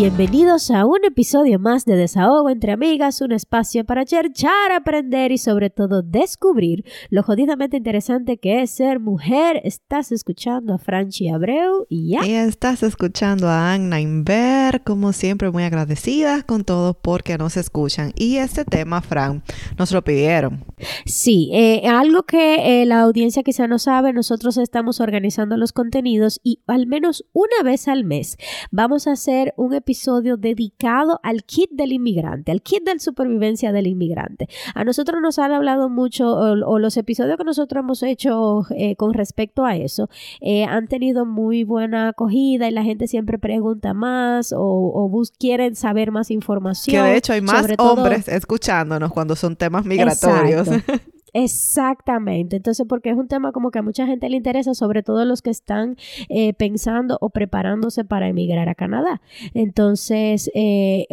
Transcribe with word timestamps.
Bienvenidos 0.00 0.70
a 0.70 0.86
un 0.86 1.04
episodio 1.04 1.58
más 1.58 1.84
de 1.84 1.94
Desahogo 1.94 2.48
entre 2.48 2.72
Amigas, 2.72 3.20
un 3.20 3.32
espacio 3.32 3.84
para 3.84 4.06
cherchar, 4.06 4.72
aprender 4.74 5.30
y 5.30 5.36
sobre 5.36 5.68
todo 5.68 6.00
descubrir 6.00 6.86
lo 7.10 7.22
jodidamente 7.22 7.76
interesante 7.76 8.38
que 8.38 8.62
es 8.62 8.70
ser 8.70 8.98
mujer. 8.98 9.60
Estás 9.62 10.10
escuchando 10.10 10.72
a 10.72 10.78
Franchi 10.78 11.28
Abreu 11.28 11.84
y 11.90 12.12
ya. 12.12 12.26
Y 12.26 12.32
estás 12.32 12.82
escuchando 12.82 13.46
a 13.46 13.74
Anna 13.74 14.00
Inver, 14.00 14.82
como 14.84 15.12
siempre 15.12 15.50
muy 15.50 15.64
agradecidas 15.64 16.44
con 16.44 16.64
todos 16.64 16.96
porque 16.96 17.36
nos 17.36 17.58
escuchan. 17.58 18.14
Y 18.16 18.36
este 18.36 18.64
tema, 18.64 19.02
Fran, 19.02 19.42
nos 19.78 19.92
lo 19.92 20.02
pidieron. 20.02 20.64
Sí, 21.04 21.50
eh, 21.52 21.86
algo 21.86 22.22
que 22.22 22.80
eh, 22.80 22.86
la 22.86 23.02
audiencia 23.02 23.42
quizá 23.42 23.66
no 23.66 23.78
sabe, 23.78 24.14
nosotros 24.14 24.56
estamos 24.56 24.98
organizando 24.98 25.58
los 25.58 25.74
contenidos 25.74 26.40
y 26.42 26.62
al 26.66 26.86
menos 26.86 27.26
una 27.34 27.62
vez 27.62 27.86
al 27.86 28.04
mes 28.04 28.38
vamos 28.70 29.06
a 29.06 29.12
hacer 29.12 29.52
un 29.58 29.74
episodio 29.74 29.89
dedicado 30.36 31.20
al 31.22 31.44
kit 31.44 31.70
del 31.70 31.92
inmigrante, 31.92 32.52
al 32.52 32.62
kit 32.62 32.84
de 32.84 32.98
supervivencia 32.98 33.72
del 33.72 33.86
inmigrante. 33.86 34.48
A 34.74 34.84
nosotros 34.84 35.20
nos 35.22 35.38
han 35.38 35.52
hablado 35.52 35.88
mucho, 35.88 36.28
o, 36.28 36.78
los 36.78 36.96
episodios 36.96 37.36
que 37.36 37.44
nosotros 37.44 37.82
hemos 37.82 38.02
hecho 38.02 38.62
eh, 38.76 38.96
con 38.96 39.14
respecto 39.14 39.64
a 39.64 39.76
eso, 39.76 40.08
eh, 40.40 40.64
han 40.64 40.88
tenido 40.88 41.26
muy 41.26 41.64
buena 41.64 42.08
acogida 42.08 42.68
y 42.68 42.70
la 42.72 42.82
gente 42.82 43.06
siempre 43.06 43.38
pregunta 43.38 43.94
más 43.94 44.52
o, 44.52 44.60
o 44.60 45.22
quieren 45.38 45.76
saber 45.76 46.10
más 46.10 46.30
información. 46.30 46.94
Que 46.94 47.10
de 47.10 47.16
hecho 47.16 47.32
hay 47.32 47.40
más 47.40 47.66
hombres 47.78 48.28
escuchándonos 48.28 49.12
cuando 49.12 49.36
son 49.36 49.56
temas 49.56 49.84
migratorios. 49.84 50.68
Exactamente. 51.32 52.56
Entonces, 52.56 52.86
porque 52.88 53.10
es 53.10 53.16
un 53.16 53.28
tema 53.28 53.52
como 53.52 53.70
que 53.70 53.78
a 53.78 53.82
mucha 53.82 54.06
gente 54.06 54.28
le 54.28 54.36
interesa, 54.36 54.74
sobre 54.74 55.02
todo 55.02 55.24
los 55.24 55.42
que 55.42 55.50
están 55.50 55.96
eh, 56.28 56.52
pensando 56.54 57.18
o 57.20 57.30
preparándose 57.30 58.04
para 58.04 58.28
emigrar 58.28 58.68
a 58.68 58.74
Canadá. 58.74 59.20
Entonces, 59.54 60.50
eh, 60.54 61.06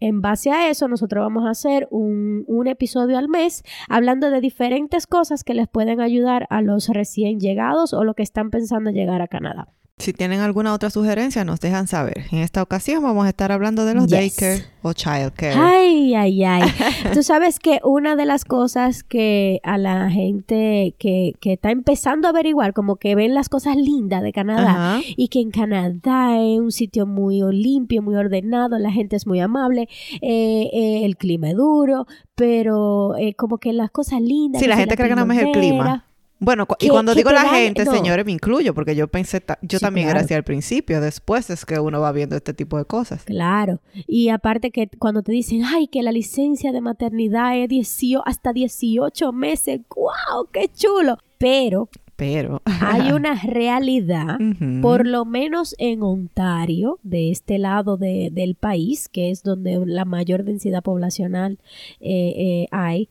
en 0.00 0.20
base 0.20 0.50
a 0.50 0.70
eso, 0.70 0.88
nosotros 0.88 1.22
vamos 1.22 1.46
a 1.46 1.50
hacer 1.50 1.88
un, 1.90 2.46
episodio 2.68 3.16
al 3.16 3.28
mes 3.28 3.62
hablando 3.88 4.30
de 4.30 4.42
diferentes 4.42 5.06
cosas 5.06 5.42
que 5.42 5.54
les 5.54 5.68
pueden 5.68 6.02
ayudar 6.02 6.46
a 6.50 6.60
los 6.60 6.88
recién 6.88 7.40
llegados 7.40 7.94
o 7.94 8.04
los 8.04 8.14
que 8.14 8.22
están 8.22 8.50
pensando 8.50 8.90
llegar 8.90 9.22
a 9.22 9.28
Canadá. 9.28 9.68
Si 9.98 10.12
tienen 10.12 10.40
alguna 10.40 10.72
otra 10.72 10.90
sugerencia, 10.90 11.44
nos 11.44 11.60
dejan 11.60 11.88
saber. 11.88 12.26
En 12.30 12.38
esta 12.38 12.62
ocasión 12.62 13.02
vamos 13.02 13.26
a 13.26 13.30
estar 13.30 13.50
hablando 13.50 13.84
de 13.84 13.94
los 13.94 14.08
daycare 14.08 14.64
o 14.82 14.92
childcare. 14.92 15.54
Ay, 15.56 16.14
ay, 16.14 16.44
ay. 16.44 16.62
Tú 17.14 17.22
sabes 17.22 17.58
que 17.58 17.80
una 17.82 18.14
de 18.14 18.24
las 18.24 18.44
cosas 18.44 19.02
que 19.02 19.60
a 19.64 19.76
la 19.76 20.08
gente 20.10 20.94
que, 20.98 21.34
que, 21.40 21.54
está 21.54 21.70
empezando 21.70 22.28
a 22.28 22.30
averiguar, 22.30 22.72
como 22.74 22.96
que 22.96 23.14
ven 23.14 23.34
las 23.34 23.48
cosas 23.48 23.76
lindas 23.76 24.22
de 24.22 24.32
Canadá 24.32 25.00
y 25.16 25.28
que 25.28 25.40
en 25.40 25.50
Canadá 25.50 26.40
es 26.40 26.60
un 26.60 26.70
sitio 26.70 27.06
muy 27.06 27.40
limpio, 27.52 28.00
muy 28.00 28.14
ordenado, 28.14 28.78
la 28.78 28.92
gente 28.92 29.16
es 29.16 29.26
muy 29.26 29.40
amable, 29.40 29.88
eh, 30.20 30.70
eh, 30.72 31.04
el 31.04 31.16
clima 31.16 31.50
es 31.50 31.56
duro, 31.56 32.06
pero 32.34 33.16
eh, 33.16 33.34
como 33.34 33.58
que 33.58 33.72
las 33.72 33.90
cosas 33.90 34.20
lindas. 34.20 34.62
Sí, 34.62 34.68
la 34.68 34.76
gente 34.76 34.96
cree 34.96 35.08
que 35.08 35.16
no 35.16 35.32
es 35.32 35.38
el 35.40 35.52
clima. 35.52 36.07
Bueno, 36.40 36.66
y 36.78 36.88
cuando 36.88 37.14
digo 37.14 37.30
la 37.30 37.48
gente, 37.48 37.84
señores, 37.84 38.24
me 38.24 38.32
incluyo, 38.32 38.74
porque 38.74 38.94
yo 38.94 39.08
pensé, 39.08 39.42
yo 39.62 39.80
también 39.80 40.08
era 40.08 40.20
así 40.20 40.34
al 40.34 40.44
principio, 40.44 41.00
después 41.00 41.50
es 41.50 41.64
que 41.64 41.80
uno 41.80 42.00
va 42.00 42.12
viendo 42.12 42.36
este 42.36 42.54
tipo 42.54 42.78
de 42.78 42.84
cosas. 42.84 43.24
Claro, 43.24 43.80
y 44.06 44.28
aparte 44.28 44.70
que 44.70 44.88
cuando 44.98 45.22
te 45.22 45.32
dicen, 45.32 45.64
ay, 45.64 45.88
que 45.88 46.02
la 46.02 46.12
licencia 46.12 46.72
de 46.72 46.80
maternidad 46.80 47.56
es 47.56 47.98
hasta 48.24 48.52
18 48.52 49.32
meses, 49.32 49.80
¡guau! 49.88 50.46
¡Qué 50.52 50.68
chulo! 50.68 51.18
Pero 51.38 51.88
pero 52.18 52.62
hay 52.80 53.12
una 53.12 53.40
realidad, 53.40 54.38
por 54.82 55.06
lo 55.06 55.24
menos 55.24 55.76
en 55.78 56.02
Ontario, 56.02 56.98
de 57.04 57.30
este 57.30 57.58
lado 57.58 57.96
del 57.96 58.56
país, 58.56 59.08
que 59.08 59.30
es 59.30 59.44
donde 59.44 59.80
la 59.86 60.04
mayor 60.04 60.42
densidad 60.42 60.82
poblacional 60.82 61.58
eh, 62.00 62.34
eh, 62.36 62.66
hay, 62.72 63.08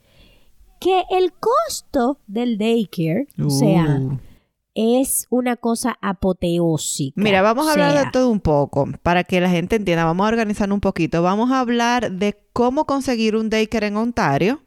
que 0.79 1.03
el 1.09 1.33
costo 1.33 2.19
del 2.27 2.57
daycare, 2.57 3.27
o 3.43 3.49
sea, 3.49 3.99
uh. 3.99 4.19
es 4.75 5.27
una 5.29 5.55
cosa 5.55 5.97
apoteósica. 6.01 7.19
Mira, 7.21 7.41
vamos 7.41 7.67
a 7.67 7.73
hablar 7.73 8.05
de 8.05 8.11
todo 8.11 8.29
un 8.29 8.39
poco 8.39 8.88
para 9.03 9.23
que 9.23 9.41
la 9.41 9.49
gente 9.49 9.75
entienda. 9.75 10.05
Vamos 10.05 10.25
a 10.25 10.29
organizar 10.29 10.71
un 10.71 10.79
poquito. 10.79 11.21
Vamos 11.21 11.51
a 11.51 11.59
hablar 11.59 12.11
de 12.11 12.38
cómo 12.53 12.85
conseguir 12.85 13.35
un 13.35 13.49
daycare 13.49 13.88
en 13.88 13.97
Ontario 13.97 14.61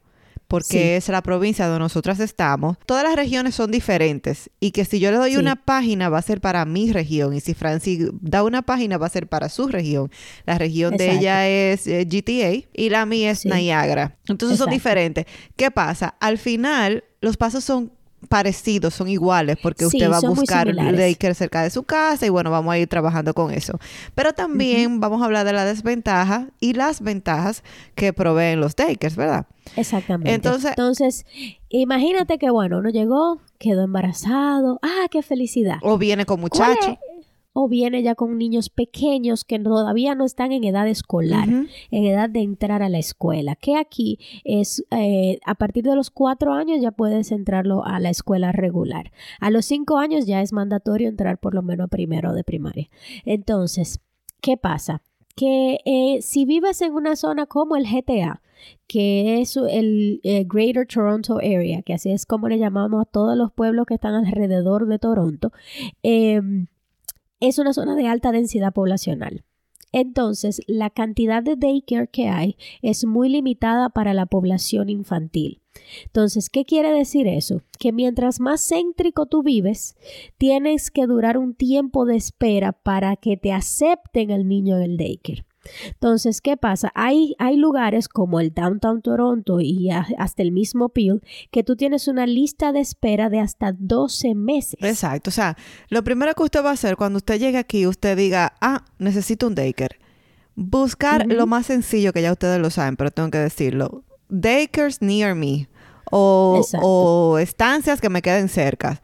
porque 0.51 0.97
es 0.97 1.07
la 1.07 1.23
provincia 1.23 1.65
donde 1.65 1.79
nosotras 1.79 2.19
estamos, 2.19 2.75
todas 2.85 3.05
las 3.05 3.15
regiones 3.15 3.55
son 3.55 3.71
diferentes 3.71 4.49
y 4.59 4.71
que 4.71 4.83
si 4.83 4.99
yo 4.99 5.09
le 5.09 5.15
doy 5.15 5.37
una 5.37 5.55
página 5.55 6.09
va 6.09 6.17
a 6.17 6.21
ser 6.21 6.41
para 6.41 6.65
mi 6.65 6.91
región 6.91 7.33
y 7.33 7.39
si 7.39 7.53
Francis 7.53 8.09
da 8.19 8.43
una 8.43 8.61
página 8.61 8.97
va 8.97 9.05
a 9.05 9.09
ser 9.09 9.27
para 9.27 9.47
su 9.47 9.69
región. 9.69 10.11
La 10.45 10.57
región 10.57 10.97
de 10.97 11.13
ella 11.13 11.47
es 11.47 11.87
eh, 11.87 12.03
GTA 12.03 12.67
y 12.73 12.89
la 12.89 13.05
mía 13.05 13.31
es 13.31 13.45
Niagara. 13.45 14.17
Entonces 14.27 14.57
son 14.57 14.69
diferentes. 14.69 15.25
¿Qué 15.55 15.71
pasa? 15.71 16.15
Al 16.19 16.37
final 16.37 17.05
los 17.21 17.37
pasos 17.37 17.63
son 17.63 17.93
parecidos, 18.29 18.93
son 18.93 19.07
iguales, 19.07 19.57
porque 19.61 19.85
usted 19.85 20.09
va 20.09 20.17
a 20.17 20.21
buscar 20.21 20.73
daycare 20.73 21.33
cerca 21.33 21.63
de 21.63 21.69
su 21.69 21.83
casa 21.83 22.25
y 22.25 22.29
bueno, 22.29 22.51
vamos 22.51 22.73
a 22.73 22.77
ir 22.77 22.87
trabajando 22.87 23.33
con 23.33 23.51
eso. 23.51 23.79
Pero 24.15 24.33
también 24.33 24.99
vamos 24.99 25.21
a 25.21 25.25
hablar 25.25 25.45
de 25.45 25.53
la 25.53 25.65
desventaja 25.65 26.47
y 26.59 26.73
las 26.73 27.01
ventajas 27.01 27.63
que 27.95 28.13
proveen 28.13 28.59
los 28.59 28.75
daycares, 28.75 29.15
¿verdad? 29.15 29.45
Exactamente. 29.75 30.33
Entonces, 30.33 30.71
Entonces, 30.71 31.25
imagínate 31.69 32.37
que 32.37 32.49
bueno, 32.49 32.79
uno 32.79 32.89
llegó, 32.89 33.41
quedó 33.57 33.83
embarazado, 33.83 34.79
ah, 34.81 35.07
qué 35.09 35.21
felicidad. 35.21 35.77
O 35.81 35.97
viene 35.97 36.25
con 36.25 36.39
muchacho 36.39 36.97
o 37.53 37.67
viene 37.67 38.01
ya 38.01 38.15
con 38.15 38.37
niños 38.37 38.69
pequeños 38.69 39.43
que 39.43 39.59
todavía 39.59 40.15
no 40.15 40.25
están 40.25 40.51
en 40.51 40.63
edad 40.63 40.87
escolar, 40.87 41.49
en 41.49 42.05
edad 42.05 42.29
de 42.29 42.41
entrar 42.41 42.81
a 42.81 42.89
la 42.89 42.99
escuela, 42.99 43.55
que 43.55 43.75
aquí 43.75 44.19
es 44.43 44.83
eh, 44.91 45.39
a 45.45 45.55
partir 45.55 45.83
de 45.83 45.95
los 45.95 46.09
cuatro 46.09 46.53
años 46.53 46.81
ya 46.81 46.91
puedes 46.91 47.31
entrarlo 47.31 47.83
a 47.85 47.99
la 47.99 48.09
escuela 48.09 48.51
regular. 48.51 49.11
A 49.39 49.51
los 49.51 49.65
cinco 49.65 49.97
años 49.97 50.25
ya 50.25 50.41
es 50.41 50.53
mandatorio 50.53 51.09
entrar 51.09 51.39
por 51.39 51.53
lo 51.53 51.61
menos 51.61 51.89
primero 51.89 52.33
de 52.33 52.43
primaria. 52.43 52.89
Entonces, 53.25 53.99
¿qué 54.41 54.57
pasa? 54.57 55.01
Que 55.35 55.79
eh, 55.85 56.21
si 56.21 56.45
vives 56.45 56.81
en 56.81 56.93
una 56.93 57.15
zona 57.15 57.45
como 57.45 57.75
el 57.75 57.85
GTA, 57.85 58.41
que 58.87 59.41
es 59.41 59.57
el 59.57 60.19
eh, 60.23 60.45
Greater 60.47 60.85
Toronto 60.85 61.37
Area, 61.37 61.81
que 61.81 61.93
así 61.93 62.11
es 62.11 62.25
como 62.25 62.47
le 62.47 62.59
llamamos 62.59 63.01
a 63.01 63.05
todos 63.05 63.37
los 63.37 63.51
pueblos 63.51 63.85
que 63.85 63.95
están 63.95 64.13
alrededor 64.13 64.87
de 64.87 64.99
Toronto, 64.99 65.51
eh, 66.03 66.41
es 67.41 67.59
una 67.59 67.73
zona 67.73 67.95
de 67.95 68.07
alta 68.07 68.31
densidad 68.31 68.73
poblacional. 68.73 69.43
Entonces, 69.91 70.61
la 70.67 70.89
cantidad 70.89 71.43
de 71.43 71.57
daycare 71.57 72.07
que 72.07 72.29
hay 72.29 72.55
es 72.81 73.03
muy 73.03 73.27
limitada 73.27 73.89
para 73.89 74.13
la 74.13 74.25
población 74.25 74.89
infantil. 74.89 75.61
Entonces, 76.05 76.49
¿qué 76.49 76.63
quiere 76.63 76.93
decir 76.93 77.27
eso? 77.27 77.61
Que 77.77 77.91
mientras 77.91 78.39
más 78.39 78.65
céntrico 78.65 79.25
tú 79.25 79.43
vives, 79.43 79.97
tienes 80.37 80.91
que 80.91 81.07
durar 81.07 81.37
un 81.37 81.53
tiempo 81.53 82.05
de 82.05 82.15
espera 82.15 82.71
para 82.71 83.17
que 83.17 83.35
te 83.35 83.51
acepten 83.51 84.31
el 84.31 84.47
niño 84.47 84.77
en 84.77 84.83
el 84.83 84.97
daycare. 84.97 85.45
Entonces, 85.85 86.41
¿qué 86.41 86.57
pasa? 86.57 86.91
Hay, 86.95 87.35
hay 87.37 87.55
lugares 87.57 88.07
como 88.07 88.39
el 88.39 88.53
Downtown 88.53 89.01
Toronto 89.01 89.59
y 89.61 89.89
hasta 89.91 90.41
el 90.41 90.51
mismo 90.51 90.89
Peel 90.89 91.21
que 91.51 91.63
tú 91.63 91.75
tienes 91.75 92.07
una 92.07 92.25
lista 92.25 92.71
de 92.71 92.79
espera 92.79 93.29
de 93.29 93.39
hasta 93.39 93.73
12 93.77 94.35
meses. 94.35 94.79
Exacto. 94.81 95.29
O 95.29 95.33
sea, 95.33 95.57
lo 95.89 96.03
primero 96.03 96.33
que 96.33 96.43
usted 96.43 96.63
va 96.63 96.71
a 96.71 96.73
hacer 96.73 96.97
cuando 96.97 97.17
usted 97.17 97.39
llegue 97.39 97.57
aquí, 97.57 97.85
usted 97.85 98.17
diga, 98.17 98.53
ah, 98.61 98.85
necesito 98.97 99.47
un 99.47 99.55
daycare. 99.55 99.99
Buscar 100.55 101.25
lo 101.27 101.47
más 101.47 101.67
sencillo 101.67 102.11
que 102.11 102.21
ya 102.21 102.31
ustedes 102.31 102.59
lo 102.59 102.69
saben, 102.69 102.97
pero 102.97 103.11
tengo 103.11 103.29
que 103.31 103.37
decirlo. 103.37 104.03
Daycares 104.29 105.01
near 105.01 105.35
me. 105.35 105.69
O, 106.11 106.61
o 106.81 107.37
estancias 107.37 108.01
que 108.01 108.09
me 108.09 108.21
queden 108.21 108.49
cerca. 108.49 109.01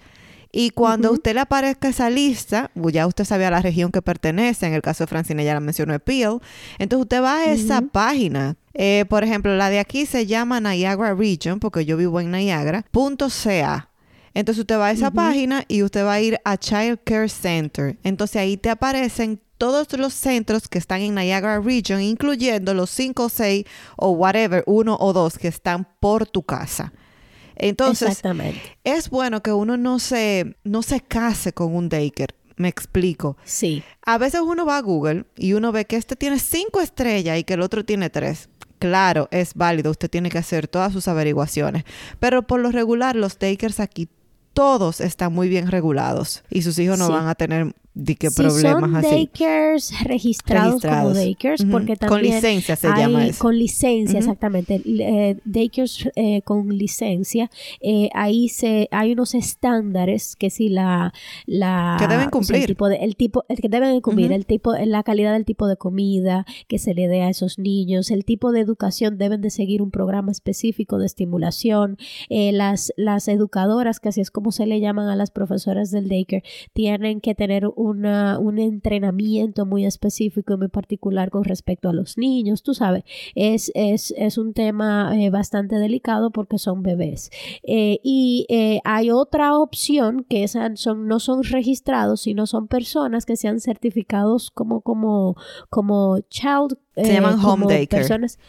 Y 0.52 0.72
cuando 0.72 1.12
usted 1.12 1.34
le 1.34 1.42
aparezca 1.42 1.90
esa 1.90 2.10
lista, 2.10 2.72
ya 2.76 3.08
usted 3.08 3.26
sabía 3.26 3.52
la 3.52 3.62
región 3.62 3.92
que 3.92 4.02
pertenece, 4.02 4.66
en 4.66 4.74
el 4.74 4.82
caso 4.82 5.04
de 5.04 5.08
Francine 5.08 5.44
ya 5.44 5.54
la 5.54 5.60
mencionó 5.60 5.98
Peel, 6.00 6.40
entonces 6.80 7.04
usted 7.04 7.22
va 7.22 7.38
a 7.38 7.46
esa 7.52 7.82
página. 7.82 8.56
Eh, 8.74 9.06
por 9.10 9.24
ejemplo, 9.24 9.56
la 9.56 9.70
de 9.70 9.80
aquí 9.80 10.06
se 10.06 10.26
llama 10.26 10.60
Niagara 10.60 11.14
Region, 11.14 11.60
porque 11.60 11.86
yo 11.86 11.98
vivo 11.98 12.20
en 12.20 12.32
Niagara, 12.32 12.86
punto 12.92 13.28
.ca. 13.30 13.90
Entonces 14.34 14.62
usted 14.62 14.78
va 14.78 14.88
a 14.88 14.92
esa 14.92 15.10
página 15.10 15.66
y 15.68 15.82
usted 15.82 16.06
va 16.06 16.14
a 16.14 16.22
ir 16.22 16.40
a 16.46 16.58
Child 16.58 17.00
Care 17.04 17.28
Center. 17.28 17.98
Entonces 18.04 18.36
ahí 18.36 18.56
te 18.56 18.70
aparecen 18.70 19.42
todos 19.58 19.92
los 19.94 20.14
centros 20.14 20.68
que 20.68 20.78
están 20.78 21.02
en 21.02 21.16
Niagara 21.16 21.60
Region, 21.60 22.02
incluyendo 22.02 22.76
los 22.76 22.92
5 22.92 23.24
o 23.24 23.30
6 23.30 23.66
o 23.96 24.12
whatever, 24.12 24.64
uno 24.68 24.96
o 25.00 25.12
dos 25.12 25.40
que 25.40 25.48
están 25.48 25.88
por 26.00 26.28
tu 26.28 26.44
casa. 26.44 26.94
Entonces, 27.60 28.22
es 28.84 29.10
bueno 29.10 29.42
que 29.42 29.52
uno 29.52 29.78
no 29.78 30.00
se, 30.00 30.58
no 30.64 30.82
se 30.82 31.02
case 31.02 31.54
con 31.54 31.76
un 31.76 31.90
daycare. 31.90 32.36
Me 32.56 32.68
explico. 32.68 33.38
Sí. 33.44 33.84
A 34.04 34.18
veces 34.18 34.42
uno 34.42 34.66
va 34.66 34.78
a 34.78 34.82
Google 34.82 35.26
y 35.36 35.54
uno 35.54 35.72
ve 35.72 35.86
que 35.86 35.96
este 35.96 36.16
tiene 36.16 36.40
cinco 36.40 36.82
estrellas 36.82 37.38
y 37.38 37.44
que 37.44 37.54
el 37.54 37.62
otro 37.62 37.86
tiene 37.86 38.10
tres. 38.10 38.50
claro, 38.80 39.28
es 39.32 39.54
válido, 39.56 39.92
usted 39.92 40.10
tiene 40.10 40.30
que 40.30 40.38
hacer 40.38 40.68
todas 40.68 40.94
sus 40.94 41.08
averiguaciones. 41.08 41.84
Pero 42.20 42.46
por 42.46 42.60
lo 42.60 42.72
regular, 42.72 43.16
los 43.16 43.38
takers 43.38 43.80
aquí 43.80 44.08
todos 44.54 45.02
están 45.02 45.34
muy 45.34 45.50
bien 45.50 45.68
regulados 45.68 46.44
y 46.50 46.64
sus 46.64 46.80
hijos 46.80 46.98
no 46.98 47.10
van 47.10 47.28
a 47.28 47.36
tener 47.36 47.76
de 47.98 48.16
qué 48.16 48.30
problemas 48.32 48.82
son 48.82 48.96
así. 48.96 49.10
daycares 49.10 49.94
registrados, 50.04 50.82
como 50.82 51.14
daycares, 51.14 51.66
porque 51.66 51.96
también 51.96 52.10
con 52.10 52.22
licencia 52.22 52.76
se 52.76 52.88
hay, 52.88 53.02
llama 53.02 53.26
eso. 53.26 53.40
Con 53.40 53.58
licencia, 53.58 54.20
exactamente. 54.20 54.82
Eh, 54.86 55.38
daycares 55.46 56.10
eh, 56.16 56.42
con 56.44 56.70
licencia, 56.70 57.50
eh, 57.82 58.10
ahí 58.14 58.50
se 58.50 58.88
hay 58.92 59.14
unos 59.14 59.34
estándares 59.34 60.36
que 60.36 60.50
si 60.50 60.70
la 60.70 61.14
la 61.46 61.98
que 62.00 62.08
deben 62.08 62.20
o 62.20 62.22
sea, 62.22 62.32
cumplir. 62.32 62.62
el 62.62 62.68
tipo 62.68 62.90
de 62.90 62.96
el 62.98 63.16
tipo 63.16 63.46
el 63.50 63.60
que 63.60 63.70
deben 63.70 64.02
cumplir, 64.02 64.32
el 64.32 64.46
tipo 64.46 64.74
la 64.74 65.04
calidad 65.04 65.34
del 65.34 65.46
tipo 65.46 65.68
de 65.68 65.76
comida 65.76 66.46
que 66.68 66.78
se 66.78 66.94
le 66.94 67.08
dé 67.08 67.24
a 67.24 67.30
esos 67.30 67.58
niños, 67.58 68.12
el 68.12 68.26
tipo 68.26 68.52
de 68.52 68.60
educación 68.60 69.18
deben 69.18 69.42
de 69.42 69.50
seguir 69.50 69.82
un 69.82 69.92
programa 69.92 70.32
específico 70.32 71.00
de 71.00 71.06
estimulación. 71.08 71.98
Eh, 72.30 72.52
las 72.52 72.94
las 72.96 73.28
educadoras, 73.28 74.00
que 74.00 74.10
así 74.10 74.22
es 74.22 74.32
como 74.32 74.52
se 74.52 74.68
le 74.68 74.80
llaman 74.80 75.08
a 75.10 75.16
las 75.16 75.32
profesoras 75.32 75.92
del 75.92 76.10
daycare, 76.10 76.44
tienen 76.74 77.22
que 77.22 77.34
tener 77.34 77.66
una, 77.88 78.40
un 78.40 78.60
entrenamiento 78.60 79.66
muy 79.66 79.86
específico 79.86 80.54
y 80.54 80.58
muy 80.58 80.68
particular 80.68 81.30
con 81.30 81.44
respecto 81.44 81.90
a 81.90 81.94
los 81.94 82.18
niños, 82.18 82.64
tú 82.64 82.74
sabes, 82.74 83.04
es, 83.36 83.72
es, 83.76 84.14
es 84.18 84.38
un 84.38 84.54
tema 84.54 85.12
eh, 85.16 85.30
bastante 85.30 85.76
delicado 85.78 86.32
porque 86.32 86.58
son 86.58 86.84
bebés. 86.84 87.32
Eh, 87.64 88.00
y 88.04 88.46
eh, 88.50 88.80
hay 88.84 89.12
otra 89.12 89.58
opción 89.58 90.26
que 90.30 90.44
esas 90.44 90.80
son, 90.80 91.08
no 91.08 91.20
son 91.20 91.44
registrados, 91.44 92.22
sino 92.22 92.46
son 92.46 92.68
personas 92.68 93.26
que 93.26 93.36
sean 93.36 93.60
certificados 93.60 94.52
como, 94.52 94.82
como, 94.82 95.36
como 95.70 96.20
child 96.30 96.78
Se 97.06 97.14
llaman 97.14 97.34
home 97.36 97.42
como 97.42 97.70
daycare. 97.70 98.02
personas 98.02 98.40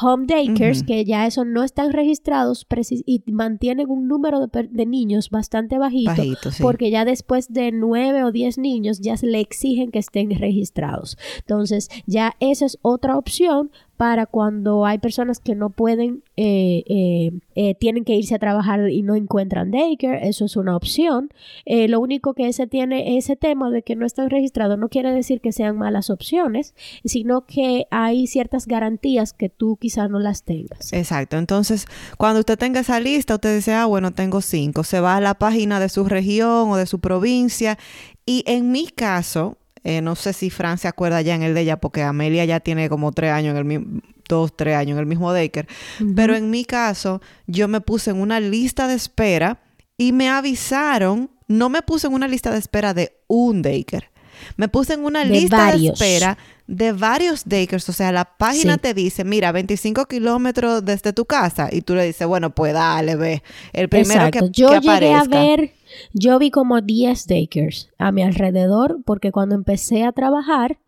home 0.00 0.26
daycares 0.26 0.82
que 0.82 1.04
ya 1.04 1.26
eso 1.26 1.44
no 1.44 1.62
están 1.64 1.92
registrados 1.92 2.66
y 3.04 3.22
mantienen 3.26 3.90
un 3.90 4.06
número 4.08 4.46
de, 4.46 4.68
de 4.70 4.86
niños 4.86 5.30
bastante 5.30 5.78
bajito 5.78 6.10
Bajito, 6.10 6.50
sí. 6.50 6.62
porque 6.62 6.90
ya 6.90 7.04
después 7.04 7.52
de 7.52 7.72
nueve 7.72 8.24
o 8.24 8.32
diez 8.32 8.58
niños 8.58 9.00
ya 9.00 9.16
se 9.16 9.26
le 9.26 9.40
exigen 9.40 9.90
que 9.90 9.98
estén 9.98 10.30
registrados. 10.30 11.18
Entonces, 11.38 11.88
ya 12.06 12.36
esa 12.40 12.66
es 12.66 12.78
otra 12.82 13.16
opción 13.16 13.70
para 13.98 14.26
cuando 14.26 14.86
hay 14.86 14.98
personas 14.98 15.40
que 15.40 15.56
no 15.56 15.70
pueden, 15.70 16.22
eh, 16.36 16.84
eh, 16.86 17.32
eh, 17.56 17.74
tienen 17.74 18.04
que 18.04 18.14
irse 18.14 18.36
a 18.36 18.38
trabajar 18.38 18.88
y 18.88 19.02
no 19.02 19.16
encuentran 19.16 19.72
daycare, 19.72 20.28
eso 20.28 20.44
es 20.44 20.56
una 20.56 20.76
opción. 20.76 21.30
Eh, 21.66 21.88
lo 21.88 21.98
único 21.98 22.32
que 22.32 22.46
ese 22.46 22.68
tiene 22.68 23.18
ese 23.18 23.34
tema 23.34 23.70
de 23.70 23.82
que 23.82 23.96
no 23.96 24.06
están 24.06 24.30
registrados 24.30 24.78
no 24.78 24.88
quiere 24.88 25.12
decir 25.12 25.40
que 25.40 25.50
sean 25.50 25.76
malas 25.76 26.10
opciones, 26.10 26.76
sino 27.04 27.44
que 27.44 27.88
hay 27.90 28.28
ciertas 28.28 28.68
garantías 28.68 29.32
que 29.32 29.48
tú 29.48 29.76
quizás 29.80 30.08
no 30.08 30.20
las 30.20 30.44
tengas. 30.44 30.92
Exacto. 30.92 31.36
Entonces, 31.36 31.86
cuando 32.18 32.38
usted 32.38 32.56
tenga 32.56 32.78
esa 32.78 33.00
lista, 33.00 33.34
usted 33.34 33.56
dice, 33.56 33.74
ah, 33.74 33.86
bueno, 33.86 34.12
tengo 34.12 34.42
cinco. 34.42 34.84
Se 34.84 35.00
va 35.00 35.16
a 35.16 35.20
la 35.20 35.34
página 35.34 35.80
de 35.80 35.88
su 35.88 36.04
región 36.04 36.70
o 36.70 36.76
de 36.76 36.86
su 36.86 37.00
provincia. 37.00 37.78
Y 38.24 38.44
en 38.46 38.70
mi 38.70 38.86
caso, 38.86 39.56
eh, 39.84 40.00
no 40.00 40.14
sé 40.16 40.32
si 40.32 40.50
Fran 40.50 40.78
se 40.78 40.88
acuerda 40.88 41.20
ya 41.22 41.34
en 41.34 41.42
el 41.42 41.54
de 41.54 41.60
ella, 41.62 41.76
porque 41.78 42.02
Amelia 42.02 42.44
ya 42.44 42.60
tiene 42.60 42.88
como 42.88 43.12
tres 43.12 43.32
años 43.32 43.52
en 43.52 43.56
el 43.58 43.64
mismo, 43.64 44.00
dos, 44.28 44.54
tres 44.56 44.76
años 44.76 44.94
en 44.94 45.00
el 45.00 45.06
mismo 45.06 45.32
daycare. 45.32 45.68
Pero 46.14 46.34
en 46.36 46.50
mi 46.50 46.64
caso, 46.64 47.20
yo 47.46 47.68
me 47.68 47.80
puse 47.80 48.10
en 48.10 48.20
una 48.20 48.40
lista 48.40 48.86
de 48.88 48.94
espera 48.94 49.60
y 49.96 50.12
me 50.12 50.28
avisaron, 50.28 51.30
no 51.48 51.68
me 51.68 51.82
puse 51.82 52.06
en 52.06 52.12
una 52.12 52.28
lista 52.28 52.50
de 52.50 52.58
espera 52.58 52.94
de 52.94 53.12
un 53.26 53.62
daycare. 53.62 54.10
Me 54.56 54.68
puse 54.68 54.94
en 54.94 55.04
una 55.04 55.24
De 55.24 55.30
lista 55.30 55.56
varios. 55.56 55.98
de 55.98 56.06
espera 56.06 56.38
de 56.68 56.92
varios 56.92 57.42
daycares. 57.48 57.88
O 57.88 57.92
sea, 57.92 58.12
la 58.12 58.24
página 58.24 58.74
Sí. 58.74 58.80
te 58.80 58.94
dice, 58.94 59.24
mira, 59.24 59.50
25 59.50 60.06
kilómetros 60.06 60.84
desde 60.84 61.12
tu 61.12 61.24
casa. 61.24 61.68
Y 61.72 61.80
tú 61.82 61.94
le 61.96 62.04
dices, 62.04 62.24
bueno, 62.26 62.54
pues 62.54 62.72
dale, 62.74 63.16
ve. 63.16 63.42
El 63.72 63.88
primero 63.88 64.26
Exacto. 64.26 64.46
que, 64.46 64.50
yo 64.52 64.68
que 64.70 64.80
llegué 64.80 65.12
a 65.14 65.24
ver, 65.24 65.72
yo 66.12 66.38
vi 66.38 66.50
como 66.50 66.80
10 66.80 67.26
daycares 67.26 67.90
a 67.98 68.12
mi 68.12 68.22
alrededor 68.22 68.98
porque 69.04 69.32
cuando 69.32 69.54
empecé 69.54 70.04
a 70.04 70.12
trabajar 70.12 70.78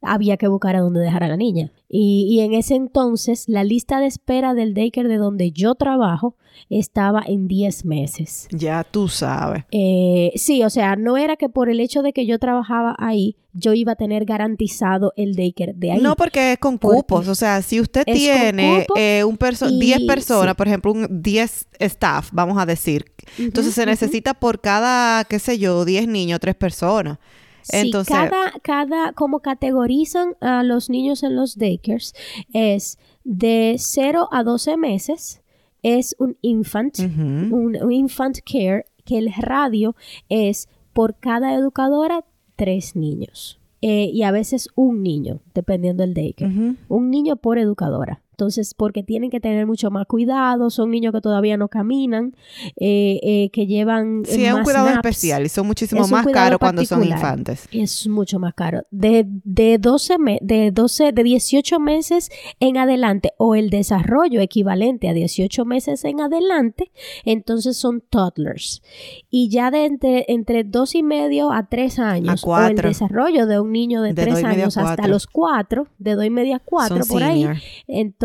había 0.00 0.36
que 0.36 0.46
buscar 0.46 0.76
a 0.76 0.80
dónde 0.80 1.00
dejar 1.00 1.24
a 1.24 1.28
la 1.28 1.36
niña. 1.36 1.72
Y, 1.88 2.28
y 2.30 2.40
en 2.40 2.54
ese 2.54 2.76
entonces 2.76 3.44
la 3.48 3.64
lista 3.64 3.98
de 3.98 4.06
espera 4.06 4.54
del 4.54 4.72
daycare 4.72 5.08
de 5.08 5.16
donde 5.16 5.50
yo 5.50 5.74
trabajo 5.74 6.36
estaba 6.70 7.22
en 7.26 7.48
10 7.48 7.84
meses. 7.84 8.46
Ya 8.52 8.84
tú 8.84 9.08
sabes. 9.08 9.64
Eh, 9.70 10.32
sí, 10.36 10.62
o 10.62 10.70
sea, 10.70 10.96
no 10.96 11.16
era 11.16 11.36
que 11.36 11.48
por 11.48 11.68
el 11.68 11.80
hecho 11.80 12.02
de 12.02 12.12
que 12.12 12.26
yo 12.26 12.38
trabajaba 12.38 12.94
ahí, 12.98 13.36
yo 13.54 13.72
iba 13.74 13.92
a 13.92 13.96
tener 13.96 14.24
garantizado 14.24 15.12
el 15.16 15.34
daycare 15.34 15.72
de 15.74 15.92
ahí. 15.92 16.00
No, 16.00 16.14
porque 16.14 16.52
es 16.52 16.58
con 16.58 16.78
Porque 16.78 16.96
cupos. 16.98 17.28
O 17.28 17.34
sea, 17.34 17.60
si 17.62 17.80
usted 17.80 18.04
tiene 18.04 18.84
cupo 18.86 18.94
eh, 18.98 19.24
un 19.24 19.36
perso- 19.36 19.68
y- 19.68 19.80
10 19.80 20.02
personas, 20.02 20.52
sí. 20.52 20.56
por 20.56 20.68
ejemplo, 20.68 20.92
un 20.92 21.22
10 21.22 21.66
staff, 21.80 22.30
vamos 22.32 22.58
a 22.58 22.66
decir. 22.66 23.04
Entonces 23.38 23.74
se 23.74 23.84
necesita 23.86 24.34
por 24.34 24.60
cada, 24.60 25.24
qué 25.24 25.38
sé 25.38 25.58
yo, 25.58 25.84
10 25.84 26.08
niños, 26.08 26.40
3 26.40 26.54
personas. 26.54 27.18
Sí, 27.62 27.76
Entonces, 27.78 28.14
cada, 28.16 28.52
cada, 28.62 29.12
como 29.12 29.40
categorizan 29.40 30.36
a 30.40 30.62
los 30.62 30.88
niños 30.88 31.22
en 31.22 31.36
los 31.36 31.58
daycares, 31.58 32.14
es 32.52 32.98
de 33.24 33.76
0 33.78 34.28
a 34.32 34.42
12 34.42 34.76
meses, 34.76 35.42
es 35.82 36.16
un 36.18 36.36
infant, 36.40 36.98
Ujú. 36.98 37.54
un, 37.54 37.76
un 37.82 37.92
infant 37.92 38.38
care, 38.44 38.86
que 39.04 39.18
el 39.18 39.32
radio 39.34 39.96
es 40.28 40.68
por 40.92 41.18
cada 41.18 41.54
educadora 41.54 42.24
tres 42.56 42.96
niños. 42.96 43.58
Eh, 43.80 44.10
y 44.12 44.22
a 44.24 44.32
veces 44.32 44.68
un 44.74 45.02
niño, 45.02 45.40
dependiendo 45.54 46.02
del 46.02 46.14
daycare. 46.14 46.50
Ujú. 46.50 46.76
Un 46.88 47.10
niño 47.10 47.36
por 47.36 47.58
educadora. 47.58 48.22
Entonces, 48.38 48.72
porque 48.72 49.02
tienen 49.02 49.30
que 49.30 49.40
tener 49.40 49.66
mucho 49.66 49.90
más 49.90 50.06
cuidado, 50.06 50.70
son 50.70 50.92
niños 50.92 51.12
que 51.12 51.20
todavía 51.20 51.56
no 51.56 51.66
caminan, 51.66 52.36
eh, 52.76 53.18
eh, 53.24 53.50
que 53.52 53.66
llevan... 53.66 54.22
eh, 54.28 54.32
Sí, 54.32 54.44
es 54.44 54.50
un 54.52 54.58
más 54.58 54.64
cuidado 54.64 54.86
naps. 54.86 54.96
especial 54.98 55.44
y 55.44 55.48
son 55.48 55.66
muchísimo 55.66 56.04
Es 56.04 56.10
más 56.12 56.24
caros 56.24 56.60
cuando 56.60 56.84
son 56.84 57.02
infantes. 57.02 57.66
Es 57.72 58.06
mucho 58.06 58.38
más 58.38 58.54
caro. 58.54 58.82
De, 58.92 59.24
de 59.26 59.78
12 59.78 60.18
me- 60.18 60.38
de 60.40 60.70
12, 60.70 61.10
de 61.10 61.22
18 61.24 61.80
meses 61.80 62.30
en 62.60 62.76
adelante 62.76 63.32
o 63.38 63.56
el 63.56 63.70
desarrollo 63.70 64.40
equivalente 64.40 65.08
a 65.08 65.14
18 65.14 65.64
meses 65.64 66.04
en 66.04 66.20
adelante, 66.20 66.92
entonces 67.24 67.76
son 67.76 68.02
toddlers. 68.08 68.82
Y 69.30 69.48
ya 69.48 69.72
de 69.72 69.84
entre, 69.84 70.26
entre 70.28 70.62
dos 70.62 70.94
y 70.94 71.02
medio 71.02 71.50
a 71.50 71.66
3 71.68 71.98
años 71.98 72.44
o 72.44 72.56
el 72.56 72.76
desarrollo 72.90 73.46
de 73.48 73.58
un 73.58 73.72
niño 73.72 74.00
de 74.00 74.14
De 74.14 74.22
3 74.22 74.34
dos 74.34 74.40
y 74.42 74.44
medio 74.44 74.60
a 74.60 74.62
años 74.62 74.76
hasta 74.76 75.08
los 75.08 75.26
4, 75.26 75.88
de 75.98 76.14
2 76.14 76.24
y 76.24 76.30
media 76.30 76.56
a 76.58 76.60
4 76.60 76.98
Son 76.98 77.08
por 77.08 77.22
ahí, 77.24 77.40
senior. 77.42 77.56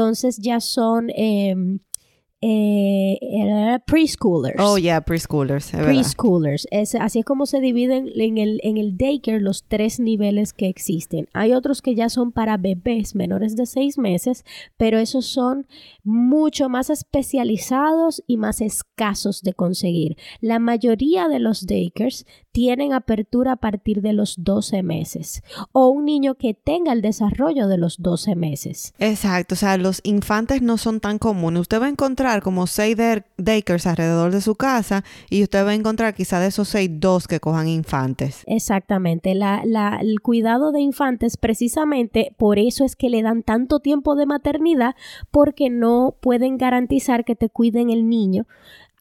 Entonces 0.04 0.38
ya 0.42 0.60
son 0.60 1.10
em, 1.16 1.80
eh, 2.46 3.80
preschoolers. 3.86 4.60
Oh, 4.60 4.78
yeah, 4.78 5.00
preschoolers. 5.02 5.72
Preschoolers. 5.72 6.68
Es, 6.72 6.94
así 6.96 7.20
es 7.20 7.26
como 7.26 7.46
se 7.46 7.62
dividen 7.62 8.10
en 8.16 8.38
el, 8.38 8.60
en 8.64 8.78
el 8.78 8.98
daycare 8.98 9.40
los 9.40 9.64
tres 9.64 10.00
niveles 10.00 10.52
que 10.52 10.68
existen. 10.68 11.30
Hay 11.34 11.54
otros 11.54 11.82
que 11.82 11.96
ya 11.96 12.10
son 12.10 12.34
para 12.34 12.58
bebés 12.58 13.16
menores 13.16 13.56
de 13.56 13.66
seis 13.66 13.98
meses, 13.98 14.44
pero 14.76 15.00
esos 15.00 15.26
son 15.26 15.68
mucho 16.04 16.68
más 16.68 16.90
especializados 16.90 18.22
y 18.28 18.36
más 18.38 18.60
escasos 18.60 19.42
de 19.42 19.54
conseguir. 19.54 20.18
La 20.42 20.60
mayoría 20.60 21.30
de 21.30 21.40
los 21.40 21.66
daycares 21.66 22.26
tienen 22.52 22.94
apertura 22.94 23.54
a 23.54 23.58
partir 23.58 24.02
de 24.02 24.14
los 24.14 24.44
12 24.44 24.84
meses 24.84 25.44
o 25.72 25.88
un 25.88 26.06
niño 26.06 26.36
que 26.36 26.54
tenga 26.54 26.94
el 26.94 27.02
desarrollo 27.02 27.68
de 27.68 27.78
los 27.78 28.02
12 28.02 28.36
meses. 28.36 28.94
Exacto, 29.00 29.56
o 29.56 29.58
sea, 29.58 29.78
los 29.78 30.02
infantes 30.04 30.62
no 30.62 30.78
son 30.78 31.00
tan 31.00 31.20
comunes. 31.20 31.62
Usted 31.62 31.82
va 31.82 31.86
a 31.86 31.90
encontrar 31.90 32.33
como 32.42 32.68
seis 32.68 32.98
daycares 33.38 33.86
alrededor 33.88 34.32
de 34.32 34.42
su 34.42 34.56
casa 34.56 35.04
y 35.30 35.44
usted 35.44 35.66
va 35.66 35.70
a 35.72 35.76
encontrar 35.76 36.14
quizá 36.16 36.40
de 36.40 36.48
esos 36.48 36.68
seis 36.70 36.90
dos 36.92 37.28
que 37.28 37.40
cojan 37.40 37.68
infantes. 37.68 38.44
Exactamente, 38.48 39.36
la, 39.36 39.62
la- 39.66 40.00
el 40.02 40.22
cuidado 40.22 40.72
de 40.72 40.82
infantes 40.82 41.38
precisamente 41.38 42.34
por 42.38 42.60
eso 42.60 42.86
es 42.86 42.96
que 42.96 43.10
le 43.10 43.22
dan 43.22 43.44
tanto 43.44 43.80
tiempo 43.80 44.16
de 44.16 44.26
maternidad 44.26 44.96
porque 45.32 45.70
no 45.70 46.16
pueden 46.22 46.58
garantizar 46.58 47.26
que 47.26 47.36
te 47.36 47.50
cuiden 47.50 47.90
el 47.90 48.10
niño 48.10 48.46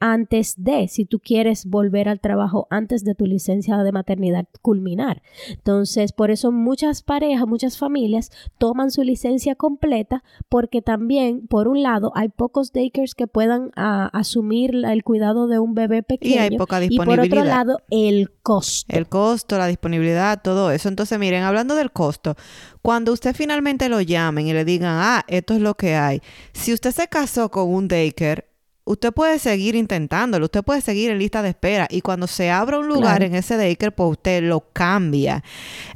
antes 0.03 0.57
de, 0.57 0.89
si 0.89 1.05
tú 1.05 1.21
quieres 1.21 1.65
volver 1.65 2.09
al 2.09 2.19
trabajo 2.19 2.67
antes 2.71 3.05
de 3.05 3.15
tu 3.15 3.25
licencia 3.25 3.77
de 3.79 3.93
maternidad 3.93 4.47
culminar. 4.61 5.23
Entonces, 5.49 6.13
por 6.13 6.33
eso 6.33 6.51
muchas 6.51 7.05
parejas, 7.05 7.47
muchas 7.47 7.79
familias 7.79 8.33
toman 8.59 8.91
su 8.91 9.05
licencia 9.05 9.55
completa 9.55 10.25
porque 10.49 10.83
también, 10.83 11.47
por 11.47 11.69
un 11.69 11.85
lado, 11.85 12.11
hay 12.17 12.31
pocos 12.31 12.73
daycares 12.73 13.15
que 13.15 13.29
puedan 13.29 13.71
ah, 13.77 14.11
asumir 14.13 14.75
el 14.75 15.05
cuidado 15.05 15.47
de 15.47 15.61
un 15.61 15.75
bebé 15.75 16.03
pequeño. 16.03 16.35
Y 16.35 16.39
hay 16.39 16.59
poca 16.59 16.83
Y 16.83 16.97
por 16.97 17.07
otro 17.07 17.23
disponibilidad. 17.23 17.57
lado, 17.57 17.79
el 17.91 18.29
costo. 18.43 18.93
El 18.93 19.09
costo, 19.09 19.57
la 19.57 19.69
disponibilidad, 19.69 20.43
todo 20.43 20.73
eso. 20.73 20.89
Entonces, 20.89 21.17
miren, 21.21 21.45
hablando 21.45 21.77
del 21.77 21.93
costo, 21.93 22.35
cuando 22.83 23.13
usted 23.13 23.37
finalmente 23.37 23.89
lo 23.89 24.01
llamen 24.01 24.49
y 24.49 24.53
le 24.53 24.65
digan, 24.65 24.97
ah, 25.01 25.25
esto 25.29 25.55
es 25.55 25.61
lo 25.61 25.75
que 25.75 25.95
hay, 25.95 26.21
si 26.53 26.73
usted 26.73 26.91
se 26.91 27.07
casó 27.07 27.53
con 27.53 27.73
un 27.73 27.87
daycare, 27.87 28.52
usted 28.85 29.13
puede 29.13 29.39
seguir 29.39 29.75
intentándolo, 29.75 30.47
usted 30.47 30.63
puede 30.63 30.81
seguir 30.81 31.11
en 31.11 31.19
lista 31.19 31.43
de 31.43 31.51
espera 31.51 31.87
y 31.91 32.01
cuando 32.01 32.27
se 32.27 32.51
abra 32.51 32.79
un 32.79 32.89
lugar 32.89 33.19
Claro. 33.19 33.25
en 33.27 33.35
ese 33.37 33.57
daycare, 33.57 33.93
pues 33.93 34.11
usted 34.13 34.43
lo 34.43 34.61
cambia. 34.73 35.43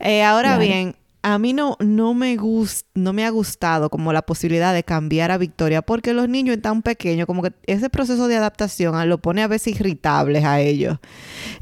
Eh, 0.00 0.22
ahora 0.22 0.50
Claro. 0.56 0.60
bien, 0.62 0.96
a 1.26 1.40
mí 1.40 1.52
no, 1.52 1.76
no, 1.80 2.14
me 2.14 2.36
gust, 2.36 2.86
no 2.94 3.12
me 3.12 3.24
ha 3.24 3.30
gustado 3.30 3.90
como 3.90 4.12
la 4.12 4.22
posibilidad 4.22 4.72
de 4.72 4.84
cambiar 4.84 5.32
a 5.32 5.38
Victoria 5.38 5.82
porque 5.82 6.14
los 6.14 6.28
niños 6.28 6.56
tan 6.62 6.82
pequeños, 6.82 7.26
como 7.26 7.42
que 7.42 7.52
ese 7.66 7.90
proceso 7.90 8.28
de 8.28 8.36
adaptación 8.36 9.08
lo 9.08 9.18
pone 9.18 9.42
a 9.42 9.48
veces 9.48 9.74
irritables 9.74 10.44
a 10.44 10.60
ellos. 10.60 10.98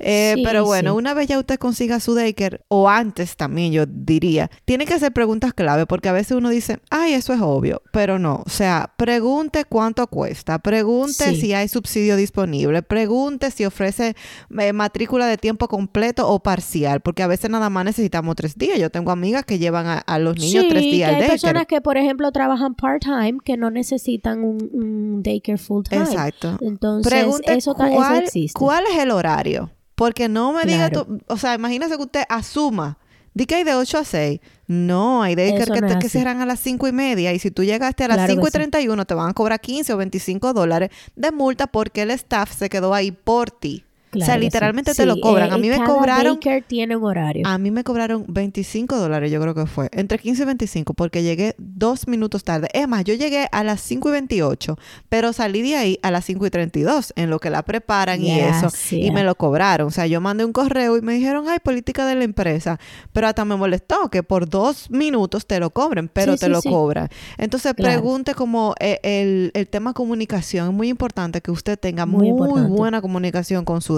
Eh, 0.00 0.36
pero 0.44 0.66
bueno, 0.66 0.94
una 0.94 1.14
vez 1.14 1.28
ya 1.28 1.38
usted 1.38 1.58
consiga 1.58 1.98
su 1.98 2.14
daycare, 2.14 2.60
o 2.68 2.90
antes 2.90 3.38
también 3.38 3.72
yo 3.72 3.86
diría, 3.86 4.50
tiene 4.66 4.84
que 4.84 4.92
hacer 4.92 5.14
preguntas 5.14 5.54
clave 5.54 5.86
porque 5.86 6.10
a 6.10 6.12
veces 6.12 6.36
uno 6.36 6.50
dice, 6.50 6.80
ay, 6.90 7.14
eso 7.14 7.32
es 7.32 7.40
obvio, 7.40 7.80
pero 7.90 8.18
no. 8.18 8.42
O 8.44 8.50
sea, 8.50 8.92
pregunte 8.98 9.64
cuánto 9.64 10.06
cuesta, 10.08 10.58
pregunte 10.58 11.34
si 11.36 11.54
hay 11.54 11.68
subsidio 11.68 12.16
disponible, 12.16 12.82
pregunte 12.82 13.50
si 13.50 13.64
ofrece 13.64 14.14
eh, 14.58 14.72
matrícula 14.74 15.26
de 15.26 15.38
tiempo 15.38 15.68
completo 15.68 16.28
o 16.28 16.42
parcial, 16.42 17.00
porque 17.00 17.22
a 17.22 17.28
veces 17.28 17.48
nada 17.48 17.70
más 17.70 17.86
necesitamos 17.86 18.36
tres 18.36 18.58
días. 18.58 18.78
Yo 18.78 18.90
tengo 18.90 19.10
amigas 19.10 19.46
que 19.46 19.53
llevan 19.58 20.02
a, 20.04 20.18
los 20.18 20.38
niños 20.38 20.64
tres 20.68 20.82
días. 20.82 21.10
Que 21.10 21.16
hay 21.16 21.28
personas 21.28 21.66
que, 21.66 21.80
por 21.80 21.96
ejemplo, 21.96 22.30
trabajan 22.32 22.74
part-time 22.74 23.38
que 23.44 23.56
no 23.56 23.70
necesitan 23.70 24.42
un, 24.44 25.22
daycare 25.22 25.58
full-time. 25.58 26.02
Exacto. 26.02 26.58
Entonces, 26.60 27.26
eso, 27.46 27.74
cuál, 27.74 28.22
existe. 28.22 28.58
¿Cuál 28.58 28.84
es 28.90 28.98
el 28.98 29.10
horario? 29.10 29.70
Porque 29.94 30.28
no 30.28 30.52
me 30.52 30.64
diga 30.64 30.90
tú, 30.90 31.20
o 31.28 31.36
sea, 31.36 31.54
imagínese 31.54 31.96
que 31.96 32.02
usted 32.02 32.24
asuma 32.28 32.98
Di 33.34 33.46
que 33.46 33.56
hay 33.56 33.64
de 33.64 33.74
8 33.74 33.98
a 33.98 34.04
6. 34.04 34.40
No, 34.68 35.22
hay 35.22 35.34
de 35.34 35.54
que, 35.56 35.98
que 35.98 36.08
cierran 36.08 36.40
a 36.40 36.46
las 36.46 36.60
5 36.60 36.86
y 36.86 36.92
media. 36.92 37.32
Y 37.32 37.40
si 37.40 37.50
tú 37.50 37.64
llegaste 37.64 38.04
a 38.04 38.08
las 38.08 38.30
5 38.30 38.46
y 38.46 38.50
31, 38.50 39.04
te 39.04 39.14
van 39.14 39.30
a 39.30 39.34
cobrar 39.34 39.60
15 39.60 39.92
o 39.92 39.96
25 39.96 40.52
dólares 40.52 40.90
de 41.16 41.32
multa 41.32 41.66
porque 41.66 42.02
el 42.02 42.12
staff 42.12 42.54
se 42.56 42.68
quedó 42.68 42.94
ahí 42.94 43.10
por 43.10 43.50
ti 43.50 43.84
o 44.14 44.24
sea, 44.24 44.38
literalmente 44.38 44.94
te 44.94 45.06
lo 45.06 45.20
cobran. 45.20 45.52
a 45.52 45.56
eh, 45.56 45.60
mí 45.60 45.68
me 45.68 45.82
cobraron. 45.82 46.38
tiene 46.66 46.96
un 46.96 47.04
horario. 47.04 47.46
A 47.46 47.58
mí 47.58 47.70
me 47.70 47.84
cobraron 47.84 48.24
25 48.28 48.96
dólares, 48.96 49.30
yo 49.30 49.40
creo 49.40 49.54
que 49.54 49.66
fue. 49.66 49.88
Entre 49.92 50.18
15 50.18 50.42
y 50.42 50.46
25, 50.46 50.94
porque 50.94 51.22
llegué 51.22 51.54
dos 51.58 52.08
minutos 52.08 52.44
tarde. 52.44 52.68
Es 52.72 52.88
más, 52.88 53.04
yo 53.04 53.14
llegué 53.14 53.48
a 53.52 53.64
las 53.64 53.80
5 53.80 54.08
y 54.08 54.12
28, 54.12 54.78
pero 55.08 55.32
salí 55.32 55.62
de 55.62 55.76
ahí 55.76 55.98
a 56.02 56.10
las 56.10 56.24
5 56.24 56.46
y 56.46 56.50
32, 56.50 57.12
en 57.16 57.30
lo 57.30 57.38
que 57.38 57.50
la 57.50 57.62
preparan 57.62 58.22
y 58.22 58.40
eso. 58.40 58.68
Y 58.90 59.10
me 59.10 59.24
lo 59.24 59.34
cobraron. 59.34 59.88
O 59.88 59.90
sea, 59.90 60.06
yo 60.06 60.20
mandé 60.20 60.44
un 60.44 60.52
correo 60.52 60.96
y 60.96 61.02
me 61.02 61.14
dijeron, 61.14 61.46
ay, 61.48 61.58
política 61.62 62.06
de 62.06 62.14
la 62.14 62.24
empresa. 62.24 62.78
Pero 63.12 63.26
hasta 63.26 63.44
me 63.44 63.56
molestó 63.56 64.08
que 64.10 64.22
por 64.22 64.48
dos 64.48 64.90
minutos 64.90 65.46
te 65.46 65.60
lo 65.60 65.70
cobren, 65.70 66.08
pero 66.08 66.36
te 66.36 66.48
lo 66.48 66.62
cobran. 66.62 67.08
Entonces, 67.38 67.74
pregunte 67.74 68.34
como 68.34 68.74
eh, 68.80 69.00
el, 69.02 69.50
el, 69.54 69.68
tema 69.68 69.92
comunicación. 69.92 70.68
Es 70.68 70.74
muy 70.74 70.88
importante 70.88 71.40
que 71.40 71.50
usted 71.50 71.78
tenga 71.78 72.06
muy, 72.06 72.32
muy 72.32 72.62
buena 72.62 73.00
comunicación 73.00 73.64
con 73.64 73.80
su 73.80 73.96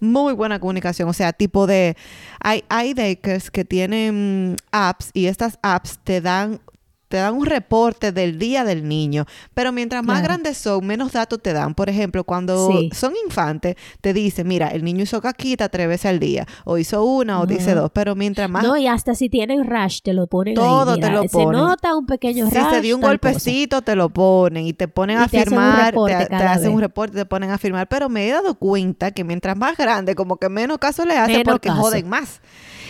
muy 0.00 0.34
buena 0.34 0.60
comunicación, 0.60 1.08
o 1.08 1.12
sea, 1.12 1.32
tipo 1.32 1.66
de... 1.66 1.96
Hay, 2.40 2.64
hay 2.68 2.94
Dakers 2.94 3.50
que 3.50 3.64
tienen 3.64 4.56
apps 4.70 5.10
y 5.12 5.26
estas 5.26 5.58
apps 5.62 5.98
te 6.04 6.20
dan 6.20 6.60
te 7.08 7.18
dan 7.18 7.34
un 7.34 7.46
reporte 7.46 8.12
del 8.12 8.38
día 8.38 8.64
del 8.64 8.88
niño, 8.88 9.26
pero 9.54 9.72
mientras 9.72 10.02
más 10.04 10.22
grandes 10.22 10.58
son, 10.58 10.86
menos 10.86 11.12
datos 11.12 11.40
te 11.40 11.52
dan. 11.52 11.74
Por 11.74 11.88
ejemplo, 11.88 12.24
cuando 12.24 12.70
son 12.92 13.14
infantes, 13.24 13.76
te 14.00 14.12
dice, 14.12 14.44
mira, 14.44 14.68
el 14.68 14.84
niño 14.84 15.04
hizo 15.04 15.20
caquita 15.20 15.68
tres 15.68 15.88
veces 15.88 16.06
al 16.06 16.18
día, 16.18 16.46
o 16.64 16.78
hizo 16.78 17.04
una, 17.04 17.40
o 17.40 17.46
dice 17.46 17.74
dos, 17.74 17.90
pero 17.92 18.14
mientras 18.14 18.50
más... 18.50 18.64
No, 18.64 18.76
y 18.76 18.86
hasta 18.86 19.14
si 19.14 19.28
tienen 19.28 19.64
rash, 19.64 20.00
te 20.02 20.12
lo 20.12 20.26
ponen 20.26 20.54
Todo 20.54 20.96
te 20.96 21.10
lo 21.10 21.24
ponen. 21.24 21.30
Se 21.30 21.46
nota 21.46 21.96
un 21.96 22.06
pequeño 22.06 22.48
rash. 22.50 22.64
Si 22.68 22.74
se 22.74 22.80
dio 22.80 22.96
un 22.96 23.02
golpecito, 23.02 23.82
te 23.82 23.94
lo 23.94 24.08
ponen, 24.08 24.66
y 24.66 24.72
te 24.72 24.88
ponen 24.88 25.18
a 25.18 25.28
firmar, 25.28 25.94
te, 25.94 26.34
hacen 26.34 26.72
un 26.72 26.80
reporte, 26.80 27.16
te 27.16 27.26
ponen 27.26 27.50
a 27.50 27.58
firmar, 27.58 27.88
pero 27.88 28.08
me 28.08 28.26
he 28.28 28.32
dado 28.32 28.56
cuenta 28.56 29.12
que 29.12 29.24
mientras 29.24 29.56
más 29.56 29.76
grande, 29.76 30.14
como 30.14 30.36
que 30.38 30.48
menos 30.48 30.78
caso 30.78 31.04
le 31.04 31.16
hace 31.16 31.44
porque 31.44 31.70
joden 31.70 32.08
más. 32.08 32.40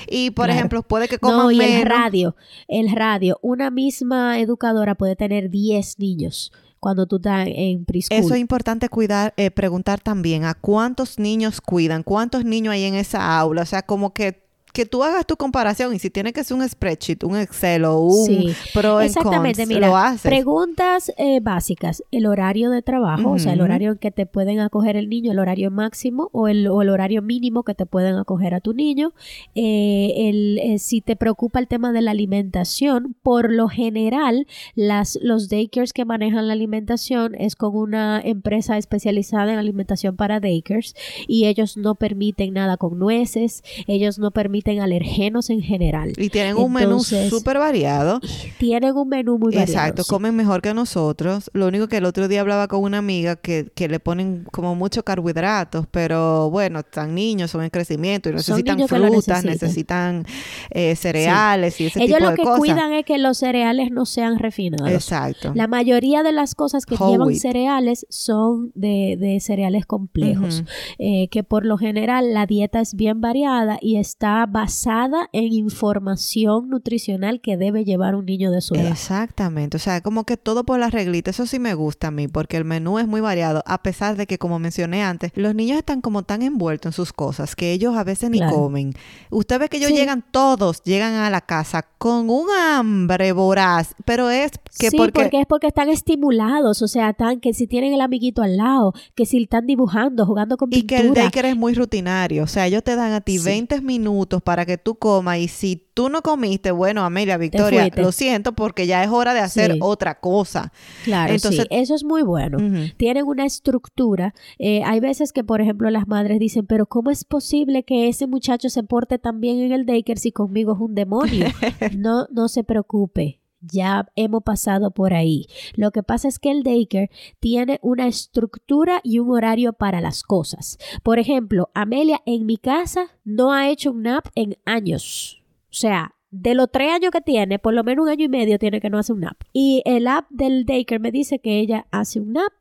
Y, 0.08 0.30
por 0.30 0.50
ejemplo, 0.50 0.82
puede 0.82 1.08
que 1.08 1.18
coman 1.18 1.38
no, 1.38 1.50
y 1.50 1.60
el 1.60 1.82
radio, 1.82 2.36
el 2.68 2.94
radio, 2.94 3.38
una 3.42 3.70
misma 3.70 4.05
educadora 4.12 4.94
puede 4.94 5.16
tener 5.16 5.50
10 5.50 5.98
niños 5.98 6.52
cuando 6.80 7.06
tú 7.06 7.16
estás 7.16 7.48
en 7.50 7.84
preschool. 7.84 8.20
Eso 8.20 8.34
es 8.34 8.40
importante 8.40 8.88
cuidar, 8.88 9.34
eh, 9.36 9.50
preguntar 9.50 10.00
también 10.00 10.44
a 10.44 10.54
cuántos 10.54 11.18
niños 11.18 11.60
cuidan, 11.60 12.02
cuántos 12.02 12.44
niños 12.44 12.72
hay 12.72 12.84
en 12.84 12.94
esa 12.94 13.38
aula, 13.38 13.62
o 13.62 13.66
sea, 13.66 13.82
como 13.82 14.12
que 14.12 14.45
que 14.76 14.84
tú 14.84 15.02
hagas 15.02 15.24
tu 15.24 15.38
comparación 15.38 15.94
y 15.94 15.98
si 15.98 16.10
tiene 16.10 16.34
que 16.34 16.44
ser 16.44 16.54
un 16.54 16.68
spreadsheet, 16.68 17.24
un 17.24 17.38
Excel 17.38 17.86
o 17.86 17.98
un 17.98 18.26
sí. 18.26 18.54
pro 18.74 19.00
Exactamente, 19.00 19.64
mira, 19.64 19.88
lo 19.88 19.96
haces. 19.96 20.20
Preguntas 20.20 21.10
eh, 21.16 21.40
básicas, 21.40 22.04
el 22.10 22.26
horario 22.26 22.68
de 22.68 22.82
trabajo, 22.82 23.30
o 23.30 23.38
sea, 23.38 23.54
el 23.54 23.62
horario 23.62 23.92
en 23.92 23.96
que 23.96 24.10
te 24.10 24.26
pueden 24.26 24.60
acoger 24.60 24.96
el 24.96 25.08
niño, 25.08 25.32
el 25.32 25.38
horario 25.38 25.70
máximo 25.70 26.28
o 26.32 26.46
el, 26.46 26.68
o 26.68 26.82
el 26.82 26.90
horario 26.90 27.22
mínimo 27.22 27.62
que 27.62 27.74
te 27.74 27.86
pueden 27.86 28.16
acoger 28.16 28.52
a 28.52 28.60
tu 28.60 28.74
niño. 28.74 29.14
Eh, 29.54 30.28
el, 30.28 30.58
eh, 30.58 30.78
si 30.78 31.00
te 31.00 31.16
preocupa 31.16 31.58
el 31.58 31.68
tema 31.68 31.92
de 31.92 32.02
la 32.02 32.10
alimentación, 32.10 33.16
por 33.22 33.50
lo 33.50 33.68
general, 33.68 34.46
las, 34.74 35.18
los 35.22 35.48
daycares 35.48 35.94
que 35.94 36.04
manejan 36.04 36.48
la 36.48 36.52
alimentación 36.52 37.34
es 37.34 37.56
con 37.56 37.74
una 37.74 38.20
empresa 38.22 38.76
especializada 38.76 39.54
en 39.54 39.58
alimentación 39.58 40.16
para 40.16 40.38
daycares 40.38 40.94
y 41.26 41.46
ellos 41.46 41.78
no 41.78 41.94
permiten 41.94 42.52
nada 42.52 42.76
con 42.76 42.98
nueces, 42.98 43.62
ellos 43.86 44.18
no 44.18 44.32
permiten 44.32 44.65
alergenos 44.80 45.50
en 45.50 45.62
general. 45.62 46.12
Y 46.16 46.30
tienen 46.30 46.56
un 46.56 46.72
menú 46.72 47.00
súper 47.00 47.58
variado. 47.58 48.20
Tienen 48.58 48.94
un 48.96 49.08
menú 49.08 49.38
muy 49.38 49.54
variado. 49.54 49.72
Exacto, 49.72 50.04
comen 50.08 50.34
mejor 50.34 50.62
que 50.62 50.74
nosotros. 50.74 51.50
Lo 51.52 51.66
único 51.66 51.88
que 51.88 51.98
el 51.98 52.04
otro 52.04 52.28
día 52.28 52.40
hablaba 52.40 52.68
con 52.68 52.82
una 52.82 52.98
amiga 52.98 53.36
que, 53.36 53.70
que 53.74 53.88
le 53.88 54.00
ponen 54.00 54.44
como 54.50 54.74
muchos 54.74 55.04
carbohidratos, 55.04 55.86
pero 55.90 56.50
bueno, 56.50 56.80
están 56.80 57.14
niños, 57.14 57.50
son 57.50 57.62
en 57.62 57.70
crecimiento 57.70 58.28
y 58.28 58.32
necesitan 58.32 58.86
frutas, 58.88 59.44
necesitan, 59.44 60.24
eh, 60.70 60.96
cereales 60.96 61.80
y 61.80 61.86
ese 61.86 62.00
tipo 62.00 62.14
de 62.14 62.20
cosas. 62.20 62.34
Ellos 62.34 62.46
lo 62.46 62.52
que 62.52 62.58
cuidan 62.58 62.92
es 62.92 63.04
que 63.04 63.18
los 63.18 63.38
cereales 63.38 63.90
no 63.90 64.06
sean 64.06 64.38
refinados. 64.38 64.90
Exacto. 64.90 65.52
La 65.54 65.66
mayoría 65.66 66.22
de 66.22 66.32
las 66.32 66.54
cosas 66.54 66.86
que 66.86 66.96
llevan 66.96 67.34
cereales 67.34 68.06
son 68.08 68.72
de, 68.74 69.16
de 69.18 69.40
cereales 69.40 69.86
complejos, 69.86 70.64
eh, 70.98 71.28
que 71.28 71.42
por 71.44 71.64
lo 71.64 71.78
general 71.78 72.34
la 72.34 72.46
dieta 72.46 72.80
es 72.80 72.94
bien 72.94 73.20
variada 73.20 73.78
y 73.80 73.96
está 73.96 74.45
basada 74.46 75.28
en 75.32 75.52
información 75.52 76.68
nutricional 76.68 77.40
que 77.40 77.56
debe 77.56 77.84
llevar 77.84 78.14
un 78.14 78.26
niño 78.26 78.50
de 78.50 78.60
su 78.60 78.74
edad. 78.74 78.90
Exactamente, 78.90 79.76
o 79.76 79.80
sea, 79.80 80.00
como 80.00 80.24
que 80.24 80.36
todo 80.36 80.64
por 80.64 80.78
la 80.78 80.90
reglita, 80.90 81.30
eso 81.30 81.46
sí 81.46 81.58
me 81.58 81.74
gusta 81.74 82.08
a 82.08 82.10
mí, 82.10 82.28
porque 82.28 82.56
el 82.56 82.64
menú 82.64 82.98
es 82.98 83.06
muy 83.06 83.20
variado, 83.20 83.62
a 83.66 83.82
pesar 83.82 84.16
de 84.16 84.26
que, 84.26 84.38
como 84.38 84.58
mencioné 84.58 85.02
antes, 85.02 85.32
los 85.34 85.54
niños 85.54 85.78
están 85.78 86.00
como 86.00 86.22
tan 86.22 86.42
envueltos 86.42 86.90
en 86.90 86.92
sus 86.92 87.12
cosas 87.12 87.56
que 87.56 87.72
ellos 87.72 87.96
a 87.96 88.04
veces 88.04 88.30
ni 88.30 88.40
comen. 88.40 88.94
Usted 89.30 89.58
ve 89.58 89.68
que 89.68 89.78
ellos 89.78 89.90
llegan 89.90 90.24
todos, 90.30 90.82
llegan 90.82 91.14
a 91.14 91.30
la 91.30 91.40
casa 91.40 91.86
con 91.98 92.30
un 92.30 92.46
hambre 92.50 93.32
voraz, 93.32 93.94
pero 94.04 94.30
es 94.30 94.52
que 94.78 94.90
sí, 94.90 94.96
porque... 94.96 95.28
es 95.32 95.46
porque 95.46 95.66
están 95.66 95.88
estimulados, 95.88 96.82
o 96.82 96.88
sea, 96.88 97.10
están 97.10 97.40
que 97.40 97.52
si 97.54 97.66
tienen 97.66 97.92
el 97.92 98.00
amiguito 98.00 98.42
al 98.42 98.56
lado, 98.56 98.92
que 99.14 99.26
si 99.26 99.42
están 99.42 99.66
dibujando, 99.66 100.26
jugando 100.26 100.56
con 100.56 100.70
pintura. 100.70 101.00
Y 101.00 101.02
que 101.02 101.08
el 101.08 101.14
daycare 101.14 101.50
es 101.50 101.56
muy 101.56 101.74
rutinario, 101.74 102.44
o 102.44 102.46
sea, 102.46 102.66
ellos 102.66 102.82
te 102.82 102.96
dan 102.96 103.12
a 103.12 103.20
ti 103.20 103.38
20 103.38 103.80
minutos 103.80 104.35
para 104.42 104.66
que 104.66 104.78
tú 104.78 104.96
comas 104.96 105.38
y 105.38 105.48
si 105.48 105.76
tú 105.94 106.08
no 106.08 106.22
comiste, 106.22 106.70
bueno, 106.70 107.04
Amelia, 107.04 107.36
Victoria, 107.36 107.88
lo 107.96 108.12
siento 108.12 108.54
porque 108.54 108.86
ya 108.86 109.02
es 109.02 109.10
hora 109.10 109.34
de 109.34 109.40
hacer 109.40 109.76
otra 109.80 110.20
cosa. 110.20 110.72
Claro, 111.04 111.32
Entonces, 111.32 111.62
sí, 111.62 111.68
eso 111.70 111.94
es 111.94 112.04
muy 112.04 112.22
bueno. 112.22 112.58
Tienen 112.96 113.24
una 113.26 113.44
estructura. 113.44 114.34
Eh, 114.58 114.82
hay 114.84 115.00
veces 115.00 115.32
que, 115.32 115.44
por 115.44 115.60
ejemplo, 115.60 115.90
las 115.90 116.06
madres 116.06 116.38
dicen, 116.38 116.66
pero 116.66 116.86
¿cómo 116.86 117.10
es 117.10 117.24
posible 117.24 117.82
que 117.84 118.08
ese 118.08 118.26
muchacho 118.26 118.68
se 118.68 118.82
porte 118.82 119.18
tan 119.18 119.40
bien 119.40 119.60
en 119.60 119.72
el 119.72 119.86
daycare 119.86 120.20
si 120.20 120.32
conmigo 120.32 120.74
es 120.74 120.80
un 120.80 120.94
demonio? 120.94 121.46
no, 121.96 122.26
no 122.30 122.48
se 122.48 122.64
preocupe 122.64 123.40
ya 123.60 124.06
hemos 124.16 124.42
pasado 124.42 124.90
por 124.90 125.14
ahí. 125.14 125.46
Lo 125.74 125.90
que 125.90 126.02
pasa 126.02 126.28
es 126.28 126.38
que 126.38 126.50
el 126.50 126.62
daycare 126.62 127.10
tiene 127.40 127.78
una 127.82 128.06
estructura 128.06 129.00
y 129.02 129.18
un 129.18 129.30
horario 129.30 129.72
para 129.72 130.00
las 130.00 130.22
cosas. 130.22 130.78
Por 131.02 131.18
ejemplo, 131.18 131.70
Amelia 131.74 132.20
en 132.26 132.46
mi 132.46 132.56
casa 132.56 133.08
no 133.24 133.52
ha 133.52 133.68
hecho 133.68 133.92
un 133.92 134.02
nap 134.02 134.26
en 134.34 134.56
años. 134.64 135.42
O 135.64 135.78
sea, 135.78 136.14
de 136.30 136.54
los 136.54 136.70
tres 136.70 136.92
años 136.92 137.10
que 137.10 137.20
tiene, 137.20 137.58
por 137.58 137.74
lo 137.74 137.84
menos 137.84 138.04
un 138.04 138.10
año 138.10 138.24
y 138.24 138.28
medio 138.28 138.58
tiene 138.58 138.80
que 138.80 138.90
no 138.90 138.98
hacer 138.98 139.14
un 139.14 139.20
nap. 139.20 139.40
Y 139.52 139.82
el 139.84 140.06
app 140.06 140.26
del 140.30 140.64
daycare 140.64 141.00
me 141.00 141.12
dice 141.12 141.38
que 141.38 141.58
ella 141.58 141.86
hace 141.90 142.20
un 142.20 142.32
nap 142.32 142.52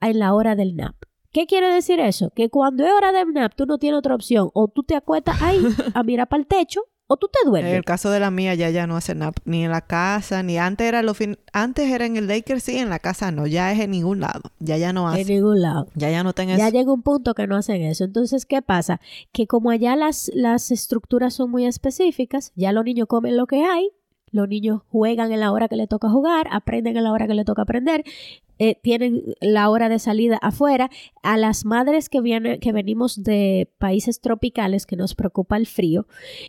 en 0.00 0.18
la 0.18 0.34
hora 0.34 0.54
del 0.54 0.76
nap. 0.76 0.94
¿Qué 1.32 1.46
quiere 1.46 1.72
decir 1.72 2.00
eso? 2.00 2.30
Que 2.30 2.48
cuando 2.48 2.84
es 2.84 2.92
hora 2.92 3.12
del 3.12 3.32
nap, 3.32 3.54
tú 3.54 3.66
no 3.66 3.78
tienes 3.78 3.98
otra 3.98 4.14
opción. 4.14 4.50
O 4.54 4.68
tú 4.68 4.82
te 4.82 4.94
acuestas 4.96 5.42
ahí 5.42 5.60
a 5.94 6.02
mirar 6.02 6.28
para 6.28 6.40
el 6.40 6.46
techo 6.46 6.82
o 7.08 7.16
tú 7.16 7.28
te 7.28 7.48
duermes. 7.48 7.70
En 7.70 7.76
el 7.76 7.84
caso 7.84 8.10
de 8.10 8.20
la 8.20 8.30
mía 8.30 8.54
ya 8.54 8.70
ya 8.70 8.86
no 8.86 8.96
hace 8.96 9.14
nada 9.14 9.32
ni 9.44 9.64
en 9.64 9.70
la 9.70 9.80
casa, 9.80 10.42
ni 10.42 10.58
antes 10.58 10.86
era 10.86 11.02
lo 11.02 11.14
fin 11.14 11.38
antes 11.52 11.90
era 11.90 12.04
en 12.04 12.16
el 12.16 12.26
daycare 12.26 12.60
sí, 12.60 12.78
en 12.78 12.88
la 12.88 12.98
casa 12.98 13.30
no, 13.30 13.46
ya 13.46 13.72
es 13.72 13.80
en 13.80 13.92
ningún 13.92 14.20
lado. 14.20 14.42
Ya 14.58 14.76
ya 14.76 14.92
no 14.92 15.08
hace. 15.08 15.20
En 15.22 15.28
ningún 15.28 15.60
lado. 15.60 15.88
Ya 15.94 16.10
ya 16.10 16.22
no 16.24 16.32
tenés 16.32 16.58
Ya 16.58 16.70
llega 16.70 16.92
un 16.92 17.02
punto 17.02 17.34
que 17.34 17.46
no 17.46 17.56
hacen 17.56 17.82
eso. 17.82 18.04
Entonces, 18.04 18.46
¿qué 18.46 18.62
pasa? 18.62 19.00
Que 19.32 19.46
como 19.46 19.70
allá 19.70 19.96
las 19.96 20.30
las 20.34 20.70
estructuras 20.70 21.34
son 21.34 21.50
muy 21.50 21.66
específicas, 21.66 22.52
ya 22.56 22.72
los 22.72 22.84
niños 22.84 23.06
comen 23.06 23.36
lo 23.36 23.46
que 23.46 23.64
hay, 23.64 23.90
los 24.32 24.48
niños 24.48 24.82
juegan 24.90 25.32
en 25.32 25.40
la 25.40 25.52
hora 25.52 25.68
que 25.68 25.76
le 25.76 25.86
toca 25.86 26.08
jugar, 26.10 26.48
aprenden 26.50 26.96
en 26.96 27.04
la 27.04 27.12
hora 27.12 27.26
que 27.26 27.34
le 27.34 27.44
toca 27.44 27.62
aprender 27.62 28.04
eh, 28.58 28.78
tienen 28.82 29.22
la 29.40 29.68
hora 29.70 29.88
de 29.88 29.98
salida 29.98 30.38
afuera. 30.42 30.90
A 31.22 31.36
las 31.36 31.64
madres 31.64 32.08
que, 32.08 32.20
vienen, 32.20 32.60
que 32.60 32.72
venimos 32.72 33.22
de 33.22 33.68
países 33.78 34.20
tropicales, 34.20 34.86
que 34.86 34.94
nos 34.96 35.14
preocupa 35.14 35.56
el 35.56 35.66
frío, 35.66 36.06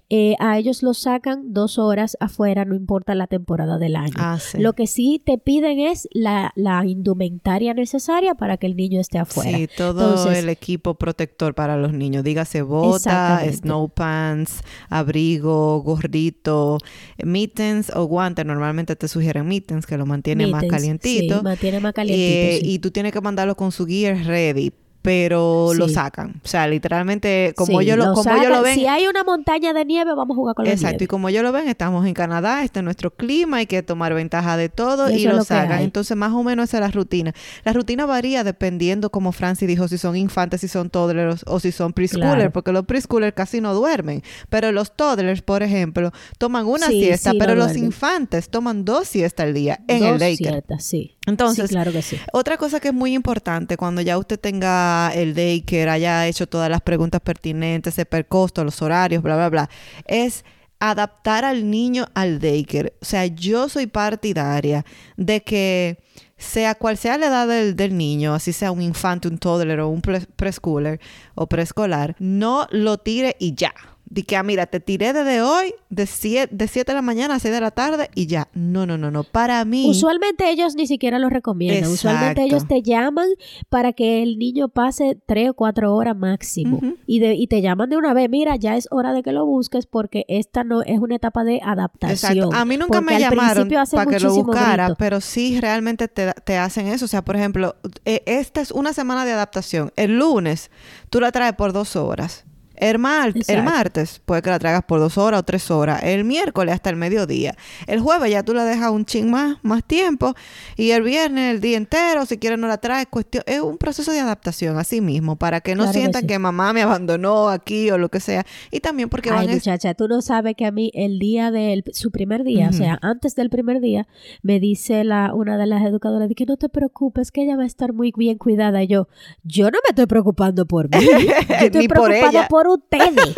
eh, 0.10 0.36
a 0.40 0.58
ellos 0.60 0.84
los 0.84 1.00
sacan 1.00 1.52
dos 1.54 1.80
horas 1.80 2.16
afuera, 2.20 2.64
no 2.64 2.76
importa 2.76 3.16
la 3.16 3.26
temporada 3.28 3.80
del 3.80 3.96
año. 3.96 4.14
Ah, 4.18 4.38
sí. 4.40 4.60
Lo 4.60 4.74
que 4.74 4.86
sí 4.86 5.22
te 5.26 5.38
piden 5.40 5.80
es 5.80 6.08
la, 6.12 6.52
la 6.56 6.86
indumentaria 6.86 7.74
necesaria 7.74 8.36
para 8.36 8.58
que 8.58 8.68
el 8.68 8.76
niño 8.76 9.00
esté 9.02 9.18
afuera. 9.18 9.58
Sí, 9.58 9.68
todo 9.76 10.10
Entonces- 10.10 10.38
el 10.38 10.50
equipo 10.50 10.94
protector 10.94 11.56
para 11.56 11.76
los 11.78 11.94
niños. 11.94 12.24
Dígase 12.24 12.62
bota, 12.62 13.42
snow 13.52 13.90
pants, 13.90 14.62
abrigo, 14.90 15.82
gorrito, 15.82 16.78
mittens 17.24 17.92
o 17.96 18.06
guantes. 18.06 18.46
Normalmente 18.46 18.96
te 18.96 19.08
sugieren 19.08 19.48
mittens 19.48 19.86
que 19.86 19.98
lo 19.98 20.06
mantiene 20.06 20.48
más 20.48 20.64
calientito. 20.66 21.38
Sí, 21.38 21.44
mantiene 21.44 21.80
más 21.80 21.94
Eh, 22.02 22.06
calientito. 22.06 22.66
sí. 22.66 22.72
Y 22.74 22.80
tú 22.80 22.92
tienes 22.92 23.12
que 23.12 23.22
mandarlo 23.22 23.56
con 23.56 23.72
su 23.72 23.86
gear 23.86 24.18
ready, 24.26 24.72
pero 25.02 25.72
lo 25.74 25.88
sacan. 25.88 26.42
O 26.44 26.48
sea, 26.50 26.68
literalmente, 26.68 27.54
como, 27.56 27.80
Sí, 27.80 27.86
ellos, 27.86 27.98
lo, 27.98 28.12
como 28.12 28.24
sacan. 28.24 28.50
lo 28.52 28.62
ven, 28.62 28.76
Si 28.76 28.88
hay 28.88 29.08
una 29.08 29.24
montaña 29.24 29.72
de 29.72 29.86
nieve, 29.86 30.12
vamos 30.14 30.36
a 30.36 30.38
jugar 30.38 30.54
con 30.54 30.66
la 30.66 30.72
Exacto, 30.72 31.02
y 31.06 31.08
como 31.08 31.30
ellos 31.30 31.44
lo 31.44 31.54
ven, 31.54 31.70
estamos 31.70 32.06
en 32.06 32.14
Canadá, 32.14 32.62
este 32.66 32.80
es 32.80 32.84
nuestro 32.84 33.12
clima, 33.12 33.58
hay 33.58 33.68
que 33.68 33.82
tomar 33.84 34.14
ventaja 34.14 34.58
de 34.58 34.68
todo 34.68 35.10
Y 35.10 35.24
lo 35.24 35.46
sacan. 35.46 35.80
Entonces, 35.82 36.18
más 36.18 36.34
o 36.34 36.44
menos 36.44 36.66
esa 36.68 36.78
es 36.78 36.82
la 36.82 36.92
rutina. 36.92 37.34
La 37.64 37.72
rutina 37.72 38.06
varía 38.06 38.44
dependiendo, 38.44 39.10
como 39.10 39.32
Francis 39.32 39.66
dijo, 39.70 39.88
si 39.88 39.98
son 39.98 40.18
infantes, 40.18 40.60
si 40.60 40.68
son 40.68 40.90
toddlers 40.90 41.44
o 41.48 41.62
si 41.62 41.72
son 41.72 41.94
preschoolers, 41.94 42.36
Claro. 42.36 42.52
porque 42.52 42.74
los 42.74 42.84
preschoolers 42.86 43.34
casi 43.34 43.62
no 43.62 43.74
duermen. 43.74 44.24
Pero 44.50 44.74
los 44.74 44.94
toddlers, 44.94 45.42
por 45.42 45.64
ejemplo, 45.64 46.12
toman 46.38 46.66
una 46.66 46.88
Sí, 46.88 47.00
siesta, 47.06 47.32
no 47.32 47.40
pero 47.40 47.56
los 47.56 47.68
duermen. 47.68 47.86
infantes 47.86 48.50
toman 48.50 48.84
dos 48.84 49.08
siestas 49.08 49.46
al 49.46 49.54
día 49.54 49.80
en 49.88 50.04
el 50.04 50.12
Dos 50.12 50.20
daycare. 50.20 50.52
siestas, 50.56 50.84
sí. 50.84 51.14
Entonces, 51.28 51.68
sí, 51.68 51.76
claro 51.76 51.92
que 51.92 52.02
sí. 52.02 52.18
otra 52.34 52.58
cosa 52.58 52.80
que 52.80 52.88
es 52.88 52.94
muy 52.94 53.14
importante 53.14 53.78
cuando 53.78 54.02
ya 54.02 54.18
usted 54.18 54.40
tenga 54.40 55.12
el 55.14 55.36
daycare, 55.36 55.90
haya 55.92 56.26
hecho 56.26 56.48
todas 56.48 56.70
las 56.72 56.82
preguntas 56.82 57.22
pertinentes, 57.22 57.94
sepa 57.94 58.18
el 58.18 58.26
costo, 58.26 58.64
los 58.64 58.82
horarios, 58.82 59.22
bla, 59.22 59.36
bla, 59.36 59.50
bla, 59.50 59.70
es 60.06 60.44
adaptar 60.80 61.44
al 61.46 61.70
niño 61.70 62.08
al 62.14 62.40
daycare. 62.40 62.94
O 63.02 63.06
sea, 63.06 63.26
yo 63.26 63.68
soy 63.70 63.88
partidaria 63.88 64.86
de 65.18 65.42
que 65.44 66.00
sea 66.38 66.76
cual 66.76 66.98
sea 66.98 67.18
la 67.18 67.28
edad 67.28 67.48
del, 67.48 67.76
del 67.76 67.98
niño, 67.98 68.34
así 68.34 68.54
sea 68.54 68.72
un 68.72 68.82
infante, 68.82 69.28
un 69.28 69.38
toddler 69.40 69.80
o 69.80 69.90
un 69.90 70.02
pre- 70.02 70.28
preschooler 70.36 71.00
o 71.36 71.48
preescolar, 71.48 72.16
no 72.20 72.68
lo 72.72 73.00
tire 73.00 73.36
y 73.40 73.54
ya. 73.56 73.74
De 74.10 74.24
que, 74.24 74.38
ah, 74.38 74.44
mira, 74.44 74.68
te 74.68 74.80
tiré 74.80 75.12
desde 75.12 75.42
hoy 75.42 75.74
de 75.90 76.06
7 76.06 76.56
de 76.56 76.68
siete 76.68 76.92
de 76.92 76.96
la 76.96 77.02
mañana 77.02 77.36
a 77.36 77.40
6 77.40 77.54
de 77.54 77.60
la 77.62 77.72
tarde 77.72 78.10
y 78.16 78.26
ya. 78.28 78.48
No, 78.54 78.86
no, 78.86 78.98
no, 78.98 79.12
no. 79.12 79.24
Para 79.24 79.64
mí... 79.66 79.90
Usualmente 79.90 80.50
ellos 80.50 80.76
ni 80.76 80.88
siquiera 80.88 81.20
lo 81.20 81.30
recomiendan. 81.30 81.92
Usualmente 81.92 82.44
ellos 82.44 82.68
te 82.68 82.82
llaman 82.82 83.28
para 83.70 83.94
que 83.94 84.24
el 84.24 84.38
niño 84.38 84.70
pase 84.70 85.18
tres 85.26 85.50
o 85.50 85.54
cuatro 85.54 85.94
horas 85.94 86.16
máximo. 86.16 86.80
Y, 87.06 87.20
de, 87.20 87.36
y 87.36 87.48
te 87.48 87.62
llaman 87.62 87.90
de 87.90 87.98
una 87.98 88.14
vez, 88.14 88.30
mira, 88.30 88.56
ya 88.56 88.78
es 88.78 88.88
hora 88.92 89.14
de 89.14 89.24
que 89.24 89.32
lo 89.32 89.46
busques 89.46 89.86
porque 89.86 90.26
esta 90.30 90.64
no 90.64 90.82
es 90.84 91.00
una 91.00 91.16
etapa 91.16 91.44
de 91.44 91.60
adaptación. 91.64 92.32
Exacto. 92.38 92.56
A 92.56 92.66
mí 92.66 92.78
nunca 92.78 93.00
Porque 93.00 93.14
me 93.14 93.20
llamaron 93.20 93.70
para 93.70 94.06
que 94.06 94.20
lo 94.20 94.34
buscara, 94.34 94.86
grito. 94.86 94.96
pero 94.98 95.22
sí 95.22 95.60
realmente 95.60 96.08
te, 96.08 96.32
te 96.46 96.58
hacen 96.58 96.88
eso. 96.88 97.06
O 97.06 97.08
sea, 97.10 97.24
por 97.24 97.36
ejemplo, 97.36 97.76
eh, 98.06 98.24
esta 98.26 98.62
es 98.62 98.72
una 98.72 98.94
semana 98.94 99.26
de 99.26 99.34
adaptación. 99.34 99.92
El 99.96 100.18
lunes 100.18 100.72
tú 101.10 101.20
la 101.20 101.32
traes 101.32 101.54
por 101.54 101.74
dos 101.74 101.96
horas. 101.96 102.46
El, 102.78 103.00
mar- 103.00 103.34
el 103.48 103.64
martes 103.64 104.22
puede 104.26 104.42
que 104.42 104.50
la 104.50 104.60
traigas 104.60 104.84
por 104.84 105.00
dos 105.00 105.18
horas 105.18 105.40
o 105.40 105.44
tres 105.44 105.70
horas. 105.72 106.02
El 106.04 106.24
miércoles 106.24 106.74
hasta 106.76 106.90
el 106.90 106.96
mediodía. 106.96 107.56
El 107.88 108.00
jueves 108.00 108.32
ya 108.32 108.44
tú 108.44 108.54
la 108.54 108.64
dejas 108.66 108.92
un 108.92 109.06
ching 109.06 109.30
más, 109.30 109.58
más 109.64 109.84
tiempo. 109.84 110.34
Y 110.76 110.92
el 110.92 111.02
viernes 111.04 111.56
el 111.56 111.62
día 111.62 111.78
entero, 111.78 112.26
si 112.26 112.38
quieres 112.38 112.60
no 112.60 112.68
la 112.68 112.78
traes. 112.78 113.08
Cuestión, 113.10 113.44
es 113.48 113.62
un 113.62 113.78
proceso 113.78 114.12
de 114.12 114.20
adaptación 114.20 114.78
así 114.78 115.02
mismo, 115.02 115.36
para 115.36 115.62
que 115.62 115.74
no 115.76 115.84
Claro 115.84 115.94
que 115.94 116.00
sientan 116.00 116.22
sí. 116.22 116.28
que, 116.28 116.40
mamá 116.40 116.74
me 116.74 116.82
abandonó 116.82 117.50
aquí 117.50 117.90
o 117.92 117.98
lo 117.98 118.10
que 118.10 118.20
sea. 118.20 118.46
Y 118.72 118.80
también 118.80 119.10
porque 119.10 119.30
Ay, 119.30 119.36
van 119.36 119.50
a 119.50 119.54
muchacha, 119.54 119.94
tú 119.94 120.08
no 120.08 120.22
sabes 120.22 120.56
que 120.56 120.66
a 120.66 120.72
mí 120.72 120.92
el 120.94 121.20
día 121.20 121.52
de 121.52 121.84
su 121.94 122.12
primer 122.12 122.44
día, 122.44 122.70
o 122.70 122.74
sea, 122.74 123.00
antes 123.02 123.36
del 123.36 123.50
primer 123.50 123.80
día, 123.82 124.08
me 124.44 124.60
dice 124.60 125.04
la 125.04 125.34
una 125.34 125.58
de 125.58 125.66
las 125.66 125.84
educadoras 125.84 126.30
de 126.30 126.36
que 126.36 126.46
no 126.46 126.58
te 126.58 126.70
preocupes, 126.70 127.32
que 127.32 127.44
ella 127.44 127.56
va 127.58 127.64
a 127.64 127.68
estar 127.68 127.94
muy 127.94 128.12
bien 128.16 128.38
cuidada. 128.38 128.84
Y 128.84 128.88
yo, 128.88 129.08
yo 129.44 129.66
no 129.72 129.80
me 129.84 129.90
estoy 129.90 130.06
preocupando 130.06 130.66
por 130.66 130.90
mí, 130.96 131.04
yo 131.06 131.10
estoy 131.66 131.82
Ni 131.82 131.88
por 131.88 132.06
preocupada 132.08 132.30
ella. 132.40 132.48
por 132.48 132.67
ustedes. 132.70 133.36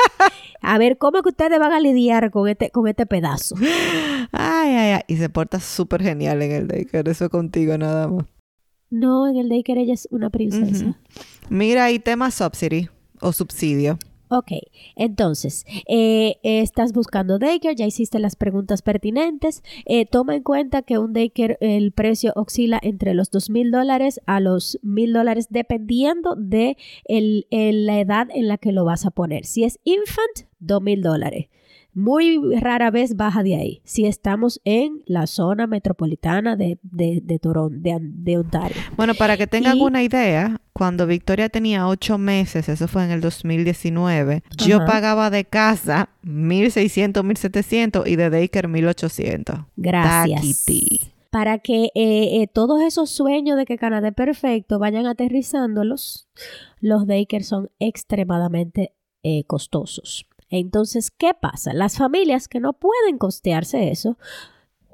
A 0.61 0.77
ver, 0.77 0.97
¿cómo 0.97 1.21
que 1.21 1.29
ustedes 1.29 1.57
van 1.57 1.71
a 1.71 1.79
lidiar 1.79 2.31
con 2.31 2.47
este, 2.47 2.69
con 2.69 2.87
este 2.87 3.05
pedazo? 3.05 3.55
Ay, 4.31 4.75
ay, 4.75 4.91
ay. 4.91 5.01
Y 5.07 5.17
se 5.17 5.29
porta 5.29 5.59
súper 5.59 6.03
genial 6.03 6.41
en 6.41 6.51
el 6.51 6.67
daycare. 6.67 7.09
Eso 7.09 7.29
contigo 7.29 7.77
nada 7.77 8.07
más. 8.07 8.25
No, 8.89 9.27
en 9.27 9.37
el 9.37 9.49
daycare 9.49 9.81
ella 9.81 9.93
es 9.93 10.07
una 10.11 10.29
princesa. 10.29 10.97
Mira, 11.49 11.91
y 11.91 11.99
tema 11.99 12.31
subsidy 12.31 12.89
o 13.21 13.31
subsidio. 13.31 13.99
Ok, 14.31 14.51
entonces, 14.95 15.65
eh, 15.87 16.35
estás 16.43 16.93
buscando 16.93 17.39
daycare, 17.39 17.75
ya 17.75 17.87
hiciste 17.87 18.19
las 18.19 18.35
preguntas 18.35 18.83
pertinentes. 18.83 19.63
Eh, 19.85 20.05
toma 20.05 20.35
en 20.35 20.43
cuenta 20.43 20.83
que 20.83 20.99
un 20.99 21.13
daycare, 21.13 21.57
el 21.61 21.91
precio 21.93 22.31
oscila 22.35 22.79
entre 22.83 23.15
los 23.15 23.31
dos 23.31 23.49
mil 23.49 23.71
dólares 23.71 24.21
a 24.27 24.39
los 24.39 24.77
mil 24.83 25.13
dólares, 25.13 25.47
dependiendo 25.49 26.35
de 26.37 26.77
el- 27.05 27.47
el- 27.49 27.87
la 27.87 27.99
edad 27.99 28.27
en 28.31 28.47
la 28.47 28.59
que 28.59 28.71
lo 28.71 28.85
vas 28.85 29.07
a 29.07 29.11
poner. 29.11 29.45
Si 29.45 29.63
es 29.63 29.79
infant, 29.83 30.47
dos 30.59 30.81
mil 30.83 31.01
dólares. 31.01 31.47
Muy 31.99 32.39
rara 32.59 32.91
vez 32.91 33.15
baja 33.17 33.43
de 33.43 33.55
ahí. 33.55 33.81
Si 33.83 34.05
estamos 34.05 34.61
en 34.63 35.03
la 35.05 35.27
zona 35.27 35.67
metropolitana 35.67 36.55
de, 36.55 36.79
de, 36.81 37.19
de 37.23 37.39
Toronto, 37.39 37.75
de, 37.79 37.97
de 38.01 38.37
Ontario. 38.37 38.77
Bueno, 38.95 39.13
para 39.15 39.35
que 39.37 39.47
tengan 39.47 39.77
Y- 39.77 39.81
una 39.81 40.01
idea, 40.01 40.61
cuando 40.73 41.05
Victoria 41.07 41.49
tenía 41.49 41.87
ocho 41.87 42.17
meses, 42.17 42.69
eso 42.69 42.87
fue 42.87 43.03
en 43.03 43.11
el 43.11 43.19
2019, 43.21 44.43
yo 44.65 44.77
Ajá. 44.77 44.85
pagaba 44.85 45.29
de 45.29 45.43
casa 45.43 46.09
1.600, 46.23 47.23
1.700 47.23 48.07
y 48.07 48.15
de 48.15 48.29
daycare 48.29 48.67
1.800. 48.69 49.65
Gracias. 49.75 50.39
Taquiti. 50.41 51.01
para 51.31 51.59
que 51.59 51.85
eh, 51.95 52.41
eh, 52.41 52.47
todos 52.51 52.81
esos 52.81 53.09
sueños 53.11 53.57
de 53.57 53.65
que 53.65 53.77
Canadá 53.77 54.07
es 54.07 54.13
perfecto 54.15 54.79
vayan 54.79 55.05
aterrizándolos, 55.05 56.27
los 56.79 57.05
daycare 57.07 57.43
son 57.43 57.69
extremadamente 57.79 58.93
eh, 59.21 59.43
costosos. 59.45 60.25
Entonces, 60.49 61.11
¿qué 61.11 61.33
pasa? 61.33 61.73
Las 61.73 61.97
familias 61.97 62.47
que 62.47 62.59
no 62.59 62.73
pueden 62.73 63.17
costearse 63.17 63.91
eso, 63.91 64.17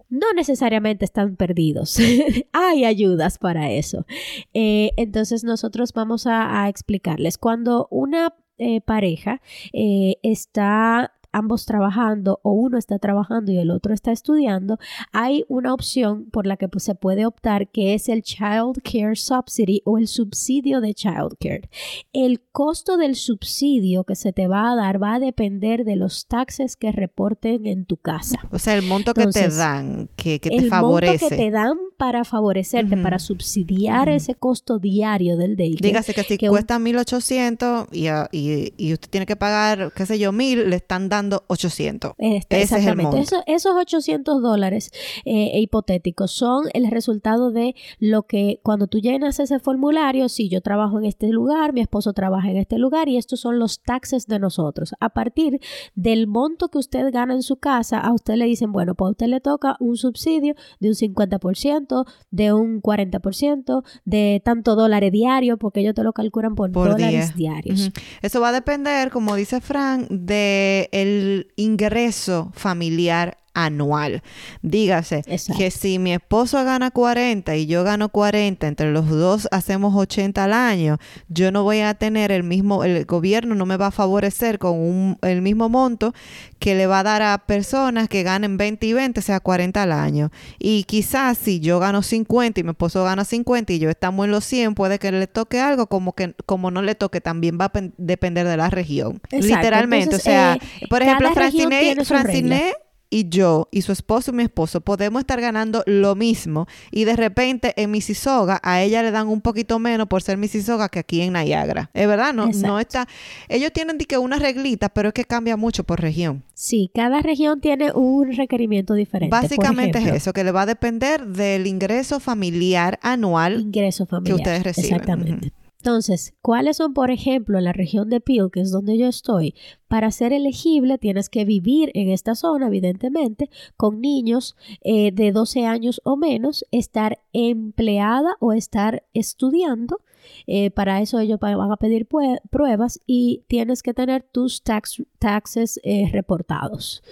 no 0.10 0.34
necesariamente 0.34 1.06
están 1.06 1.36
perdidos. 1.36 1.98
Hay 2.54 2.86
ayudas 2.86 3.38
para 3.38 3.72
eso. 3.72 4.06
Eh, 4.54 4.92
entonces, 4.98 5.44
nosotros 5.44 5.94
vamos 5.94 6.28
a, 6.28 6.68
explicarles. 6.70 7.38
Cuando 7.38 7.88
una 7.92 8.36
eh, 8.58 8.82
pareja 8.82 9.42
eh, 9.74 10.16
está 10.24 11.14
ambos 11.36 11.66
trabajando 11.66 12.40
o 12.44 12.52
uno 12.52 12.78
está 12.78 13.00
trabajando 13.00 13.52
y 13.52 13.58
el 13.58 13.72
otro 13.72 13.94
está 13.94 14.12
estudiando, 14.12 14.78
hay 15.12 15.44
una 15.48 15.74
opción 15.74 16.26
por 16.32 16.46
la 16.48 16.58
que 16.58 16.68
pues, 16.68 16.84
se 16.84 16.96
puede 16.96 17.26
optar 17.26 17.68
que 17.70 17.94
es 17.94 18.10
el 18.10 18.22
Child 18.24 18.82
Care 18.84 19.16
Subsidy 19.16 19.82
o 19.86 19.98
el 19.98 20.08
subsidio 20.08 20.82
de 20.82 20.94
Child 20.94 21.36
Care. 21.40 21.70
El 22.14 22.42
costo 22.52 22.98
del 22.98 23.16
subsidio 23.16 24.04
que 24.04 24.16
se 24.16 24.34
te 24.34 24.48
va 24.48 24.72
a 24.72 24.76
dar 24.76 25.02
va 25.02 25.16
a 25.16 25.20
depender 25.20 25.84
de 25.86 25.96
los 25.96 26.28
taxes 26.28 26.76
que 26.76 26.92
reporten 26.92 27.66
en 27.66 27.86
tu 27.86 27.98
casa. 27.98 28.40
O 28.52 28.60
sea, 28.60 28.76
el 28.76 28.82
monto 28.84 29.14
que 29.14 29.22
te 29.24 29.28
Entonces, 29.28 29.58
dan, 29.58 30.10
que, 30.16 30.40
que 30.40 30.50
te 30.50 30.56
el 30.58 30.70
favorece. 30.70 31.12
monto 31.26 31.30
que 31.30 31.36
te 31.36 31.52
dan 31.52 31.78
para 31.98 32.24
favorecerte, 32.26 32.96
Ujú. 32.96 33.04
para 33.04 33.20
subsidiar 33.20 34.08
Ujú. 34.10 34.18
ese 34.18 34.36
costo 34.36 34.80
diario 34.80 35.38
del 35.38 35.56
daycare. 35.56 35.88
Dígase 35.88 36.14
que 36.14 36.24
si 36.24 36.38
que 36.38 36.50
un- 36.50 36.54
cuesta 36.56 36.78
1.800 36.80 37.88
y, 37.92 38.08
y, 38.38 38.74
y 38.78 38.94
usted 38.94 39.10
tiene 39.10 39.26
que 39.26 39.36
pagar, 39.36 39.92
qué 39.96 40.06
sé 40.06 40.20
yo, 40.20 40.32
1.000, 40.32 40.66
le 40.66 40.76
están 40.76 41.10
dando 41.10 41.25
800. 41.48 42.14
Este, 42.18 42.62
Ese 42.62 42.78
es 42.80 42.86
el 42.88 42.96
monto. 42.98 43.18
Eso- 43.18 43.44
esos 43.48 43.76
800 43.76 44.42
dólares 44.42 44.92
eh, 45.26 45.60
hipotéticos 45.60 46.32
son 46.32 46.66
el 46.74 46.90
resultado 46.92 47.52
de 47.52 47.76
lo 48.00 48.24
que 48.24 48.60
cuando 48.64 48.88
tú 48.88 49.00
llenas 49.00 49.40
ese 49.40 49.60
formulario, 49.60 50.30
si 50.30 50.50
yo 50.50 50.62
trabajo 50.62 51.00
en 51.00 51.06
este 51.06 51.28
lugar, 51.30 51.74
mi 51.74 51.82
esposo 51.82 52.14
trabaja 52.14 52.50
en 52.50 52.58
este 52.58 52.78
lugar 52.78 53.10
y 53.10 53.18
estos 53.18 53.40
son 53.40 53.60
los 53.60 53.82
taxes 53.82 54.28
de 54.28 54.40
nosotros. 54.40 54.94
A 55.00 55.10
partir 55.10 55.60
del 55.96 56.28
monto 56.28 56.70
que 56.70 56.78
usted 56.78 57.12
gana 57.12 57.34
en 57.34 57.42
su 57.44 57.58
casa, 57.58 58.00
a 58.00 58.14
usted 58.14 58.36
le 58.36 58.46
dicen, 58.46 58.72
bueno, 58.72 58.96
pues 58.96 59.08
a 59.08 59.12
usted 59.12 59.28
le 59.28 59.40
toca 59.42 59.76
un 59.80 59.98
subsidio 59.98 60.56
de 60.80 60.90
un 60.90 60.96
50%, 60.96 62.06
de 62.32 62.54
un 62.54 62.82
40%, 62.82 63.84
de 64.06 64.42
tanto 64.44 64.76
dólares 64.76 65.12
diario, 65.12 65.58
porque 65.58 65.82
ellos 65.82 65.94
te 65.96 66.04
lo 66.04 66.14
calculan 66.14 66.56
por, 66.56 66.72
Por 66.72 66.90
dólares 66.92 67.36
día. 67.36 67.52
diarios. 67.54 67.92
Eso 68.22 68.42
va 68.42 68.50
a 68.50 68.52
depender, 68.52 69.10
como 69.12 69.36
dice 69.36 69.62
Fran, 69.62 70.08
de 70.10 70.90
el 70.92 71.15
ingreso 71.56 72.52
familiar 72.56 73.38
anual. 73.56 74.22
Dígase 74.62 75.24
que 75.58 75.72
si 75.72 75.98
mi 75.98 76.14
esposo 76.14 76.64
gana 76.64 76.92
40 76.92 77.56
y 77.56 77.66
yo 77.66 77.84
gano 77.84 78.10
40, 78.10 78.68
entre 78.68 78.92
los 78.92 79.10
dos 79.10 79.48
hacemos 79.52 79.96
80 79.96 80.44
al 80.44 80.54
año, 80.54 80.98
yo 81.30 81.52
no 81.52 81.64
voy 81.64 81.80
a 81.80 81.96
tener 81.96 82.32
el 82.32 82.44
mismo, 82.44 82.84
el 82.84 83.06
gobierno 83.06 83.56
no 83.56 83.66
me 83.66 83.78
va 83.78 83.88
a 83.88 83.92
favorecer 83.92 84.60
con 84.60 84.78
un, 84.78 85.18
el 85.22 85.42
mismo 85.42 85.70
monto 85.70 86.14
que 86.60 86.76
le 86.76 86.86
va 86.86 87.00
a 87.00 87.04
dar 87.04 87.22
a 87.22 87.38
personas 87.46 88.10
que 88.10 88.24
ganen 88.24 88.58
20 88.58 88.86
y 88.86 88.94
20, 88.94 89.22
sea 89.22 89.40
40 89.40 89.82
al 89.82 89.92
año. 89.92 90.32
Y 90.60 90.84
quizás 90.84 91.38
si 91.38 91.60
yo 91.60 91.80
gano 91.80 92.04
50 92.04 92.60
y 92.60 92.64
mi 92.64 92.72
esposo 92.72 93.04
gana 93.04 93.24
50 93.24 93.74
y 93.74 93.80
yo 93.80 93.90
estamos 93.90 94.26
en 94.26 94.32
los 94.32 94.44
100, 94.46 94.76
puede 94.76 95.00
que 95.00 95.12
le 95.12 95.28
toque 95.28 95.60
algo 95.60 95.88
como 95.88 96.14
que 96.14 96.36
como 96.46 96.72
no 96.72 96.82
le 96.82 96.96
toque, 96.96 97.22
también 97.22 97.58
va 97.60 97.66
a 97.66 97.72
depender 97.98 98.48
de 98.48 98.58
la 98.58 98.70
región. 98.70 99.22
Literalmente, 99.32 100.16
o 100.16 100.20
sea, 100.20 100.56
eh, 100.56 100.88
por 100.90 101.02
ejemplo, 101.02 101.34
Francine, 101.34 101.96
Francine 102.04 102.74
y 103.16 103.30
yo 103.30 103.70
y 103.72 103.82
su 103.82 103.94
esposo 103.94 104.32
y 104.32 104.34
mi 104.34 104.44
esposo 104.44 104.82
podemos 104.82 105.22
estar 105.22 105.40
ganando 105.40 105.84
lo 105.86 106.16
mismo 106.16 106.68
y 106.92 107.06
de 107.06 107.16
repente 107.16 107.74
en 107.78 107.90
Mississauga 107.90 108.60
a 108.62 108.82
ella 108.82 109.02
le 109.04 109.12
dan 109.12 109.30
un 109.30 109.40
poquito 109.40 109.80
menos 109.80 110.08
por 110.08 110.22
ser 110.22 110.38
Mississauga 110.38 110.90
que 110.90 111.00
aquí 111.00 111.22
en 111.22 111.32
Niagara. 111.32 111.90
Es 111.94 112.10
verdad, 112.10 112.34
no, 112.34 112.48
no 112.48 112.78
está. 112.78 113.08
Ellos 113.48 113.72
tienen 113.72 113.98
que 114.00 114.18
una 114.18 114.38
reglita, 114.38 114.90
pero 114.90 115.08
es 115.10 115.14
que 115.14 115.24
cambia 115.24 115.56
mucho 115.56 115.86
por 115.86 116.02
región. 116.02 116.44
Sí, 116.54 116.92
cada 116.94 117.22
región 117.22 117.62
tiene 117.62 117.94
un 117.94 118.36
requerimiento 118.36 118.94
diferente. 118.94 119.32
Básicamente 119.32 120.00
es 120.00 120.08
eso, 120.08 120.34
que 120.34 120.44
le 120.44 120.52
va 120.52 120.64
a 120.64 120.66
depender 120.66 121.26
del 121.26 121.68
ingreso 121.68 122.20
familiar 122.20 123.00
anual 123.02 123.62
ingreso 123.62 124.06
familiar, 124.06 124.36
que 124.36 124.42
ustedes 124.42 124.64
reciben. 124.64 124.92
Exactamente. 124.92 125.65
Entonces, 125.86 126.34
¿cuáles 126.42 126.78
son, 126.78 126.96
por 126.96 127.12
ejemplo, 127.12 127.62
la 127.62 127.72
región 127.72 128.10
de 128.10 128.20
Peel, 128.20 128.50
que 128.52 128.60
es 128.60 128.72
donde 128.72 128.98
yo 128.98 129.06
estoy? 129.06 129.54
Para 129.88 130.10
ser 130.10 130.34
elegible 130.34 130.98
tienes 130.98 131.30
que 131.30 131.46
vivir 131.46 131.92
en 131.94 132.10
esta 132.10 132.34
zona, 132.34 132.66
evidentemente, 132.66 133.52
con 133.78 134.02
niños 134.02 134.56
eh, 134.82 135.12
de 135.12 135.32
12 135.32 135.68
años 135.68 136.02
o 136.04 136.18
menos, 136.18 136.66
estar 136.72 137.20
empleada 137.34 138.36
o 138.40 138.52
estar 138.52 139.04
estudiando. 139.14 140.00
Eh, 140.48 140.72
para 140.72 141.02
eso 141.02 141.20
ellos 141.20 141.40
van 141.40 141.72
a 141.72 141.78
pedir 141.78 142.08
pruebas 142.50 143.00
y 143.06 143.44
tienes 143.48 143.84
que 143.84 143.94
tener 143.94 144.24
tus 144.24 144.64
taxes 144.64 145.80
eh, 145.84 146.10
reportados. 146.12 147.04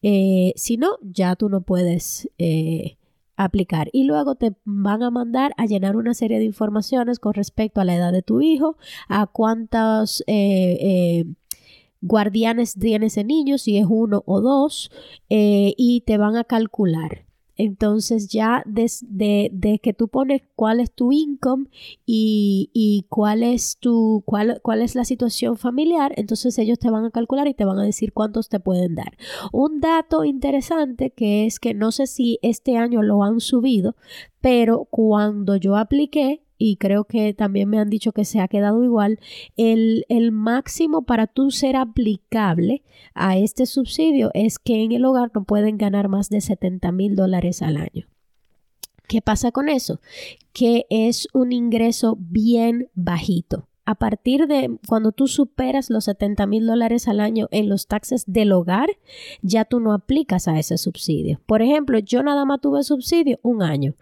si 0.00 0.76
no, 0.76 0.98
ya 1.02 1.34
tú 1.34 1.48
no 1.48 1.62
puedes 1.62 2.28
aplicar 3.44 3.88
y 3.92 4.04
luego 4.04 4.34
te 4.34 4.52
van 4.64 5.02
a 5.02 5.10
mandar 5.10 5.52
a 5.56 5.66
llenar 5.66 5.96
una 5.96 6.14
serie 6.14 6.38
de 6.38 6.44
informaciones 6.44 7.18
con 7.18 7.34
respecto 7.34 7.80
a 7.80 7.84
la 7.84 7.94
edad 7.94 8.12
de 8.12 8.22
tu 8.22 8.40
hijo, 8.40 8.76
a 9.08 9.26
cuántos 9.26 10.22
eh, 10.26 10.76
eh, 10.80 11.24
guardianes 12.02 12.74
tiene 12.74 13.06
ese 13.06 13.24
niño, 13.24 13.58
si 13.58 13.78
es 13.78 13.86
uno 13.88 14.22
o 14.26 14.40
dos, 14.40 14.90
eh, 15.28 15.74
y 15.76 16.02
te 16.02 16.18
van 16.18 16.36
a 16.36 16.44
calcular. 16.44 17.29
Entonces 17.60 18.28
ya 18.28 18.62
desde 18.64 19.50
de, 19.52 19.78
que 19.80 19.92
tú 19.92 20.08
pones 20.08 20.42
cuál 20.56 20.80
es 20.80 20.90
tu 20.90 21.12
income 21.12 21.66
y, 22.06 23.04
cuál 23.10 23.42
es 23.42 23.76
tu 23.78 24.22
cuál, 24.24 24.60
cuál 24.62 24.80
es 24.80 24.94
la 24.94 25.04
situación 25.04 25.58
familiar, 25.58 26.14
entonces 26.16 26.58
ellos 26.58 26.78
te 26.78 26.90
van 26.90 27.04
a 27.04 27.10
calcular 27.10 27.48
y 27.48 27.54
te 27.54 27.66
van 27.66 27.78
a 27.78 27.84
decir 27.84 28.14
cuántos 28.14 28.48
te 28.48 28.60
pueden 28.60 28.94
dar. 28.94 29.18
Un 29.52 29.80
dato 29.80 30.24
interesante 30.24 31.10
que 31.10 31.44
es 31.44 31.60
que 31.60 31.74
no 31.74 31.92
sé 31.92 32.06
si 32.06 32.38
este 32.40 32.78
año 32.78 33.02
lo 33.02 33.22
han 33.22 33.40
subido, 33.40 33.94
pero 34.40 34.86
cuando 34.90 35.56
yo 35.56 35.76
apliqué 35.76 36.42
y 36.62 36.76
creo 36.76 37.04
que 37.04 37.32
también 37.32 37.70
me 37.70 37.78
han 37.78 37.88
dicho 37.88 38.12
que 38.12 38.26
se 38.26 38.38
ha 38.38 38.46
quedado 38.46 38.84
igual, 38.84 39.18
el, 39.56 40.04
máximo 40.30 41.02
para 41.02 41.26
tú 41.26 41.50
ser 41.50 41.74
aplicable 41.74 42.82
a 43.14 43.38
este 43.38 43.64
subsidio 43.64 44.30
es 44.34 44.58
que 44.58 44.84
en 44.84 44.92
el 44.92 45.06
hogar 45.06 45.30
no 45.34 45.44
pueden 45.44 45.78
ganar 45.78 46.08
más 46.08 46.28
de 46.28 46.42
70 46.42 46.92
mil 46.92 47.16
dólares 47.16 47.62
al 47.62 47.78
año. 47.78 48.06
¿Qué 49.08 49.22
pasa 49.22 49.52
con 49.52 49.70
eso? 49.70 50.00
Que 50.52 50.84
es 50.90 51.28
un 51.32 51.52
ingreso 51.52 52.18
bien 52.20 52.90
bajito. 52.92 53.66
A 53.86 53.94
partir 53.94 54.46
de 54.46 54.78
cuando 54.86 55.12
tú 55.12 55.28
superas 55.28 55.88
los 55.88 56.04
70 56.04 56.46
mil 56.46 56.66
dólares 56.66 57.08
al 57.08 57.20
año 57.20 57.48
en 57.52 57.70
los 57.70 57.86
taxes 57.86 58.24
del 58.26 58.52
hogar, 58.52 58.90
ya 59.40 59.64
tú 59.64 59.80
no 59.80 59.94
aplicas 59.94 60.46
a 60.46 60.58
ese 60.58 60.76
subsidio. 60.76 61.40
Por 61.46 61.62
ejemplo, 61.62 61.98
yo 62.00 62.22
nada 62.22 62.44
más 62.44 62.60
tuve 62.60 62.82
subsidio 62.82 63.40
un 63.42 63.62
año. 63.62 63.94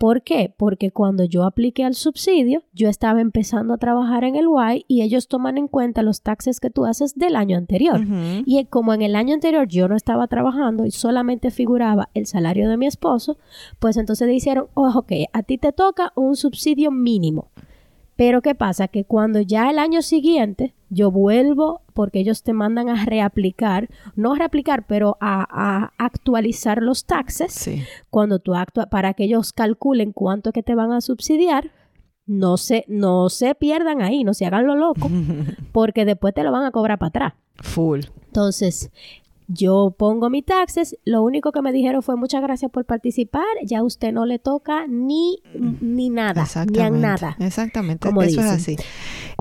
¿Por 0.00 0.22
qué? 0.22 0.50
Porque 0.56 0.92
cuando 0.92 1.24
yo 1.24 1.44
apliqué 1.44 1.84
al 1.84 1.94
subsidio, 1.94 2.62
yo 2.72 2.88
estaba 2.88 3.20
empezando 3.20 3.74
a 3.74 3.76
trabajar 3.76 4.24
en 4.24 4.34
el 4.34 4.46
Y 4.46 4.86
y 4.88 5.02
ellos 5.02 5.28
toman 5.28 5.58
en 5.58 5.68
cuenta 5.68 6.00
los 6.00 6.22
taxes 6.22 6.58
que 6.58 6.70
tú 6.70 6.86
haces 6.86 7.16
del 7.16 7.36
año 7.36 7.58
anterior. 7.58 8.00
Y 8.46 8.64
como 8.64 8.94
en 8.94 9.02
el 9.02 9.14
año 9.14 9.34
anterior 9.34 9.68
yo 9.68 9.88
no 9.88 9.96
estaba 9.96 10.26
trabajando 10.26 10.86
y 10.86 10.90
solamente 10.90 11.50
figuraba 11.50 12.08
el 12.14 12.24
salario 12.24 12.70
de 12.70 12.78
mi 12.78 12.86
esposo, 12.86 13.36
pues 13.78 13.98
entonces 13.98 14.26
dijeron, 14.26 14.68
oh, 14.72 14.90
ok, 14.96 15.12
a 15.34 15.42
ti 15.42 15.58
te 15.58 15.70
toca 15.70 16.14
un 16.16 16.34
subsidio 16.34 16.90
mínimo. 16.90 17.50
Pero 18.20 18.42
¿qué 18.42 18.54
pasa? 18.54 18.86
Que 18.86 19.06
cuando 19.06 19.40
ya 19.40 19.70
el 19.70 19.78
año 19.78 20.02
siguiente 20.02 20.74
yo 20.90 21.10
vuelvo, 21.10 21.80
porque 21.94 22.20
ellos 22.20 22.42
te 22.42 22.52
mandan 22.52 22.90
a 22.90 23.06
reaplicar, 23.06 23.88
no 24.14 24.34
a 24.34 24.36
reaplicar, 24.36 24.86
pero 24.86 25.16
a, 25.22 25.94
actualizar 25.96 26.82
los 26.82 27.06
taxes, 27.06 27.70
cuando 28.10 28.38
tú 28.38 28.54
actúas, 28.54 28.88
para 28.88 29.14
que 29.14 29.24
ellos 29.24 29.54
calculen 29.54 30.12
cuánto 30.12 30.52
que 30.52 30.62
te 30.62 30.74
van 30.74 30.92
a 30.92 31.00
subsidiar, 31.00 31.70
no 32.26 32.58
se, 32.58 32.84
no 32.88 33.30
se 33.30 33.54
pierdan 33.54 34.02
ahí, 34.02 34.22
no 34.22 34.34
se 34.34 34.44
hagan 34.44 34.66
lo 34.66 34.74
loco, 34.74 35.10
porque 35.72 36.04
después 36.04 36.34
te 36.34 36.42
lo 36.42 36.52
van 36.52 36.64
a 36.64 36.72
cobrar 36.72 36.98
para 36.98 37.08
atrás. 37.08 37.32
Full. 37.62 38.00
Entonces, 38.26 38.90
yo 39.52 39.94
pongo 39.98 40.30
mis 40.30 40.44
taxes, 40.44 40.96
lo 41.04 41.22
único 41.22 41.50
que 41.50 41.60
me 41.60 41.72
dijeron 41.72 42.02
fue 42.02 42.16
muchas 42.16 42.40
gracias 42.40 42.70
por 42.70 42.84
participar, 42.84 43.44
ya 43.64 43.82
usted 43.82 44.12
no 44.12 44.24
le 44.24 44.38
toca 44.38 44.86
ni, 44.86 45.42
ni 45.80 46.08
nada, 46.08 46.46
ni 46.70 46.78
a 46.78 46.90
nada. 46.90 47.36
Exactamente, 47.40 48.06
como 48.06 48.22
eso 48.22 48.40
es 48.40 48.46
así. 48.46 48.76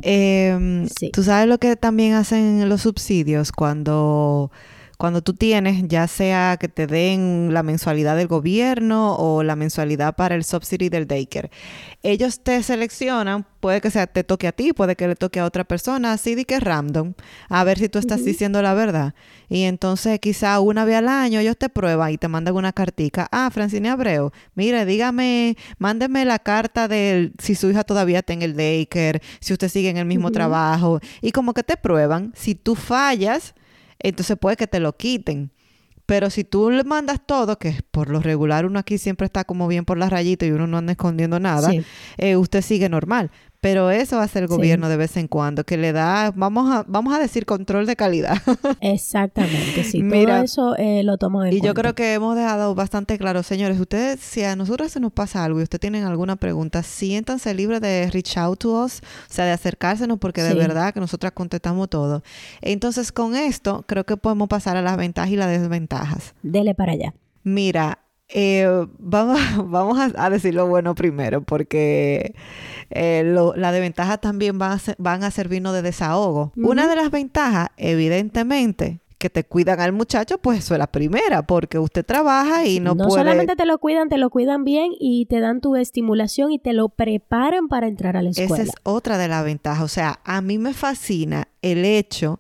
Em, 0.02 0.88
Tú 1.14 1.24
sabes 1.24 1.48
lo 1.48 1.60
que 1.60 1.76
también 1.76 2.14
hacen 2.14 2.68
los 2.68 2.82
subsidios 2.82 3.52
cuando 3.52 4.52
cuando 5.00 5.22
tú 5.22 5.34
tienes, 5.34 5.88
ya 5.88 6.08
sea 6.10 6.58
que 6.60 6.68
te 6.68 6.86
den 6.86 7.54
la 7.54 7.64
mensualidad 7.64 8.18
del 8.18 8.28
gobierno 8.28 9.16
o 9.16 9.44
la 9.44 9.56
mensualidad 9.56 10.14
para 10.18 10.36
el 10.36 10.44
subsidy 10.44 10.90
del 10.90 11.08
daycare, 11.08 11.52
ellos 12.04 12.42
te 12.44 12.62
seleccionan, 12.64 13.46
puede 13.62 13.80
que 13.80 13.92
sea 13.92 14.08
te 14.08 14.26
toque 14.26 14.50
a 14.50 14.52
ti, 14.52 14.74
puede 14.74 14.98
que 14.98 15.08
le 15.08 15.16
toque 15.16 15.40
a 15.40 15.46
otra 15.46 15.64
persona, 15.64 16.12
así 16.12 16.36
de 16.36 16.44
que 16.44 16.56
es 16.56 16.62
random, 16.62 17.14
a 17.48 17.64
ver 17.64 17.80
si 17.80 17.88
tú 17.88 17.98
estás 17.98 18.26
diciendo 18.26 18.62
la 18.62 18.74
verdad. 18.74 19.16
Y 19.48 19.64
entonces 19.64 20.20
quizá 20.20 20.60
una 20.60 20.84
vez 20.84 20.98
al 20.98 21.08
año 21.08 21.40
ellos 21.40 21.56
te 21.58 21.70
prueban 21.70 22.12
y 22.12 22.18
te 22.18 22.28
mandan 22.28 22.56
una 22.56 22.74
cartica. 22.74 23.30
Ah, 23.32 23.50
Francine 23.54 23.88
Abreu, 23.88 24.32
mire, 24.54 24.84
dígame, 24.84 25.56
mándeme 25.78 26.26
la 26.26 26.40
carta 26.40 26.90
de 26.90 27.32
si 27.40 27.56
su 27.56 27.70
hija 27.70 27.86
todavía 27.86 28.20
está 28.20 28.34
en 28.34 28.42
el 28.42 28.58
daycare, 28.58 29.22
si 29.40 29.54
usted 29.54 29.70
sigue 29.70 29.88
en 29.88 29.96
el 29.96 30.06
mismo 30.06 30.30
trabajo. 30.32 31.00
Y 31.22 31.32
como 31.32 31.54
que 31.54 31.64
te 31.64 31.78
prueban, 31.78 32.34
si 32.36 32.54
tú 32.54 32.76
fallas, 32.76 33.56
entonces 34.00 34.38
puede 34.40 34.58
que 34.58 34.68
te 34.68 34.80
lo 34.80 34.96
quiten. 34.96 35.52
Pero 36.06 36.32
si 36.32 36.44
tú 36.44 36.72
le 36.72 36.84
mandas 36.84 37.20
todo, 37.24 37.60
que 37.60 37.82
por 37.92 38.10
lo 38.10 38.20
regular 38.20 38.66
uno 38.66 38.80
aquí 38.80 38.98
siempre 38.98 39.26
está 39.26 39.44
como 39.44 39.68
bien 39.68 39.86
por 39.86 40.00
la 40.00 40.10
rayita 40.10 40.44
y 40.48 40.52
uno 40.52 40.66
no 40.66 40.80
anda 40.80 40.94
escondiendo 40.94 41.40
nada, 41.40 41.72
eh, 42.18 42.36
usted 42.36 42.64
sigue 42.64 42.90
normal. 42.90 43.30
Pero 43.62 43.92
eso 43.92 44.20
hace 44.20 44.40
el 44.40 44.48
gobierno 44.48 44.88
de 44.88 44.96
vez 44.96 45.18
en 45.18 45.28
cuando, 45.28 45.66
que 45.66 45.76
le 45.76 45.92
da, 45.92 46.32
vamos 46.34 46.74
a, 46.74 46.86
vamos 46.88 47.14
a 47.14 47.20
decir, 47.20 47.46
control 47.46 47.86
de 47.86 47.98
calidad. 47.98 48.38
Exactamente, 48.82 49.84
sí. 49.84 50.02
Mira, 50.02 50.36
todo 50.36 50.44
eso 50.44 50.76
eh, 50.78 51.04
lo 51.04 51.18
toman 51.18 51.48
en 51.48 51.58
Y 51.58 51.62
yo 51.62 51.74
creo 51.74 51.94
que 51.94 52.14
hemos 52.14 52.38
dejado 52.38 52.74
bastante 52.74 53.18
claro, 53.18 53.44
señores, 53.44 53.78
ustedes, 53.78 54.22
si 54.22 54.44
a 54.44 54.56
nosotros 54.56 54.92
se 54.92 55.02
nos 55.02 55.12
pasa 55.12 55.44
algo 55.44 55.60
y 55.60 55.64
ustedes 55.64 55.82
tienen 55.82 56.06
alguna 56.06 56.38
pregunta, 56.38 56.84
siéntanse 56.84 57.54
libres 57.54 57.82
de 57.82 58.10
reach 58.12 58.38
out 58.38 58.60
to 58.60 58.84
us, 58.84 59.02
o 59.30 59.34
sea, 59.34 59.44
de 59.44 59.52
acercársenos, 59.52 60.20
porque 60.20 60.42
de 60.42 60.54
verdad 60.54 60.94
que 60.94 61.02
nosotras 61.02 61.34
contestamos 61.34 61.90
todo. 61.90 62.24
Entonces, 62.62 63.12
con 63.12 63.36
esto, 63.36 63.84
creo 63.88 64.06
que 64.06 64.16
podemos 64.16 64.48
pasar 64.48 64.78
a 64.78 64.82
las 64.82 64.96
ventajas 64.96 65.32
y 65.32 65.36
las 65.36 65.50
desventajas. 65.50 66.34
Dele 66.44 66.76
para 66.76 66.94
allá. 66.94 67.14
Mira, 67.44 68.00
eh, 68.30 68.88
vamos, 69.00 69.40
vamos 69.66 70.14
a, 70.16 70.30
decir 70.30 70.54
lo 70.54 70.68
bueno 70.68 70.96
primero, 70.96 71.42
porque 71.42 72.36
eh, 72.92 73.24
la 73.56 73.72
desventaja 73.72 74.18
también 74.18 74.58
van 74.58 74.74
a, 74.74 74.82
van 74.98 75.24
a 75.24 75.32
servirnos 75.32 75.74
de 75.74 75.82
desahogo. 75.82 76.52
Una 76.56 76.88
de 76.88 76.96
las 76.96 77.12
ventajas, 77.12 77.70
evidentemente, 77.78 79.02
que 79.18 79.30
te 79.30 79.44
cuidan 79.44 79.82
al 79.82 79.92
muchacho, 79.92 80.38
pues 80.38 80.60
eso 80.60 80.76
es 80.76 80.80
la 80.80 80.88
primera, 80.88 81.42
porque 81.42 81.78
usted 81.78 82.06
trabaja 82.06 82.66
y 82.66 82.80
no, 82.80 82.96
puede... 82.96 83.10
No 83.10 83.16
solamente 83.16 83.56
te 83.56 83.66
lo 83.66 83.78
cuidan, 83.80 84.08
te 84.08 84.18
lo 84.18 84.30
cuidan 84.30 84.64
bien 84.64 84.92
y 84.98 85.26
te 85.26 85.42
dan 85.42 85.60
tu 85.60 85.76
estimulación 85.76 86.54
y 86.54 86.60
te 86.60 86.72
lo 86.72 86.88
preparan 86.88 87.68
para 87.68 87.88
entrar 87.88 88.16
a 88.16 88.22
la 88.22 88.30
escuela. 88.30 88.64
Esa 88.64 88.64
es 88.64 88.72
otra 88.84 89.18
de 89.18 89.28
las 89.28 89.44
ventajas. 89.44 89.84
O 89.84 89.90
sea, 89.90 90.20
a 90.24 90.42
mí 90.42 90.58
me 90.58 90.74
fascina 90.74 91.50
el 91.62 91.84
hecho 91.84 92.40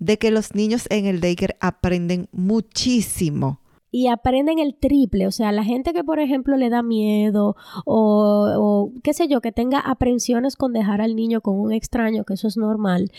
de 0.00 0.18
que 0.18 0.30
los 0.30 0.54
niños 0.54 0.86
en 0.90 1.06
el 1.06 1.20
daycare 1.20 1.56
aprenden 1.60 2.28
muchísimo 2.30 3.60
y 3.90 4.08
aprenden 4.08 4.58
el 4.58 4.74
triple. 4.74 5.26
O 5.26 5.30
sea, 5.30 5.52
la 5.52 5.64
gente 5.64 5.92
que, 5.92 6.04
por 6.04 6.20
ejemplo, 6.20 6.56
le 6.56 6.70
da 6.70 6.82
miedo 6.82 7.56
o, 7.84 8.46
o, 8.56 8.92
qué 9.02 9.14
sé 9.14 9.28
yo, 9.28 9.40
que 9.40 9.52
tenga 9.52 9.78
aprensiones 9.80 10.56
con 10.56 10.72
dejar 10.72 11.00
al 11.00 11.16
niño 11.16 11.40
con 11.40 11.58
un 11.58 11.72
extraño, 11.72 12.24
que 12.24 12.34
eso 12.34 12.48
es 12.48 12.56
normal, 12.56 13.10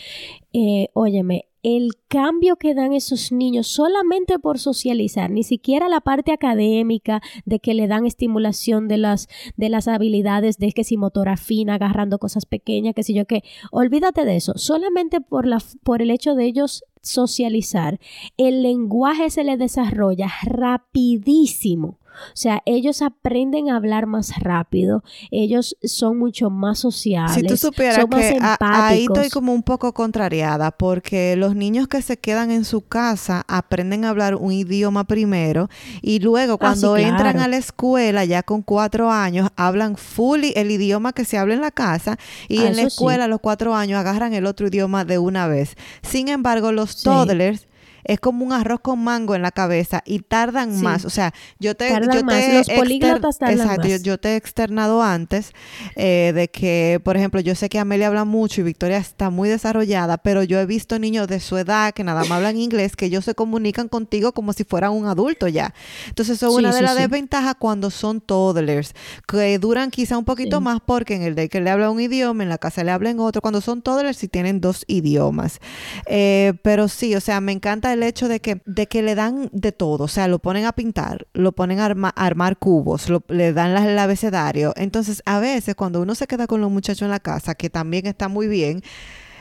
eh, 0.52 0.88
óyeme, 0.94 1.46
el 1.62 1.92
cambio 2.08 2.56
que 2.56 2.74
dan 2.74 2.94
esos 2.94 3.32
niños 3.32 3.66
solamente 3.66 4.38
por 4.38 4.58
socializar, 4.58 5.30
ni 5.30 5.42
siquiera 5.42 5.88
la 5.88 6.00
parte 6.00 6.32
académica 6.32 7.20
de 7.44 7.60
que 7.60 7.74
le 7.74 7.86
dan 7.86 8.06
estimulación 8.06 8.88
de 8.88 8.96
las, 8.96 9.28
de 9.56 9.68
las 9.68 9.86
habilidades 9.86 10.58
de 10.58 10.72
que 10.72 10.84
si 10.84 10.96
motora 10.96 11.36
fina, 11.36 11.74
agarrando 11.74 12.18
cosas 12.18 12.46
pequeñas, 12.46 12.94
que 12.94 13.02
si 13.02 13.14
yo 13.14 13.26
qué, 13.26 13.42
olvídate 13.70 14.24
de 14.24 14.36
eso, 14.36 14.54
solamente 14.56 15.20
por, 15.20 15.46
la, 15.46 15.58
por 15.82 16.00
el 16.00 16.10
hecho 16.10 16.34
de 16.34 16.46
ellos 16.46 16.84
socializar, 17.02 18.00
el 18.36 18.62
lenguaje 18.62 19.30
se 19.30 19.44
le 19.44 19.56
desarrolla 19.56 20.30
rapidísimo. 20.42 21.99
O 22.32 22.36
sea, 22.36 22.62
ellos 22.66 23.02
aprenden 23.02 23.70
a 23.70 23.76
hablar 23.76 24.06
más 24.06 24.38
rápido, 24.38 25.02
ellos 25.30 25.76
son 25.82 26.18
mucho 26.18 26.50
más 26.50 26.78
sociables. 26.80 27.34
Si 27.34 27.42
tú 27.42 27.56
supieras 27.56 27.96
son 27.96 28.10
que 28.10 28.38
ahí 28.60 29.04
estoy 29.04 29.30
como 29.30 29.52
un 29.52 29.62
poco 29.62 29.92
contrariada, 29.92 30.70
porque 30.70 31.36
los 31.36 31.54
niños 31.54 31.88
que 31.88 32.02
se 32.02 32.18
quedan 32.18 32.50
en 32.50 32.64
su 32.64 32.82
casa 32.82 33.44
aprenden 33.48 34.04
a 34.04 34.10
hablar 34.10 34.36
un 34.36 34.52
idioma 34.52 35.04
primero 35.04 35.68
y 36.02 36.20
luego 36.20 36.54
ah, 36.54 36.58
cuando 36.58 36.96
entran 36.96 37.38
a 37.38 37.48
la 37.48 37.56
escuela 37.56 38.24
ya 38.24 38.42
con 38.42 38.62
cuatro 38.62 39.10
años 39.10 39.50
hablan 39.56 39.96
fully 39.96 40.52
el 40.56 40.70
idioma 40.70 41.12
que 41.12 41.24
se 41.24 41.38
habla 41.38 41.54
en 41.54 41.60
la 41.60 41.70
casa 41.70 42.18
y 42.48 42.60
ah, 42.60 42.68
en 42.68 42.76
la 42.76 42.82
escuela 42.82 43.24
a 43.24 43.28
los 43.28 43.40
cuatro 43.40 43.74
años 43.74 43.98
agarran 43.98 44.34
el 44.34 44.46
otro 44.46 44.68
idioma 44.68 45.04
de 45.04 45.18
una 45.18 45.46
vez. 45.46 45.76
Sin 46.02 46.28
embargo, 46.28 46.72
los 46.72 47.02
toddlers 47.02 47.66
es 48.04 48.20
como 48.20 48.44
un 48.44 48.52
arroz 48.52 48.80
con 48.80 49.02
mango 49.02 49.34
en 49.34 49.42
la 49.42 49.50
cabeza 49.50 50.02
y 50.04 50.20
tardan 50.20 50.80
más. 50.82 51.04
O 51.04 51.10
sea, 51.10 51.32
yo 51.58 51.74
te, 51.74 51.88
yo 51.88 52.26
te 52.26 52.54
Los 52.54 52.68
políglotas 52.68 53.38
tardan 53.38 53.58
exacto, 53.58 53.88
Yo, 54.02 54.18
te 54.18 54.30
he 54.30 54.36
externado 54.36 55.02
antes 55.02 55.52
eh, 55.96 56.32
de 56.34 56.48
que, 56.48 57.00
por 57.04 57.16
ejemplo, 57.16 57.40
yo 57.40 57.54
sé 57.54 57.68
que 57.68 57.78
Amelia 57.78 58.08
habla 58.08 58.24
mucho 58.24 58.60
y 58.60 58.64
Victoria 58.64 58.98
está 58.98 59.30
muy 59.30 59.48
desarrollada, 59.48 60.18
pero 60.18 60.42
yo 60.42 60.58
he 60.60 60.66
visto 60.66 60.98
niños 60.98 61.28
de 61.28 61.40
su 61.40 61.56
edad 61.56 61.92
que 61.92 62.04
nada 62.04 62.20
más 62.22 62.32
hablan 62.32 62.56
inglés, 62.56 62.96
que 62.96 63.06
ellos 63.06 63.24
se 63.24 63.34
comunican 63.34 63.88
contigo 63.88 64.32
como 64.32 64.52
si 64.52 64.64
fueran 64.64 64.92
un 64.92 65.06
adulto 65.06 65.48
ya. 65.48 65.74
Entonces, 66.08 66.36
eso 66.36 66.48
es 66.48 66.54
una 66.54 66.74
de 66.74 66.82
las 66.82 66.96
desventajas 66.96 67.54
cuando 67.58 67.90
son 67.90 68.20
toddlers, 68.20 68.94
que 69.26 69.58
duran 69.58 69.90
quizá 69.90 70.18
un 70.18 70.24
poquito 70.24 70.60
más 70.60 70.80
porque 70.84 71.14
en 71.14 71.22
el 71.22 71.34
day 71.34 71.48
que 71.48 71.60
le 71.60 71.70
habla 71.70 71.90
un 71.90 72.00
idioma, 72.00 72.42
en 72.42 72.48
la 72.48 72.58
casa 72.58 72.84
le 72.84 72.90
hablan 72.90 73.20
otro. 73.20 73.40
Cuando 73.42 73.60
son 73.60 73.82
toddlers, 73.82 74.22
y 74.22 74.28
tienen 74.28 74.60
dos 74.60 74.84
idiomas. 74.86 75.60
Eh, 76.06 76.54
pero 76.62 76.88
sí, 76.88 77.14
o 77.14 77.20
sea, 77.20 77.40
me 77.40 77.52
encanta 77.52 77.89
el 77.92 78.02
hecho 78.02 78.28
de 78.28 78.40
que, 78.40 78.60
de 78.64 78.86
que 78.86 79.02
le 79.02 79.14
dan 79.14 79.50
de 79.52 79.72
todo, 79.72 80.04
o 80.04 80.08
sea, 80.08 80.28
lo 80.28 80.38
ponen 80.38 80.64
a 80.64 80.72
pintar, 80.72 81.26
lo 81.32 81.52
ponen 81.52 81.80
a, 81.80 81.86
armar 81.86 82.56
cubos, 82.58 83.08
le 83.28 83.52
dan 83.52 83.76
el 83.76 83.98
abecedario. 83.98 84.72
Entonces, 84.76 85.22
a 85.26 85.40
veces 85.40 85.74
cuando 85.74 86.00
uno 86.00 86.14
se 86.14 86.26
queda 86.26 86.46
con 86.46 86.60
los 86.60 86.70
muchachos 86.70 87.02
en 87.02 87.10
la 87.10 87.20
casa, 87.20 87.54
que 87.54 87.70
también 87.70 88.06
está 88.06 88.28
muy 88.28 88.48
bien, 88.48 88.82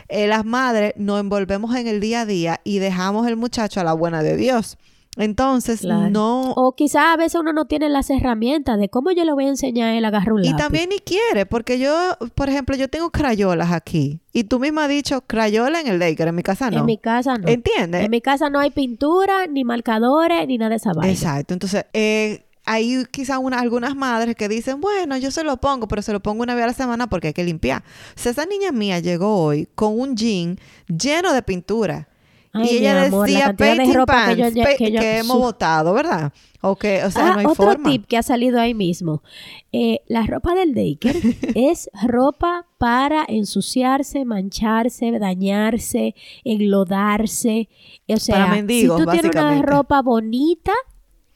eh, 0.10 0.28
las 0.28 0.44
madres 0.44 0.94
nos 0.98 1.20
envolvemos 1.20 1.76
en 1.76 1.88
el 1.88 2.00
día 2.00 2.22
a 2.22 2.26
día 2.26 2.62
y 2.64 2.80
dejamos 2.80 3.28
el 3.28 3.36
muchacho 3.36 3.80
a 3.80 3.84
la 3.84 3.94
buena 3.94 4.24
de 4.24 4.36
Dios. 4.36 4.78
Entonces, 5.20 5.84
no. 5.84 6.54
O 6.54 6.72
quizás 6.72 7.08
a 7.14 7.18
veces 7.18 7.42
uno 7.42 7.52
no 7.52 7.66
tiene 7.66 7.90
las 7.90 8.10
herramientas 8.10 8.80
de 8.80 8.88
cómo 8.88 9.12
yo 9.12 9.26
le 9.26 9.34
voy 9.34 9.46
a 9.46 9.50
enseñar 9.50 9.94
a 10.02 10.08
agarrar 10.08 10.32
un 10.32 10.46
Y 10.46 10.56
también 10.56 10.88
ni 10.88 11.00
quiere, 11.00 11.46
porque 11.46 11.78
yo, 11.78 11.94
por 12.36 12.48
ejemplo, 12.48 12.78
yo 12.78 12.88
tengo 12.88 13.12
crayolas 13.12 13.74
aquí. 13.74 14.22
Y 14.32 14.46
tú 14.46 14.60
misma 14.60 14.86
has 14.86 14.90
dicho 14.90 15.20
crayola 15.28 15.82
en 15.82 15.88
el 15.88 16.00
Laker, 16.00 16.30
en 16.30 16.36
mi 16.36 16.44
casa 16.44 16.72
no. 16.72 16.80
En 16.80 16.86
mi 16.86 16.98
casa 16.98 17.38
no. 17.38 17.50
¿Entiendes? 17.50 18.06
En 18.06 18.12
mi 18.12 18.22
casa 18.22 18.50
no 18.50 18.60
hay 18.60 18.72
pintura, 18.72 19.46
ni 19.48 19.66
marcadores, 19.66 20.48
ni 20.48 20.58
nada 20.58 20.70
de 20.70 20.76
esa 20.78 20.94
vaina. 20.94 21.12
Exacto. 21.12 21.54
Entonces, 21.54 21.86
eh, 21.92 22.46
hay 22.64 23.04
quizás 23.12 23.40
una, 23.40 23.60
algunas 23.60 23.98
madres 23.98 24.36
que 24.36 24.48
dicen, 24.48 24.80
bueno, 24.80 25.18
yo 25.18 25.32
se 25.32 25.44
lo 25.44 25.58
pongo, 25.58 25.88
pero 25.88 26.02
se 26.02 26.14
lo 26.14 26.22
pongo 26.22 26.44
una 26.44 26.56
vez 26.56 26.64
a 26.64 26.68
la 26.68 26.74
semana 26.74 27.08
porque 27.08 27.28
hay 27.28 27.34
que 27.34 27.44
limpiar. 27.44 27.84
O 28.16 28.20
sea, 28.20 28.32
esa 28.32 28.46
niña 28.46 28.72
mía 28.72 29.00
llegó 29.00 29.44
hoy 29.44 29.68
con 29.76 30.00
un 30.00 30.16
jean 30.16 30.60
lleno 30.88 31.34
de 31.34 31.42
pintura 31.42 32.09
y 32.54 32.78
ella 32.78 33.10
decía 33.10 33.54
painting 33.54 34.06
pants 34.06 34.54
que, 34.78 35.18
hemos 35.20 35.38
votado, 35.38 35.94
¿verdad? 35.94 36.34
O 36.62 36.76
sea, 36.82 37.10
ah, 37.16 37.34
no 37.34 37.40
hay 37.40 37.46
otro 37.46 37.76
tip 37.84 38.06
que 38.06 38.18
ha 38.18 38.24
salido 38.24 38.60
ahí 38.60 38.74
mismo. 38.74 39.24
Eh, 39.72 40.02
la 40.08 40.24
ropa 40.24 40.56
del 40.56 40.74
Daker 40.74 41.16
es 41.56 41.90
ropa 42.08 42.66
para 42.78 43.24
ensuciarse, 43.28 44.26
mancharse, 44.26 45.12
dañarse, 45.20 46.16
englodarse. 46.44 47.70
O 48.08 48.18
sea, 48.18 48.56
si 48.68 48.88
tú 48.88 49.06
tienes 49.06 49.32
una 49.32 49.62
ropa 49.62 50.02
bonita, 50.02 50.74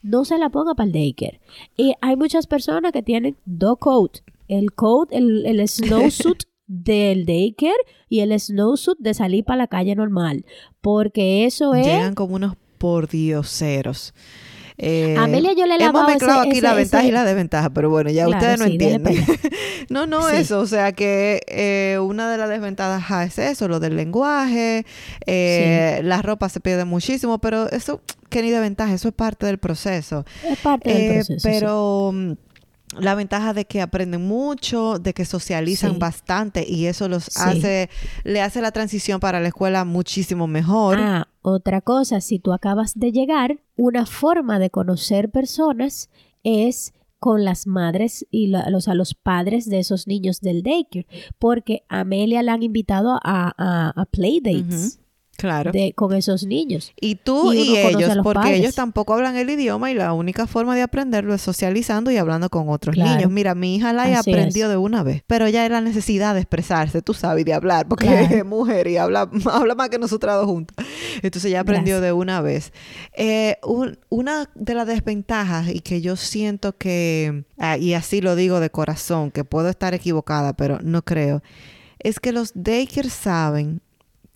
no 0.02 0.24
se 0.24 0.36
la 0.36 0.50
ponga 0.50 0.74
para 0.74 0.88
el 0.88 0.92
Daker. 0.92 1.40
Y 1.76 1.94
hay 2.00 2.16
muchas 2.16 2.46
personas 2.46 2.92
que 2.92 3.02
tienen 3.02 3.36
dos 3.44 3.78
coats. 3.78 4.24
El 4.48 4.72
coat, 4.72 5.08
el, 5.12 5.46
el 5.46 5.66
snowsuit 5.68 6.42
del 6.66 7.26
daycare 7.26 7.74
y 8.08 8.20
el 8.20 8.38
snowsuit 8.38 8.98
de 8.98 9.14
salir 9.14 9.44
para 9.44 9.58
la 9.58 9.66
calle 9.66 9.94
normal. 9.94 10.44
Porque 10.80 11.44
eso 11.44 11.74
es. 11.74 11.86
Llegan 11.86 12.14
como 12.14 12.34
unos 12.36 12.56
pordioseros. 12.78 14.14
Eh, 14.76 15.14
Amelia 15.16 15.52
yo 15.52 15.66
le 15.66 15.76
Hemos 15.76 16.06
mezclado 16.06 16.40
aquí 16.40 16.60
la 16.60 16.74
ventaja 16.74 17.04
y 17.04 17.12
la 17.12 17.24
desventaja, 17.24 17.70
pero 17.70 17.90
bueno, 17.90 18.10
ya 18.10 18.28
ustedes 18.28 18.58
no 18.58 18.64
entienden. 18.64 19.24
no, 19.88 20.06
no 20.06 20.28
eso, 20.28 20.58
o 20.58 20.66
sea 20.66 20.92
que 20.92 21.40
eh, 21.46 21.98
una 22.00 22.30
de 22.30 22.38
las 22.38 22.48
desventajas 22.48 23.38
es 23.38 23.52
eso, 23.52 23.68
lo 23.68 23.78
del 23.78 23.94
lenguaje, 23.94 24.84
eh, 25.26 26.00
la 26.02 26.22
ropa 26.22 26.48
se 26.48 26.58
pierde 26.58 26.84
muchísimo, 26.84 27.38
pero 27.38 27.70
eso, 27.70 28.00
que 28.30 28.42
ni 28.42 28.50
de 28.50 28.58
ventaja, 28.58 28.92
eso 28.92 29.08
es 29.08 29.14
parte 29.14 29.46
del 29.46 29.58
proceso. 29.58 30.24
Es 30.44 30.58
parte 30.58 30.92
del 30.92 31.02
eh, 31.02 31.14
proceso. 31.24 31.48
Pero... 31.48 32.36
La 32.98 33.14
ventaja 33.14 33.52
de 33.52 33.64
que 33.64 33.80
aprenden 33.80 34.26
mucho, 34.26 34.98
de 34.98 35.12
que 35.12 35.24
socializan 35.24 35.98
bastante 35.98 36.64
y 36.68 36.86
eso 36.86 37.08
los 37.08 37.36
hace, 37.36 37.90
le 38.24 38.40
hace 38.40 38.60
la 38.60 38.72
transición 38.72 39.20
para 39.20 39.40
la 39.40 39.48
escuela 39.48 39.84
muchísimo 39.84 40.46
mejor. 40.46 40.98
Ah, 41.00 41.28
otra 41.42 41.80
cosa, 41.80 42.20
si 42.20 42.38
tú 42.38 42.52
acabas 42.52 42.98
de 42.98 43.12
llegar, 43.12 43.58
una 43.76 44.06
forma 44.06 44.58
de 44.58 44.70
conocer 44.70 45.30
personas 45.30 46.08
es 46.42 46.92
con 47.18 47.44
las 47.44 47.66
madres 47.66 48.26
y 48.30 48.48
los, 48.48 48.86
a 48.86 48.94
los 48.94 49.14
padres 49.14 49.68
de 49.68 49.78
esos 49.78 50.06
niños 50.06 50.40
del 50.40 50.62
daycare, 50.62 51.06
porque 51.38 51.82
Amelia 51.88 52.42
la 52.42 52.52
han 52.52 52.62
invitado 52.62 53.18
a, 53.22 53.92
a, 53.96 54.04
playdates. 54.06 55.00
Claro. 55.36 55.72
con 55.94 56.14
esos 56.14 56.44
niños. 56.44 56.92
Y 57.00 57.16
tú 57.16 57.52
y, 57.52 57.76
ellos, 57.76 58.18
porque 58.22 58.56
ellos 58.56 58.74
tampoco 58.74 59.14
hablan 59.14 59.36
el 59.36 59.50
idioma 59.50 59.90
y 59.90 59.94
la 59.94 60.12
única 60.12 60.46
forma 60.46 60.74
de 60.74 60.82
aprenderlo 60.82 61.34
es 61.34 61.42
socializando 61.42 62.10
y 62.10 62.16
hablando 62.16 62.50
con 62.50 62.68
otros 62.68 62.96
niños. 62.96 63.30
Mira, 63.30 63.54
mi 63.54 63.76
hija 63.76 63.92
la 63.92 64.18
aprendió 64.18 64.68
de 64.68 64.76
una 64.76 65.02
vez, 65.02 65.22
pero 65.26 65.48
ya 65.48 65.64
era 65.64 65.80
necesidad 65.80 66.34
de 66.34 66.40
expresarse, 66.40 67.02
tú 67.02 67.14
sabes, 67.14 67.44
de 67.44 67.54
hablar, 67.54 67.88
porque 67.88 68.06
es 68.30 68.44
mujer 68.44 68.86
y 68.86 68.96
habla, 68.96 69.28
habla 69.50 69.74
más 69.74 69.88
que 69.88 69.98
nosotras 69.98 70.36
dos 70.36 70.46
juntas. 70.46 70.86
Entonces 71.22 71.50
ya 71.50 71.60
aprendió 71.60 72.00
de 72.00 72.12
una 72.12 72.40
vez. 72.40 72.72
Eh, 73.16 73.56
una 74.08 74.50
de 74.54 74.74
las 74.74 74.86
desventajas 74.86 75.68
y 75.68 75.80
que 75.80 76.00
yo 76.00 76.16
siento 76.16 76.76
que, 76.76 77.44
ah, 77.58 77.76
y 77.76 77.94
así 77.94 78.20
lo 78.20 78.36
digo 78.36 78.60
de 78.60 78.70
corazón, 78.70 79.30
que 79.30 79.44
puedo 79.44 79.68
estar 79.68 79.94
equivocada, 79.94 80.54
pero 80.54 80.78
no 80.82 81.02
creo, 81.02 81.42
es 81.98 82.20
que 82.20 82.32
los 82.32 82.52
daycare 82.54 83.10
saben 83.10 83.80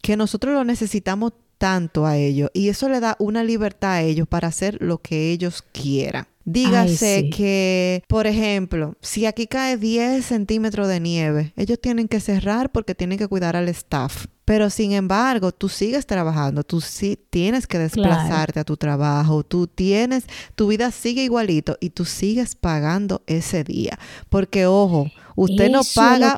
que 0.03 0.17
nosotros 0.17 0.55
lo 0.55 0.65
necesitamos 0.65 1.33
tanto 1.59 2.07
a 2.07 2.17
ellos 2.17 2.51
y 2.55 2.69
eso 2.69 2.89
le 2.89 3.01
da 3.01 3.17
una 3.19 3.43
libertad 3.45 3.95
a 3.95 4.03
ellos 4.03 4.29
para 4.29 4.49
hacer 4.49 4.79
lo 4.81 4.99
que 4.99 5.31
ellos 5.31 5.63
quieran. 5.73 6.27
Dígase 6.45 7.29
que, 7.29 8.03
por 8.09 8.27
ejemplo, 8.27 8.97
si 9.03 9.27
aquí 9.27 9.47
cae 9.47 9.77
10 9.77 10.25
centímetros 10.25 10.89
de 10.89 10.99
nieve, 10.99 11.53
ellos 11.57 11.79
tienen 11.79 12.09
que 12.09 12.21
cerrar 12.21 12.73
porque 12.73 12.95
tienen 12.95 13.19
que 13.19 13.29
cuidar 13.29 13.55
al 13.55 13.69
staff. 13.69 14.29
Pero 14.47 14.71
sin 14.71 14.93
embargo, 14.93 15.53
tú 15.53 15.69
sigues 15.69 16.07
trabajando, 16.07 16.65
tú 16.65 16.81
sí 16.81 17.19
tienes 17.29 17.67
que 17.67 17.79
desplazarte 17.79 18.61
a 18.61 18.65
tu 18.65 18.79
trabajo, 18.79 19.43
tú 19.43 19.67
tienes, 19.67 20.25
tu 20.55 20.69
vida 20.69 20.91
sigue 20.91 21.23
igualito 21.23 21.77
y 21.81 21.91
tú 21.91 22.07
sigues 22.07 22.55
pagando 22.55 23.23
ese 23.27 23.63
día. 23.63 23.99
Porque 24.31 24.65
ojo, 24.65 25.11
Usted 25.39 25.71
no 25.71 25.83
paga, 25.95 26.37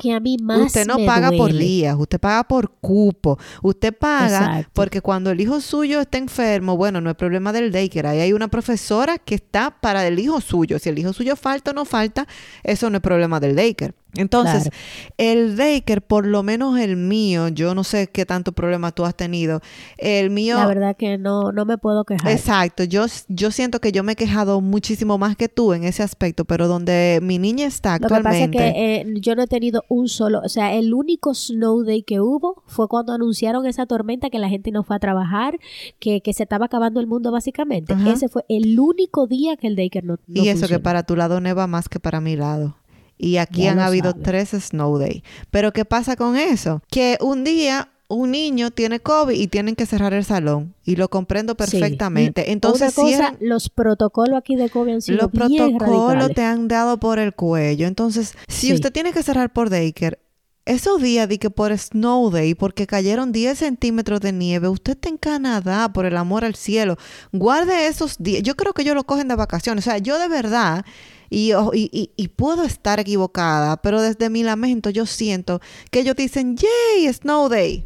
usted 0.63 0.85
no 0.85 0.97
paga 1.05 1.31
por 1.31 1.51
días, 1.51 1.95
usted 1.97 2.19
paga 2.19 2.43
por 2.43 2.69
cupo, 2.79 3.39
usted 3.63 3.97
paga 3.97 4.67
porque 4.73 5.01
cuando 5.01 5.31
el 5.31 5.41
hijo 5.41 5.59
suyo 5.59 6.01
está 6.01 6.19
enfermo, 6.19 6.77
bueno, 6.77 7.01
no 7.01 7.09
es 7.09 7.15
problema 7.15 7.51
del 7.51 7.71
daycare, 7.71 8.07
ahí 8.07 8.19
hay 8.19 8.33
una 8.33 8.47
profesora 8.47 9.17
que 9.17 9.33
está 9.35 9.71
para 9.71 10.05
el 10.05 10.19
hijo 10.19 10.39
suyo, 10.39 10.77
si 10.77 10.89
el 10.89 10.99
hijo 10.99 11.13
suyo 11.13 11.35
falta 11.35 11.71
o 11.71 11.73
no 11.73 11.85
falta, 11.85 12.27
eso 12.63 12.91
no 12.91 12.97
es 12.97 13.01
problema 13.01 13.39
del 13.39 13.55
daycare. 13.55 13.95
Entonces, 14.15 14.69
el 15.17 15.55
daycare, 15.55 16.01
por 16.01 16.25
lo 16.25 16.43
menos 16.43 16.77
el 16.77 16.97
mío, 16.97 17.47
yo 17.47 17.73
no 17.73 17.83
sé 17.83 18.07
qué 18.07 18.25
tanto 18.25 18.51
problema 18.51 18.91
tú 18.91 19.05
has 19.05 19.15
tenido. 19.15 19.61
El 19.97 20.29
mío. 20.31 20.57
La 20.57 20.67
verdad 20.67 20.97
que 20.97 21.17
no, 21.17 21.51
no 21.51 21.65
me 21.65 21.77
puedo 21.77 22.03
quejar. 22.03 22.29
Exacto. 22.29 22.83
Yo, 22.83 23.05
yo 23.29 23.51
siento 23.51 23.79
que 23.79 23.91
yo 23.91 24.03
me 24.03 24.13
he 24.13 24.15
quejado 24.15 24.59
muchísimo 24.59 25.17
más 25.17 25.37
que 25.37 25.47
tú 25.47 25.73
en 25.73 25.85
ese 25.85 26.03
aspecto, 26.03 26.43
pero 26.43 26.67
donde 26.67 27.19
mi 27.21 27.39
niña 27.39 27.67
está 27.67 27.93
actualmente. 27.93 28.47
Lo 28.47 28.51
que 28.51 28.57
pasa 28.57 28.65
es 28.67 28.73
que 28.73 28.90
eh, 28.90 28.90
yo 29.15 29.35
no 29.35 29.43
he 29.43 29.47
tenido 29.47 29.83
un 29.87 30.07
solo, 30.07 30.41
o 30.43 30.49
sea, 30.49 30.73
el 30.73 30.93
único 30.93 31.33
snow 31.33 31.83
day 31.83 32.03
que 32.03 32.19
hubo 32.19 32.63
fue 32.65 32.87
cuando 32.87 33.13
anunciaron 33.13 33.65
esa 33.65 33.85
tormenta 33.85 34.29
que 34.29 34.39
la 34.39 34.49
gente 34.49 34.71
no 34.71 34.83
fue 34.83 34.95
a 34.95 34.99
trabajar, 34.99 35.59
que, 35.99 36.21
que 36.21 36.33
se 36.33 36.43
estaba 36.43 36.65
acabando 36.65 36.99
el 36.99 37.07
mundo 37.07 37.31
básicamente. 37.31 37.93
Ajá. 37.93 38.11
Ese 38.11 38.29
fue 38.29 38.43
el 38.49 38.79
único 38.79 39.27
día 39.27 39.57
que 39.57 39.67
el 39.67 39.75
daycare 39.75 40.05
no, 40.05 40.17
no 40.27 40.43
y 40.43 40.49
eso 40.49 40.67
que 40.67 40.79
para 40.79 41.03
tu 41.03 41.15
lado 41.15 41.39
neva 41.41 41.67
más 41.67 41.89
que 41.89 41.99
para 41.99 42.21
mi 42.21 42.35
lado. 42.35 42.77
Y 43.17 43.37
aquí 43.37 43.63
Ya 43.63 43.73
han 43.73 43.79
habido 43.79 44.13
tres 44.15 44.49
snow 44.49 44.97
day. 44.97 45.23
Pero 45.51 45.71
¿qué 45.73 45.85
pasa 45.85 46.15
con 46.15 46.37
eso? 46.37 46.81
Que 46.89 47.19
un 47.21 47.43
día 47.43 47.89
un 48.15 48.31
niño 48.31 48.71
tiene 48.71 48.99
COVID 48.99 49.33
y 49.39 49.47
tienen 49.47 49.75
que 49.75 49.85
cerrar 49.85 50.13
el 50.13 50.23
salón. 50.25 50.73
Y 50.83 50.95
lo 50.95 51.09
comprendo 51.09 51.53
Sí. 51.53 51.57
perfectamente. 51.57 52.51
Entonces, 52.51 52.93
cosa, 52.93 53.07
cierran- 53.07 53.37
los 53.41 53.69
protocolos 53.69 54.37
aquí 54.37 54.55
de 54.55 54.69
COVID 54.69 54.93
han 54.93 55.01
sido 55.01 55.17
los 55.31 55.31
bien 55.47 55.77
protocolos 55.77 56.07
radicales. 56.13 56.35
te 56.35 56.43
han 56.43 56.67
dado 56.67 56.99
por 56.99 57.19
el 57.19 57.33
cuello. 57.33 57.87
Entonces, 57.87 58.33
si 58.47 58.67
Sí. 58.67 58.73
usted 58.73 58.91
tiene 58.91 59.13
que 59.13 59.23
cerrar 59.23 59.51
por 59.53 59.69
daycare, 59.69 60.19
esos 60.65 61.01
días 61.01 61.27
de 61.27 61.39
que 61.39 61.49
por 61.49 61.75
Snow 61.75 62.29
Day, 62.29 62.53
porque 62.53 62.85
cayeron 62.85 63.31
10 63.31 63.57
centímetros 63.57 64.21
de 64.21 64.31
nieve, 64.31 64.67
usted 64.67 64.91
está 64.93 65.09
en 65.09 65.17
Canadá, 65.17 65.91
por 65.91 66.05
el 66.05 66.15
amor 66.15 66.45
al 66.45 66.53
cielo, 66.55 66.97
guarde 67.31 67.87
esos 67.87 68.17
días. 68.19 68.43
Yo 68.43 68.55
creo 68.55 68.71
que 68.73 68.83
ellos 68.83 68.93
lo 68.95 69.03
cogen 69.03 69.27
de 69.27 69.35
vacaciones. 69.35 69.85
O 69.87 69.89
sea, 69.89 69.97
yo 69.97 70.19
de 70.19 70.27
verdad, 70.27 70.85
y, 71.31 71.51
y, 71.73 71.89
y- 71.91 72.11
y 72.15 72.27
puedo 72.27 72.63
estar 72.63 72.99
equivocada, 72.99 73.77
pero 73.81 74.01
desde 74.01 74.29
mi 74.29 74.43
lamento 74.43 74.89
yo 74.91 75.05
siento 75.07 75.61
que 75.89 76.01
ellos 76.01 76.15
dicen, 76.15 76.55
yay, 76.57 77.11
Snow 77.11 77.49
Day. 77.49 77.83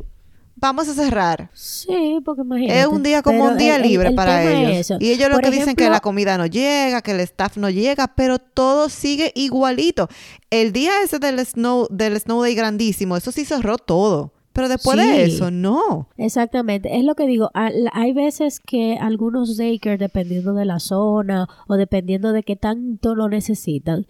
Vamos 0.66 0.88
a 0.90 0.94
cerrar. 0.96 1.50
Sí, 1.54 2.20
porque 2.26 2.42
imagínate. 2.42 2.80
Es 2.82 2.88
un 2.88 3.04
día 3.04 3.22
como 3.22 3.38
Pero 3.38 3.52
un 3.52 3.58
día 3.60 3.76
el- 3.76 3.84
libre 3.84 4.10
el 4.10 4.16
para 4.16 4.44
es 4.44 4.90
ellos. 4.90 5.00
Y 5.00 5.12
ellos 5.12 5.30
lo 5.30 5.38
que 5.38 5.52
dicen 5.52 5.76
que 5.76 5.84
ejemplo, 5.84 5.90
la 5.92 6.00
comida 6.00 6.38
no 6.40 6.48
llega, 6.48 7.02
que 7.04 7.12
el 7.12 7.20
staff 7.20 7.58
no 7.58 7.70
llega, 7.70 8.08
pero 8.16 8.40
todo 8.40 8.90
sigue 8.90 9.32
igualito. 9.36 10.08
El 10.50 10.74
día 10.74 11.04
ese 11.04 11.20
del 11.20 11.40
snow, 11.46 11.88
del 11.92 12.20
snow 12.20 12.42
day 12.42 12.56
grandísimo, 12.56 13.16
eso 13.16 13.32
sí 13.32 13.46
cerró 13.46 13.78
todo. 13.78 14.34
Pero 14.56 14.70
después 14.70 14.98
de 14.98 15.26
eso, 15.26 15.52
no. 15.52 16.08
Exactamente, 16.16 16.98
es 16.98 17.04
lo 17.04 17.16
que 17.16 17.28
digo. 17.28 17.52
Hay 17.54 18.14
veces 18.14 18.62
que 18.62 18.98
algunos 18.98 19.58
daycare, 19.58 19.98
dependiendo 19.98 20.54
de 20.54 20.64
la 20.64 20.80
zona 20.80 21.50
o 21.68 21.76
dependiendo 21.76 22.32
de 22.32 22.44
qué 22.44 22.56
tanto 22.56 23.16
lo 23.16 23.28
necesitan, 23.28 24.08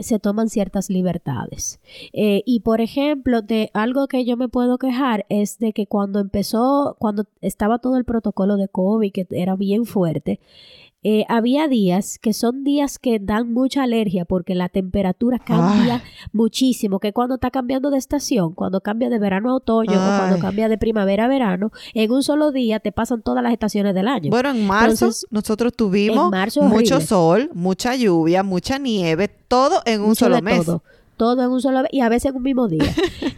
se 0.00 0.18
toman 0.18 0.48
ciertas 0.48 0.88
libertades. 0.88 1.78
Eh, 2.14 2.42
y 2.46 2.60
por 2.60 2.80
ejemplo, 2.80 3.42
de 3.42 3.70
algo 3.74 4.08
que 4.08 4.24
yo 4.24 4.38
me 4.38 4.48
puedo 4.48 4.78
quejar 4.78 5.26
es 5.28 5.58
de 5.58 5.74
que 5.74 5.86
cuando 5.86 6.20
empezó, 6.20 6.96
cuando 6.98 7.26
estaba 7.42 7.78
todo 7.78 7.98
el 7.98 8.06
protocolo 8.06 8.56
de 8.56 8.68
COVID, 8.68 9.12
que 9.12 9.26
era 9.30 9.56
bien 9.56 9.84
fuerte, 9.84 10.40
eh, 11.04 11.24
había 11.28 11.66
días 11.66 12.18
que 12.20 12.32
son 12.32 12.62
días 12.62 12.98
que 12.98 13.18
dan 13.18 13.52
mucha 13.52 13.82
alergia 13.82 14.24
porque 14.24 14.54
la 14.54 14.68
temperatura 14.68 15.38
cambia 15.38 16.02
muchísimo, 16.32 17.00
que 17.00 17.12
cuando 17.12 17.34
está 17.34 17.50
cambiando 17.50 17.90
de 17.90 17.98
estación, 17.98 18.54
cuando 18.54 18.80
cambia 18.80 19.10
de 19.10 19.18
verano 19.18 19.50
a 19.50 19.54
otoño 19.54 19.92
o 19.92 20.18
cuando 20.18 20.38
cambia 20.38 20.68
de 20.68 20.78
primavera 20.78 21.24
a 21.24 21.28
verano, 21.28 21.72
en 21.94 22.10
un 22.12 22.22
solo 22.22 22.52
día 22.52 22.78
te 22.78 22.92
pasan 22.92 23.22
todas 23.22 23.42
las 23.42 23.52
estaciones 23.52 23.94
del 23.94 24.06
año. 24.06 24.30
Bueno, 24.30 24.50
en 24.50 24.66
marzo 24.66 25.06
Entonces, 25.06 25.26
nosotros 25.30 25.72
tuvimos 25.74 26.30
marzo 26.30 26.62
mucho 26.62 27.00
sol, 27.00 27.50
mucha 27.52 27.96
lluvia, 27.96 28.42
mucha 28.42 28.78
nieve, 28.78 29.28
todo 29.28 29.82
en 29.84 30.02
un 30.02 30.08
Mucho 30.08 30.26
solo 30.26 30.40
mes. 30.40 30.64
Todo, 30.64 30.82
todo 31.22 31.44
en 31.44 31.50
un 31.52 31.60
solo 31.60 31.84
y 31.92 32.00
a 32.00 32.08
veces 32.08 32.30
en 32.30 32.36
un 32.36 32.42
mismo 32.42 32.66
día. 32.66 32.82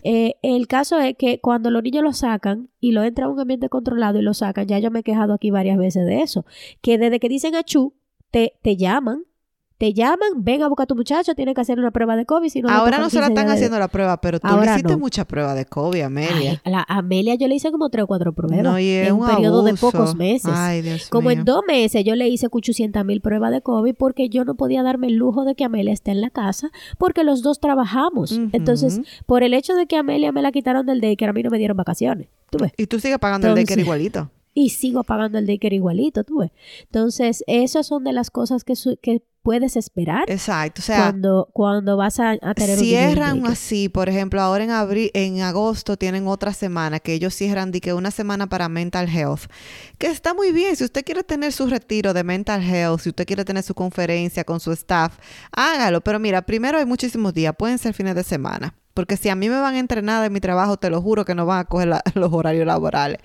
Eh, 0.07 0.35
el 0.43 0.69
caso 0.69 0.99
es 0.99 1.17
que 1.17 1.41
cuando 1.41 1.71
los 1.71 1.83
niños 1.83 2.05
lo 2.05 2.13
sacan 2.13 2.69
y 2.79 2.93
lo 2.93 3.03
entran 3.05 3.29
a 3.29 3.31
un 3.31 3.41
ambiente 3.41 3.71
controlado 3.71 4.19
y 4.19 4.23
lo 4.23 4.35
sacan, 4.35 4.67
ya 4.67 4.79
yo 4.79 4.91
me 4.91 4.99
he 4.99 5.03
quejado 5.03 5.33
aquí 5.33 5.51
varias 5.51 5.79
veces 5.79 6.05
de 6.05 6.21
eso, 6.21 6.45
que 6.83 6.99
desde 6.99 7.19
que 7.19 7.31
dicen 7.31 7.55
achú, 7.55 7.95
te, 8.31 8.53
te 8.61 8.77
llaman, 8.77 9.25
te 9.85 9.93
llaman, 9.93 10.31
ven 10.37 10.63
a 10.63 10.69
buscar 10.69 10.85
a 10.85 10.87
tu 10.87 10.97
muchacho, 10.97 11.35
tiene 11.35 11.53
que 11.53 11.61
hacer 11.61 11.79
una 11.79 11.91
prueba 11.91 12.17
de 12.17 12.25
COVID. 12.25 12.49
Si 12.49 12.63
no 12.63 12.69
le 12.69 12.75
Ahora 12.75 12.97
no 12.99 13.11
se 13.11 13.17
la 13.21 13.27
15 13.27 13.33
están 13.33 13.47
de- 13.49 13.53
haciendo 13.53 13.79
la 13.79 13.89
prueba, 13.89 14.19
pero 14.19 14.41
tú 14.41 14.47
le 14.47 14.53
Ahora 14.55 14.73
hiciste 14.73 14.93
no. 14.95 14.99
mucha 14.99 15.27
prueba 15.27 15.55
de 15.55 15.67
COVID, 15.67 16.01
Amelia. 16.01 16.63
Ay, 16.65 16.73
la 16.73 16.87
Amelia 16.89 17.35
yo 17.35 17.49
le 17.49 17.57
hice 17.57 17.71
como 17.71 17.91
tres 17.91 18.05
o 18.05 18.07
cuatro 18.07 18.33
pruebas 18.33 18.63
no, 18.63 18.79
y 18.79 18.89
en 18.89 19.13
un, 19.13 19.21
un 19.21 19.27
periodo 19.29 19.63
de 19.63 19.75
pocos 19.75 20.15
meses. 20.17 20.51
Ay, 20.55 20.81
Dios 20.81 21.09
Como 21.11 21.29
mío. 21.29 21.39
en 21.39 21.45
dos 21.45 21.63
meses 21.69 22.03
yo 22.03 22.15
le 22.15 22.29
hice 22.29 22.49
800 22.51 23.05
mil 23.05 23.21
pruebas 23.21 23.53
de 23.53 23.61
COVID 23.61 23.95
porque 23.95 24.31
yo 24.31 24.47
no 24.47 24.55
podía 24.55 24.83
darme 24.83 25.09
el 25.09 25.17
lujo 25.17 25.45
de 25.45 25.55
que 25.55 25.65
Amelia 25.65 25.93
esté 25.93 26.13
en 26.13 26.23
la 26.23 26.31
casa 26.31 26.71
porque 26.97 27.23
los 27.23 27.43
dos 27.43 27.61
trabajamos. 27.61 28.33
Entonces, 28.53 29.01
por 29.27 29.43
el 29.43 29.53
hecho 29.53 29.75
de 29.75 29.87
que 29.87 29.97
Amelia 29.97 30.33
me 30.33 30.41
la 30.41 30.51
quitaron 30.51 30.87
del 30.87 31.03
daycare, 31.03 31.29
a 31.29 31.33
mí 31.35 31.43
no 31.43 31.51
me 31.51 31.59
dieron 31.59 31.77
vacaciones. 31.77 32.29
¿Tú 32.49 32.57
ves? 32.59 32.73
Y 32.79 32.87
tú 32.87 33.01
sigues 33.01 33.19
pagando 33.19 33.49
el 33.49 33.55
daycare 33.55 33.83
Entonces- 33.83 33.85
igualito. 34.09 34.31
Y 34.55 34.71
sigo 34.71 35.03
pagando 35.03 35.39
el 35.39 35.47
daycare 35.47 35.77
igualito, 35.77 36.23
tú 36.25 36.39
ves. 36.39 36.51
Entonces, 36.85 37.43
esas 37.49 37.87
son 37.89 38.05
de 38.05 38.13
las 38.13 38.31
cosas 38.31 38.63
que, 38.65 38.77
su- 38.77 38.97
que 39.03 39.23
puedes 39.43 39.77
esperar 39.77 40.25
Exacto. 40.31 40.81
O 40.81 40.83
sea, 40.85 41.11
cuando, 41.11 41.51
cuando 41.53 41.97
vas 41.99 42.19
a, 42.19 42.31
a 42.41 42.55
tener 42.55 42.79
un 42.79 42.85
cierran 42.85 43.33
daycare. 43.39 43.53
así, 43.53 43.89
por 43.91 44.09
ejemplo, 44.09 44.41
ahora 44.41 44.65
en 44.65 44.71
abril, 44.71 45.11
en 45.13 45.43
agosto 45.43 45.99
tienen 45.99 46.27
otra 46.29 46.55
semana 46.55 46.99
que 47.01 47.13
ellos 47.13 47.35
cierran 47.35 47.71
de 47.71 47.81
que 47.83 47.93
una 47.93 48.11
semana 48.11 48.47
para 48.49 48.71
mental 48.71 49.07
health, 49.09 49.43
que 49.99 50.07
está 50.07 50.33
muy 50.33 50.51
bien. 50.53 50.77
Si 50.77 50.85
usted 50.85 51.05
quiere 51.05 51.25
tener 51.25 51.53
su 51.53 51.67
retiro 51.67 52.15
de 52.15 52.25
mental 52.25 52.63
health, 52.63 53.01
si 53.01 53.11
usted 53.11 53.27
quiere 53.27 53.45
tener 53.45 53.65
su 53.65 53.75
conferencia 53.75 54.45
con 54.45 54.61
su 54.61 54.73
staff, 54.73 55.19
hágalo. 55.53 56.01
Pero 56.01 56.19
mira, 56.19 56.41
primero 56.43 56.79
hay 56.79 56.87
muchísimos 56.87 57.35
días, 57.35 57.55
pueden 57.59 57.77
ser 57.79 57.93
fines 57.93 58.15
de 58.15 58.23
semana. 58.23 58.75
Porque 58.95 59.17
si 59.17 59.29
a 59.29 59.35
mí 59.35 59.49
me 59.49 59.59
van 59.59 59.75
a 59.75 59.79
entrenar 59.81 60.23
de 60.23 60.31
mi 60.31 60.39
trabajo, 60.41 60.77
te 60.77 60.89
lo 60.89 61.03
juro 61.03 61.25
que 61.25 61.35
no 61.35 61.45
van 61.47 61.59
a 61.59 61.65
coger 61.65 61.89
la- 61.89 62.03
los 62.15 62.33
horarios 62.33 62.65
laborales. 62.67 63.19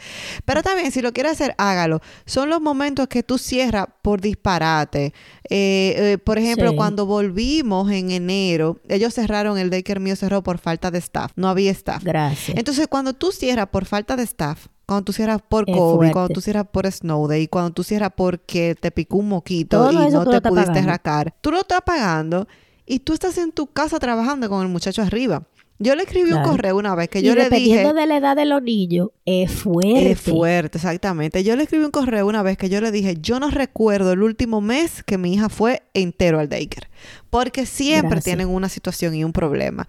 Pero 0.43 0.63
también, 0.63 0.91
si 0.91 1.01
lo 1.01 1.13
quiere 1.13 1.29
hacer, 1.29 1.53
hágalo. 1.59 2.01
Son 2.25 2.49
los 2.49 2.59
momentos 2.59 3.07
que 3.07 3.21
tú 3.23 3.37
cierras 3.37 3.85
por 4.01 4.19
disparate. 4.19 5.13
Eh, 5.49 5.93
eh, 5.97 6.17
por 6.23 6.37
ejemplo, 6.39 6.71
Sí. 6.71 6.75
cuando 6.75 7.05
volvimos 7.05 7.91
en 7.91 8.11
enero, 8.11 8.79
ellos 8.89 9.13
cerraron, 9.13 9.57
el 9.57 9.69
daycare 9.69 9.99
mío 9.99 10.15
cerró 10.15 10.41
por 10.43 10.57
falta 10.57 10.91
de 10.91 10.97
staff. 10.99 11.31
No 11.35 11.47
había 11.49 11.71
staff. 11.71 12.03
Gracias. 12.03 12.57
Entonces, 12.57 12.87
cuando 12.87 13.13
tú 13.13 13.31
cierras 13.31 13.67
por 13.67 13.85
falta 13.85 14.15
de 14.15 14.23
staff, 14.23 14.67
cuando 14.87 15.05
tú 15.05 15.13
cierras 15.13 15.39
por 15.47 15.65
COVID, 15.67 16.11
cuando 16.11 16.33
tú 16.33 16.41
cierras 16.41 16.65
por 16.71 16.91
Snow 16.91 17.27
Day, 17.27 17.47
cuando 17.47 17.69
tú 17.71 17.83
cierras 17.83 18.09
porque 18.15 18.75
te 18.79 18.89
picó 18.89 19.17
un 19.17 19.29
moquito 19.29 19.77
Todo 19.77 19.91
y 19.91 20.09
no 20.11 20.25
te 20.25 20.41
pudiste 20.41 20.71
pagando. 20.71 20.89
racar, 20.89 21.35
tú 21.41 21.51
lo 21.51 21.59
estás 21.59 21.81
pagando 21.85 22.47
y 22.87 22.97
tú 23.01 23.13
estás 23.13 23.37
en 23.37 23.51
tu 23.51 23.67
casa 23.67 23.99
trabajando 23.99 24.49
con 24.49 24.63
el 24.63 24.67
muchacho 24.67 25.03
arriba. 25.03 25.43
Yo 25.81 25.95
le 25.95 26.03
escribí 26.03 26.33
un 26.33 26.43
correo 26.43 26.77
una 26.77 26.93
vez 26.93 27.07
que 27.07 27.19
y 27.19 27.23
yo 27.23 27.35
le 27.35 27.49
dije... 27.49 27.77
dependiendo 27.77 27.93
de 27.93 28.05
la 28.05 28.17
edad 28.17 28.35
de 28.35 28.43
los 28.43 28.61
niños, 28.61 29.09
es 29.25 29.49
fuerte. 29.49 30.11
Es 30.11 30.19
fuerte, 30.19 30.77
exactamente. 30.77 31.41
Yo 31.45 31.55
le 31.55 31.63
escribí 31.63 31.85
un 31.85 31.91
correo 31.91 32.27
una 32.27 32.43
vez 32.43 32.57
que 32.57 32.67
yo 32.67 32.81
le 32.81 32.91
dije, 32.91 33.17
yo 33.21 33.39
no 33.39 33.49
recuerdo 33.49 34.11
el 34.11 34.21
último 34.21 34.59
mes 34.59 35.03
que 35.03 35.17
mi 35.17 35.33
hija 35.33 35.47
fue 35.47 35.83
entero 35.93 36.39
al 36.39 36.49
daycare, 36.49 36.89
porque 37.29 37.65
siempre 37.65 38.09
Gracias. 38.09 38.25
tienen 38.25 38.49
una 38.49 38.67
situación 38.67 39.15
y 39.15 39.23
un 39.23 39.31
problema. 39.31 39.87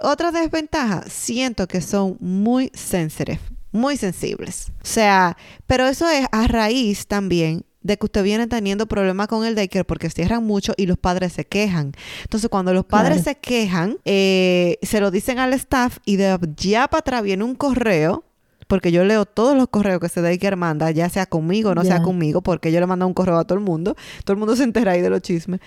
Otra 0.00 0.32
desventaja, 0.32 1.04
siento 1.08 1.68
que 1.68 1.80
son 1.82 2.16
muy 2.18 2.72
sensitive, 2.74 3.38
muy 3.70 3.96
sensibles. 3.96 4.72
O 4.82 4.86
sea, 4.86 5.36
pero 5.68 5.86
eso 5.86 6.08
es 6.08 6.26
a 6.32 6.48
raíz 6.48 7.06
también 7.06 7.64
de 7.80 7.96
que 7.96 8.06
usted 8.06 8.22
viene 8.24 8.46
teniendo 8.46 8.86
problemas 8.86 9.28
con 9.28 9.44
el 9.44 9.54
daycare 9.54 9.84
porque 9.84 10.10
cierran 10.10 10.44
mucho 10.44 10.74
y 10.76 10.86
los 10.86 10.98
padres 10.98 11.32
se 11.32 11.44
quejan. 11.46 11.92
Entonces, 12.22 12.50
cuando 12.50 12.72
los 12.74 12.84
padres 12.84 13.22
Claro. 13.22 13.24
se 13.24 13.34
quejan, 13.36 13.98
eh, 14.04 14.78
se 14.82 15.00
lo 15.00 15.10
dicen 15.10 15.38
al 15.38 15.52
staff 15.54 15.98
y 16.04 16.16
de 16.16 16.36
ya 16.56 16.88
para 16.88 17.00
atrás 17.00 17.22
viene 17.22 17.44
un 17.44 17.54
correo 17.54 18.24
porque 18.66 18.92
yo 18.92 19.02
leo 19.02 19.24
todos 19.24 19.56
los 19.56 19.68
correos 19.68 19.98
que 19.98 20.06
ese 20.08 20.20
daycare 20.20 20.54
manda, 20.54 20.90
ya 20.90 21.08
sea 21.08 21.24
conmigo 21.24 21.70
o 21.70 21.74
no 21.74 21.84
sea 21.84 22.02
conmigo, 22.02 22.42
porque 22.42 22.70
yo 22.70 22.80
le 22.80 22.86
mando 22.86 23.06
un 23.06 23.14
correo 23.14 23.38
a 23.38 23.44
todo 23.46 23.58
el 23.58 23.64
mundo, 23.64 23.96
todo 24.24 24.34
el 24.34 24.38
mundo 24.38 24.54
se 24.56 24.62
entera 24.64 24.92
ahí 24.92 25.00
de 25.00 25.08
los 25.08 25.22
chismes, 25.22 25.60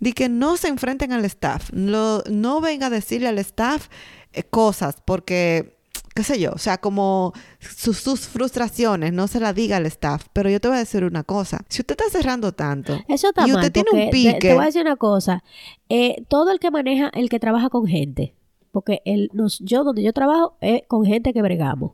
de 0.00 0.12
que 0.12 0.30
no 0.30 0.56
se 0.56 0.68
enfrenten 0.68 1.12
al 1.12 1.24
staff, 1.26 1.68
no, 1.74 2.22
no 2.30 2.62
venga 2.62 2.86
a 2.86 2.90
decirle 2.90 3.28
al 3.28 3.38
staff 3.40 3.88
eh, 4.32 4.42
cosas, 4.42 4.96
porque, 5.04 5.75
qué 6.16 6.22
sé 6.24 6.40
yo, 6.40 6.50
o 6.52 6.58
sea, 6.58 6.78
como 6.78 7.32
sus, 7.60 7.98
sus 7.98 8.26
frustraciones, 8.26 9.12
no 9.12 9.28
se 9.28 9.38
las 9.38 9.54
diga 9.54 9.76
al 9.76 9.86
staff, 9.86 10.26
pero 10.32 10.50
yo 10.50 10.60
te 10.60 10.68
voy 10.68 10.78
a 10.78 10.80
decir 10.80 11.04
una 11.04 11.22
cosa, 11.22 11.60
si 11.68 11.82
usted 11.82 11.94
está 12.00 12.10
cerrando 12.10 12.52
tanto, 12.52 12.94
Eso 13.06 13.28
está 13.28 13.46
y 13.46 13.52
mal. 13.52 13.56
usted 13.60 13.72
tiene 13.72 13.90
un 13.92 13.98
te- 13.98 14.08
pique. 14.10 14.38
Te, 14.40 14.54
voy 14.54 14.62
a 14.62 14.66
decir 14.66 14.80
una 14.82 14.96
cosa. 14.96 15.44
Eh, 15.88 16.24
todo 16.28 16.50
el 16.50 16.58
que 16.58 16.70
maneja, 16.70 17.10
el 17.14 17.28
que 17.28 17.38
trabaja 17.38 17.68
con 17.68 17.86
gente, 17.86 18.34
porque 18.72 19.02
el, 19.04 19.30
nos, 19.32 19.58
yo 19.60 19.84
donde 19.84 20.02
yo 20.02 20.12
trabajo 20.12 20.56
es 20.60 20.82
con 20.88 21.04
gente 21.04 21.32
que 21.32 21.42
bregamos. 21.42 21.92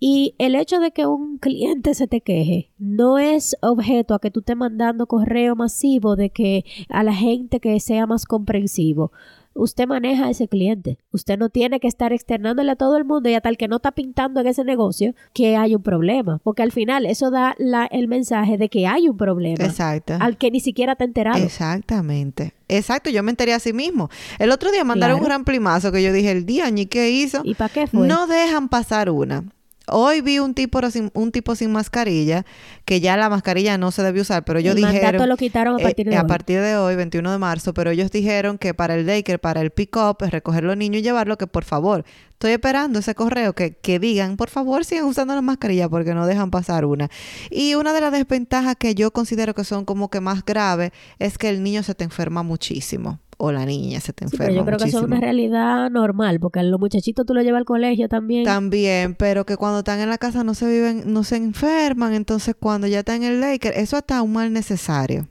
Y 0.00 0.34
el 0.38 0.56
hecho 0.56 0.80
de 0.80 0.90
que 0.90 1.06
un 1.06 1.38
cliente 1.38 1.94
se 1.94 2.08
te 2.08 2.20
queje 2.20 2.72
no 2.78 3.18
es 3.18 3.56
objeto 3.62 4.14
a 4.14 4.18
que 4.18 4.32
tú 4.32 4.40
estés 4.40 4.56
mandando 4.56 5.06
correo 5.06 5.54
masivo 5.54 6.16
de 6.16 6.30
que 6.30 6.64
a 6.88 7.04
la 7.04 7.14
gente 7.14 7.60
que 7.60 7.78
sea 7.78 8.06
más 8.08 8.24
comprensivo. 8.24 9.12
Usted 9.54 9.86
maneja 9.86 10.26
a 10.26 10.30
ese 10.30 10.48
cliente. 10.48 10.98
Usted 11.12 11.38
no 11.38 11.48
tiene 11.50 11.80
que 11.80 11.88
estar 11.88 12.12
externándole 12.12 12.72
a 12.72 12.76
todo 12.76 12.96
el 12.96 13.04
mundo 13.04 13.28
y 13.28 13.34
a 13.34 13.40
tal 13.40 13.56
que 13.56 13.68
no 13.68 13.76
está 13.76 13.92
pintando 13.92 14.40
en 14.40 14.46
ese 14.46 14.64
negocio 14.64 15.14
que 15.32 15.56
hay 15.56 15.74
un 15.74 15.82
problema. 15.82 16.38
Porque 16.42 16.62
al 16.62 16.72
final 16.72 17.06
eso 17.06 17.30
da 17.30 17.54
la, 17.58 17.86
el 17.86 18.08
mensaje 18.08 18.56
de 18.58 18.68
que 18.68 18.86
hay 18.86 19.08
un 19.08 19.16
problema 19.16 19.64
exacto. 19.64 20.14
al 20.20 20.36
que 20.36 20.50
ni 20.50 20.60
siquiera 20.60 20.96
te 20.96 21.04
enterado. 21.04 21.42
Exactamente. 21.42 22.54
Exacto, 22.68 23.10
yo 23.10 23.22
me 23.22 23.30
enteré 23.30 23.52
así 23.52 23.72
mismo. 23.72 24.08
El 24.38 24.50
otro 24.50 24.70
día 24.70 24.84
mandaron 24.84 25.16
Claro. 25.16 25.24
un 25.24 25.28
gran 25.28 25.44
plimazo 25.44 25.92
que 25.92 26.02
yo 26.02 26.12
dije, 26.12 26.30
el 26.30 26.46
día 26.46 26.70
ni 26.70 26.86
qué 26.86 27.10
hizo. 27.10 27.42
¿Y 27.44 27.54
para 27.54 27.72
qué 27.72 27.86
fue? 27.86 28.06
No 28.06 28.26
dejan 28.26 28.68
pasar 28.68 29.10
una. 29.10 29.44
Hoy 29.88 30.20
vi 30.20 30.38
un 30.38 30.54
tipo 30.54 30.80
sin, 30.90 31.10
un 31.14 31.32
tipo 31.32 31.56
sin 31.56 31.72
mascarilla, 31.72 32.44
que 32.84 33.00
ya 33.00 33.16
la 33.16 33.28
mascarilla 33.28 33.78
no 33.78 33.90
se 33.90 34.02
debe 34.02 34.20
usar, 34.20 34.44
pero 34.44 34.60
ellos 34.60 34.76
El 34.76 34.84
dijeron... 34.86 35.28
lo 35.28 35.36
quitaron 35.36 35.76
a 35.76 35.80
eh, 35.80 35.82
partir 35.82 36.08
de 36.08 36.16
a 36.16 36.22
hoy. 36.22 36.28
partir 36.28 36.60
de 36.60 36.76
hoy, 36.76 36.94
21 36.94 37.32
de 37.32 37.38
marzo, 37.38 37.74
pero 37.74 37.90
ellos 37.90 38.10
dijeron 38.10 38.58
que 38.58 38.74
para 38.74 38.94
el 38.94 39.06
daycare, 39.06 39.38
para 39.38 39.60
el 39.60 39.70
pick-up, 39.70 40.18
recoger 40.20 40.62
los 40.62 40.76
niños 40.76 41.00
y 41.00 41.02
llevarlo, 41.02 41.36
que 41.36 41.48
por 41.48 41.64
favor, 41.64 42.04
estoy 42.30 42.52
esperando 42.52 43.00
ese 43.00 43.14
correo 43.14 43.54
que, 43.54 43.72
que 43.72 43.98
digan, 43.98 44.36
por 44.36 44.50
favor, 44.50 44.84
sigan 44.84 45.06
usando 45.06 45.34
la 45.34 45.42
mascarilla 45.42 45.88
porque 45.88 46.14
no 46.14 46.26
dejan 46.26 46.50
pasar 46.50 46.84
una. 46.84 47.08
Y 47.50 47.74
una 47.74 47.92
de 47.92 48.00
las 48.00 48.12
desventajas 48.12 48.76
que 48.76 48.94
yo 48.94 49.10
considero 49.10 49.54
que 49.54 49.64
son 49.64 49.84
como 49.84 50.10
que 50.10 50.20
más 50.20 50.44
graves 50.44 50.92
es 51.18 51.38
que 51.38 51.48
el 51.48 51.62
niño 51.62 51.82
se 51.82 51.94
te 51.94 52.04
enferma 52.04 52.42
muchísimo 52.42 53.18
o 53.44 53.50
la 53.50 53.66
niña 53.66 53.98
se 53.98 54.12
te 54.12 54.24
Sí, 54.24 54.36
enferma 54.36 54.46
pero 54.46 54.54
yo 54.60 54.64
creo 54.66 54.78
que 54.78 54.84
eso 54.88 54.98
es 54.98 55.04
una 55.04 55.18
realidad 55.20 55.90
normal, 55.90 56.38
porque 56.38 56.60
a 56.60 56.62
los 56.62 56.78
muchachitos 56.78 57.26
tú 57.26 57.34
los 57.34 57.42
llevas 57.42 57.58
al 57.58 57.64
colegio 57.64 58.08
también. 58.08 58.44
También, 58.44 59.16
pero 59.16 59.44
que 59.44 59.56
cuando 59.56 59.80
están 59.80 59.98
en 59.98 60.08
la 60.10 60.18
casa 60.18 60.44
no 60.44 60.54
se 60.54 60.66
viven, 60.68 61.12
no 61.12 61.24
se 61.24 61.36
enferman, 61.38 62.14
entonces 62.14 62.54
cuando 62.56 62.86
ya 62.86 63.00
están 63.00 63.24
en 63.24 63.32
el 63.32 63.40
daycare, 63.40 63.80
eso 63.80 63.96
hasta 63.96 64.22
un 64.22 64.32
mal 64.32 64.52
necesario. 64.52 65.28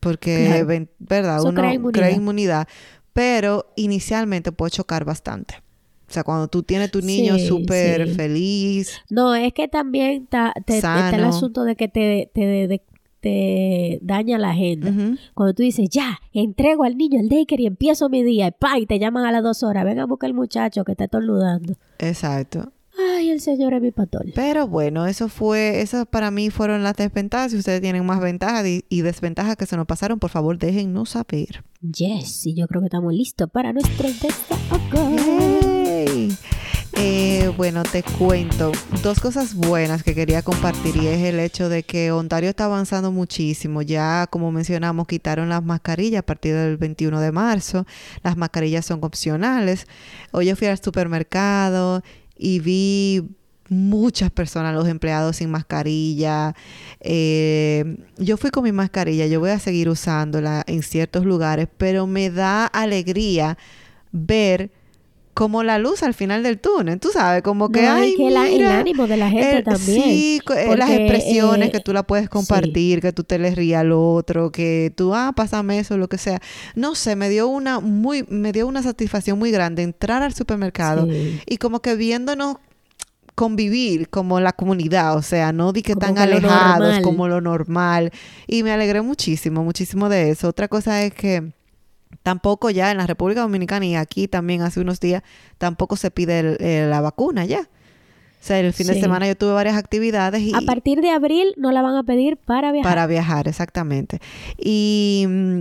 Porque, 0.00 0.44
Claro. 0.48 0.66
ven- 0.66 0.90
¿verdad? 0.98 1.38
Eso 1.38 1.48
Uno 1.48 1.60
crea 1.62 1.72
inmunidad. 1.72 2.02
crea 2.04 2.10
inmunidad, 2.14 2.68
pero 3.14 3.72
inicialmente 3.76 4.52
puede 4.52 4.72
chocar 4.72 5.06
bastante. 5.06 5.54
O 6.08 6.12
sea, 6.12 6.22
cuando 6.24 6.48
tú 6.48 6.62
tienes 6.62 6.90
tu 6.90 7.00
niño 7.00 7.38
súper 7.38 8.06
sí. 8.06 8.14
feliz, 8.14 8.92
No, 9.08 9.34
es 9.34 9.52
que 9.54 9.66
también 9.66 10.24
está, 10.24 10.52
te- 10.66 10.76
está 10.76 11.08
el 11.08 11.24
asunto 11.24 11.64
de 11.64 11.74
que 11.74 11.88
te, 11.88 12.30
te, 12.34 12.82
daña 14.02 14.38
la 14.38 14.50
agenda. 14.50 14.92
Cuando 15.34 15.54
tú 15.54 15.62
dices, 15.62 15.88
ya, 15.90 16.18
entrego 16.32 16.84
al 16.84 16.96
niño 16.96 17.20
el 17.20 17.28
daycare 17.28 17.62
y 17.62 17.66
empiezo 17.66 18.08
mi 18.08 18.22
día, 18.22 18.48
y 18.48 18.50
pa, 18.52 18.78
y 18.78 18.86
te 18.86 18.98
llaman 18.98 19.24
a 19.24 19.32
las 19.32 19.42
dos 19.42 19.62
horas, 19.62 19.84
ven 19.84 19.98
a 19.98 20.06
buscar 20.06 20.28
al 20.28 20.34
muchacho 20.34 20.84
que 20.84 20.92
está 20.92 21.04
estornudando. 21.04 21.74
exacto. 21.98 22.72
Ay, 22.98 23.30
el 23.30 23.40
señor 23.40 23.74
es 23.74 23.82
mi 23.82 23.90
patol. 23.90 24.32
Pero 24.34 24.66
bueno, 24.68 25.06
eso 25.06 25.28
fue, 25.28 25.82
esas 25.82 26.06
para 26.06 26.30
mí 26.30 26.48
fueron 26.48 26.82
las 26.82 26.94
desventajas. 26.96 27.52
Si 27.52 27.58
ustedes 27.58 27.82
tienen 27.82 28.06
más 28.06 28.20
ventajas 28.20 28.66
y, 28.66 29.02
desventajas 29.02 29.56
que 29.56 29.66
se 29.66 29.76
nos 29.76 29.86
pasaron, 29.86 30.18
por 30.18 30.30
favor, 30.30 30.58
déjennos 30.58 31.10
saber. 31.10 31.62
Yes, 31.82 32.46
y 32.46 32.54
yo 32.54 32.66
creo 32.66 32.80
que 32.80 32.86
estamos 32.86 33.12
listos 33.12 33.50
para 33.50 33.72
nuestro 33.72 34.08
desahogo. 34.08 35.16
Yay. 35.84 36.30
Eh, 36.98 37.52
bueno, 37.58 37.82
te 37.82 38.02
cuento 38.02 38.72
dos 39.02 39.20
cosas 39.20 39.54
buenas 39.54 40.02
que 40.02 40.14
quería 40.14 40.40
compartir 40.40 40.96
y 40.96 41.06
es 41.06 41.22
el 41.22 41.38
hecho 41.40 41.68
de 41.68 41.82
que 41.82 42.10
Ontario 42.10 42.48
está 42.48 42.64
avanzando 42.64 43.12
muchísimo. 43.12 43.82
Ya, 43.82 44.26
como 44.30 44.50
mencionamos, 44.50 45.06
quitaron 45.06 45.50
las 45.50 45.62
mascarillas 45.62 46.20
a 46.20 46.26
partir 46.26 46.54
del 46.54 46.78
21 46.78 47.20
de 47.20 47.32
marzo. 47.32 47.86
Las 48.22 48.38
mascarillas 48.38 48.86
son 48.86 49.00
opcionales. 49.02 49.86
Hoy 50.32 50.46
yo 50.46 50.56
fui 50.56 50.68
al 50.68 50.78
supermercado 50.82 52.02
y 52.34 52.60
vi 52.60 53.28
muchas 53.68 54.30
personas, 54.30 54.74
los 54.74 54.88
empleados 54.88 55.36
sin 55.36 55.50
mascarilla. 55.50 56.54
Eh, 57.00 57.98
yo 58.16 58.38
fui 58.38 58.50
con 58.50 58.64
mi 58.64 58.72
mascarilla, 58.72 59.26
yo 59.26 59.40
voy 59.40 59.50
a 59.50 59.58
seguir 59.58 59.90
usándola 59.90 60.64
en 60.66 60.82
ciertos 60.82 61.26
lugares, 61.26 61.68
pero 61.76 62.06
me 62.06 62.30
da 62.30 62.64
alegría 62.64 63.58
ver 64.12 64.70
como 65.36 65.62
la 65.62 65.78
luz 65.78 66.02
al 66.02 66.14
final 66.14 66.42
del 66.42 66.58
túnel, 66.58 66.98
tú 66.98 67.10
sabes, 67.12 67.42
como 67.42 67.68
que 67.70 67.82
No, 67.82 67.92
ay, 67.92 68.14
la- 68.30 68.48
el 68.48 68.64
ánimo 68.64 69.06
de 69.06 69.18
la 69.18 69.28
gente 69.28 69.58
el- 69.58 69.64
también. 69.64 70.02
Sí, 70.02 70.40
eh, 70.56 70.64
las 70.76 70.88
Porque, 70.88 70.94
expresiones 71.06 71.68
eh, 71.68 71.72
que 71.72 71.80
tú 71.80 71.92
la 71.92 72.04
puedes 72.04 72.30
compartir, 72.30 73.02
que 73.02 73.12
tú 73.12 73.22
te 73.22 73.38
le 73.38 73.54
rías 73.54 73.82
al 73.82 73.92
otro, 73.92 74.50
que 74.50 74.90
tú, 74.96 75.14
ah, 75.14 75.34
pásame 75.36 75.78
eso, 75.78 75.98
lo 75.98 76.08
que 76.08 76.16
sea. 76.16 76.40
No 76.74 76.94
sé, 76.94 77.16
me 77.16 77.28
dio 77.28 77.48
una 77.48 77.80
muy, 77.80 78.24
me 78.30 78.50
dio 78.52 78.66
una 78.66 78.82
satisfacción 78.82 79.38
muy 79.38 79.50
grande 79.50 79.82
entrar 79.82 80.22
al 80.22 80.32
supermercado 80.32 81.04
Sí. 81.06 81.38
y 81.46 81.58
como 81.58 81.80
que 81.80 81.96
viéndonos 81.96 82.56
convivir 83.34 84.08
como 84.08 84.40
la 84.40 84.52
comunidad, 84.54 85.14
o 85.16 85.20
sea, 85.22 85.52
no 85.52 85.72
di 85.74 85.82
que 85.82 85.92
Como 85.92 86.06
tan 86.06 86.16
alejados 86.18 86.78
normal. 86.80 87.02
como 87.02 87.28
lo 87.28 87.42
normal. 87.42 88.10
Y 88.46 88.62
me 88.62 88.72
alegré 88.72 89.02
muchísimo, 89.02 89.62
muchísimo 89.62 90.08
de 90.08 90.30
eso. 90.30 90.48
Otra 90.48 90.68
cosa 90.68 91.02
es 91.02 91.12
que 91.12 91.52
tampoco 92.26 92.70
ya 92.70 92.90
en 92.90 92.96
la 92.96 93.06
República 93.06 93.42
Dominicana 93.42 93.86
y 93.86 93.94
aquí 93.94 94.26
también 94.26 94.60
hace 94.62 94.80
unos 94.80 94.98
días, 94.98 95.22
tampoco 95.58 95.94
se 95.94 96.10
pide 96.10 96.40
el- 96.40 96.56
eh, 96.58 96.84
la 96.90 97.00
vacuna 97.00 97.44
ya. 97.44 97.60
O 97.60 98.44
sea, 98.46 98.58
el 98.58 98.72
fin 98.72 98.88
de 98.88 98.94
semana 99.00 99.28
yo 99.28 99.36
tuve 99.36 99.52
varias 99.52 99.76
actividades 99.76 100.40
y 100.42 100.52
A 100.52 100.60
partir 100.62 101.00
de 101.02 101.10
abril 101.10 101.54
no 101.56 101.70
la 101.70 101.82
van 101.82 101.94
a 101.94 102.02
pedir 102.02 102.36
para 102.36 102.72
viajar. 102.72 102.90
para 102.90 103.06
viajar, 103.06 103.46
exactamente. 103.46 104.18
Y 104.58 105.24
mm, 105.28 105.60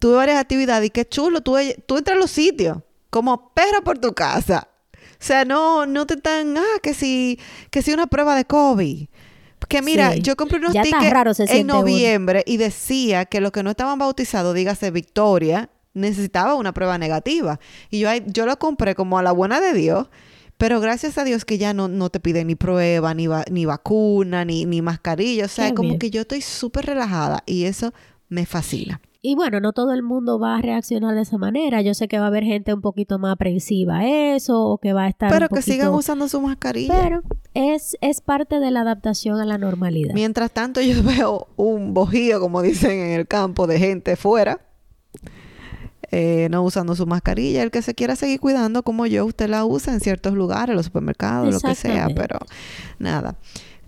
tuve 0.00 0.16
varias 0.16 0.38
actividades 0.40 0.88
y 0.88 0.90
qué 0.90 1.04
chulo, 1.08 1.42
tú, 1.42 1.54
tú 1.86 1.96
entras 1.96 2.16
a 2.16 2.20
los 2.20 2.32
sitios 2.32 2.78
como 3.08 3.52
perro 3.54 3.84
por 3.84 3.98
tu 4.00 4.14
casa. 4.14 4.66
O 4.98 5.24
sea, 5.24 5.44
no, 5.44 5.86
no 5.86 6.06
te 6.06 6.14
están, 6.14 6.56
ah, 6.58 6.78
que 6.82 6.92
si, 6.92 7.38
que 7.70 7.82
si 7.82 7.92
una 7.92 8.08
prueba 8.08 8.34
de 8.34 8.44
COVID. 8.46 9.06
Que 9.68 9.82
mira, 9.82 10.12
Sí. 10.12 10.20
yo 10.22 10.36
compré 10.36 10.58
unos 10.58 10.72
Ya 10.72 10.82
tickets 10.82 11.10
raro 11.10 11.32
en 11.38 11.64
uno. 11.66 11.74
noviembre 11.80 12.42
y 12.46 12.56
decía 12.56 13.24
que 13.24 13.40
los 13.40 13.52
que 13.52 13.62
no 13.62 13.70
estaban 13.70 13.98
bautizados, 13.98 14.54
dígase 14.54 14.90
Victoria, 14.90 15.70
necesitaba 15.94 16.54
una 16.54 16.72
prueba 16.72 16.98
negativa. 16.98 17.58
Y 17.90 18.00
yo, 18.00 18.08
yo 18.26 18.46
lo 18.46 18.58
compré 18.58 18.94
como 18.94 19.18
a 19.18 19.22
la 19.22 19.32
buena 19.32 19.60
de 19.60 19.72
Dios. 19.74 20.08
Pero 20.58 20.80
gracias 20.80 21.18
a 21.18 21.24
Dios 21.24 21.44
que 21.44 21.58
ya 21.58 21.74
no, 21.74 21.88
no 21.88 22.08
te 22.08 22.20
piden 22.20 22.46
ni 22.46 22.54
prueba, 22.54 23.14
ni, 23.14 23.26
va- 23.26 23.44
ni 23.50 23.64
vacuna, 23.64 24.44
ni, 24.44 24.64
ni 24.64 24.80
mascarilla. 24.80 25.46
O 25.46 25.48
sea, 25.48 25.68
Qué 25.68 25.74
como 25.74 25.88
bien. 25.90 25.98
que 25.98 26.10
yo 26.10 26.20
estoy 26.20 26.40
súper 26.40 26.86
relajada 26.86 27.42
y 27.46 27.64
eso 27.64 27.92
me 28.28 28.46
fascina. 28.46 29.00
Y 29.22 29.34
bueno, 29.34 29.60
no 29.60 29.72
todo 29.72 29.92
el 29.92 30.02
mundo 30.04 30.38
va 30.38 30.56
a 30.58 30.60
reaccionar 30.62 31.14
de 31.16 31.22
esa 31.22 31.36
manera. 31.38 31.80
Yo 31.82 31.94
sé 31.94 32.06
que 32.06 32.18
va 32.18 32.24
a 32.24 32.28
haber 32.28 32.44
gente 32.44 32.72
un 32.74 32.80
poquito 32.80 33.18
más 33.18 33.32
aprensiva 33.32 33.98
a 33.98 34.06
eso 34.36 34.62
o 34.62 34.78
que 34.78 34.92
va 34.92 35.04
a 35.04 35.08
estar 35.08 35.30
Pero 35.30 35.46
un 35.50 35.56
que 35.56 35.62
sigan 35.62 35.88
usando 35.94 36.28
su 36.28 36.40
mascarilla. 36.40 36.94
Pero 37.00 37.22
es, 37.54 37.96
es 38.00 38.20
parte 38.20 38.58
de 38.60 38.70
la 38.70 38.80
adaptación 38.82 39.40
a 39.40 39.44
la 39.44 39.58
normalidad. 39.58 40.14
Mientras 40.14 40.50
tanto, 40.50 40.80
yo 40.80 41.02
veo 41.04 41.48
un 41.56 41.94
bojío, 41.94 42.40
como 42.40 42.62
dicen 42.62 42.92
en 42.92 43.10
el 43.12 43.26
campo, 43.26 43.66
de 43.66 43.78
gente 43.78 44.16
fuera, 44.16 44.60
eh, 46.10 46.48
no 46.50 46.62
usando 46.62 46.94
su 46.94 47.06
mascarilla. 47.06 47.62
El 47.62 47.70
que 47.70 47.82
se 47.82 47.94
quiera 47.94 48.16
seguir 48.16 48.40
cuidando 48.40 48.82
como 48.82 49.06
yo, 49.06 49.24
usted 49.24 49.48
la 49.48 49.64
usa 49.64 49.92
en 49.94 50.00
ciertos 50.00 50.34
lugares, 50.34 50.76
los 50.76 50.86
supermercados, 50.86 51.52
lo 51.54 51.60
que 51.60 51.74
sea, 51.74 52.08
pero 52.14 52.38
nada. 52.98 53.36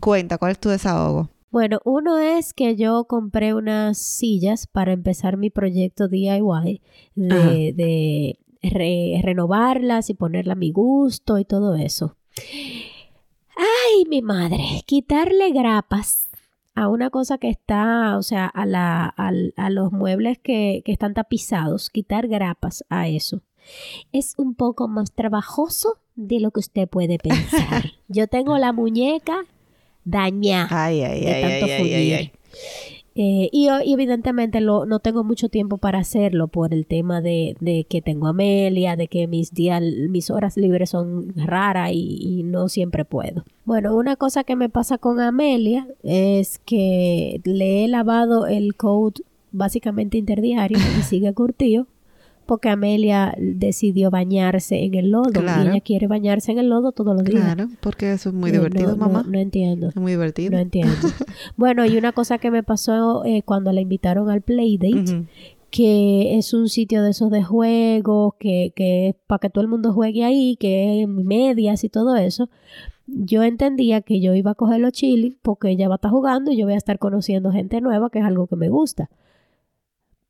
Cuenta, 0.01 0.39
¿cuál 0.39 0.53
es 0.53 0.59
tu 0.59 0.69
desahogo? 0.71 1.31
Bueno, 1.51 1.81
uno 1.85 2.19
es 2.19 2.53
que 2.53 2.75
yo 2.77 3.05
compré 3.05 3.55
unas 3.55 3.99
sillas 3.99 4.67
para 4.67 4.93
empezar 4.93 5.37
mi 5.37 5.51
proyecto 5.51 6.09
DIY 6.09 6.81
de, 7.15 7.73
de 7.77 8.39
re- 8.62 9.21
renovarlas 9.23 10.11
y 10.11 10.15
ponerla 10.15 10.55
a 10.55 10.57
mi 10.57 10.73
gusto 10.73 11.39
y 11.39 11.45
todo 11.45 11.77
eso. 11.77 12.17
Ay, 13.57 14.05
mi 14.09 14.23
madre, 14.23 14.83
quitarle 14.87 15.51
grapas 15.51 16.29
a 16.75 16.89
una 16.89 17.11
cosa 17.11 17.39
que 17.39 17.49
está, 17.49 18.17
o 18.19 18.23
sea, 18.23 18.47
a, 18.47 18.67
la, 18.67 19.07
al- 19.07 19.55
a 19.57 19.71
los 19.71 19.93
muebles 19.93 20.39
que, 20.39 20.83
que 20.85 20.93
están 20.93 21.15
tapizados, 21.15 21.89
quitar 21.91 22.27
grapas 22.27 22.85
a 22.89 23.07
eso. 23.09 23.41
Es 24.13 24.35
un 24.37 24.55
poco 24.55 24.89
más 24.89 25.13
trabajoso 25.13 25.99
de 26.17 26.41
lo 26.41 26.51
que 26.51 26.61
usted 26.61 26.89
puede 26.89 27.19
pensar. 27.19 27.93
Yo 28.09 28.27
tengo 28.27 28.59
la 28.59 28.73
muñeca 28.73 29.45
dañada 30.05 30.69
Ay, 30.85 31.03
ay, 31.03 31.21
de 31.21 31.35
ay, 31.35 31.43
tanto 31.43 31.67
ay, 31.67 32.33
Eh, 33.17 33.49
y, 33.53 33.69
y 33.69 33.93
evidentemente 33.93 34.61
lo, 34.61 34.87
no 34.87 34.99
tengo 34.99 35.23
mucho 35.23 35.49
tiempo 35.49 35.79
para 35.79 36.01
hacerlo 36.01 36.49
por 36.49 36.75
el 36.75 36.85
tema 36.87 37.21
de, 37.21 37.57
de 37.61 37.85
que 37.89 38.03
tengo 38.03 38.27
Amelia, 38.27 38.97
de 38.97 39.07
que 39.07 39.29
mis 39.29 39.53
días, 39.53 39.81
mis 40.09 40.31
horas 40.31 40.57
libres 40.57 40.91
son 40.91 41.33
raras 41.37 41.93
y, 41.93 42.19
y 42.21 42.43
no 42.43 42.69
siempre 42.69 43.05
puedo. 43.05 43.45
Bueno, 43.65 43.97
una 43.97 44.17
cosa 44.17 44.43
que 44.43 44.57
me 44.57 44.69
pasa 44.69 44.99
con 44.99 45.21
Amelia 45.21 45.87
es 46.03 46.59
que 46.59 47.41
le 47.45 47.85
he 47.85 47.89
lavado 47.89 48.47
el 48.47 48.75
coat 48.75 49.21
básicamente 49.53 50.19
interdiario 50.19 50.79
y 50.99 51.03
sigue 51.03 51.33
curtido 51.33 51.87
porque 52.47 52.68
Amelia 52.68 53.34
decidió 53.38 54.11
bañarse 54.11 54.84
en 54.84 54.95
el 54.95 55.11
lodo 55.11 55.30
Claro. 55.40 55.64
y 55.64 55.68
ella 55.72 55.80
quiere 55.80 56.07
bañarse 56.07 56.53
en 56.53 56.59
el 56.59 56.68
lodo 56.68 56.92
todos 56.92 57.14
los 57.14 57.24
días. 57.24 57.42
Claro, 57.55 57.68
porque 57.80 58.12
eso 58.12 58.28
es 58.28 58.34
muy 58.34 58.51
divertido, 58.51 58.90
no- 58.90 58.97
mamá. 58.97 59.24
no 59.28 59.38
entiendo. 59.38 59.88
Es 59.88 59.97
muy 59.97 60.12
divertido. 60.12 60.53
No 60.53 60.59
entiendo. 60.59 60.92
bueno, 61.57 61.84
y 61.86 61.97
una 61.97 62.12
cosa 62.12 62.38
que 62.38 62.51
me 62.51 62.62
pasó 62.62 63.24
eh, 63.24 63.42
cuando 63.45 63.72
la 63.72 63.80
invitaron 63.80 64.30
al 64.30 64.42
Playdate, 64.42 65.26
que 65.70 66.36
es 66.38 66.55
un 66.55 66.68
sitio 66.68 67.03
de 67.03 67.11
esos 67.11 67.30
de 67.30 67.42
juegos, 67.42 68.34
que, 68.38 68.72
que 68.76 69.09
es 69.09 69.14
para 69.26 69.40
que 69.40 69.51
todo 69.51 69.62
el 69.62 69.68
mundo 69.68 69.92
juegue 69.92 70.22
ahí, 70.24 70.57
que 70.59 71.03
es 71.03 71.09
medias 71.09 71.82
y 71.84 71.88
todo 71.88 72.14
eso. 72.16 72.49
Yo 73.07 73.42
entendía 73.42 74.01
que 74.01 74.20
yo 74.20 74.34
iba 74.34 74.53
a 74.53 74.55
coger 74.55 74.80
los 74.80 74.92
chilis 74.92 75.36
porque 75.42 75.70
ella 75.70 75.88
va 75.88 75.95
a 75.95 75.97
estar 75.97 76.11
jugando 76.11 76.51
y 76.53 76.57
yo 76.57 76.64
voy 76.66 76.74
a 76.74 76.78
estar 76.78 76.99
conociendo 76.99 77.51
gente 77.53 77.80
nueva, 77.80 78.09
que 78.11 78.20
es 78.20 78.24
algo 78.24 78.47
que 78.47 78.57
me 78.57 78.68
gusta. 78.68 79.11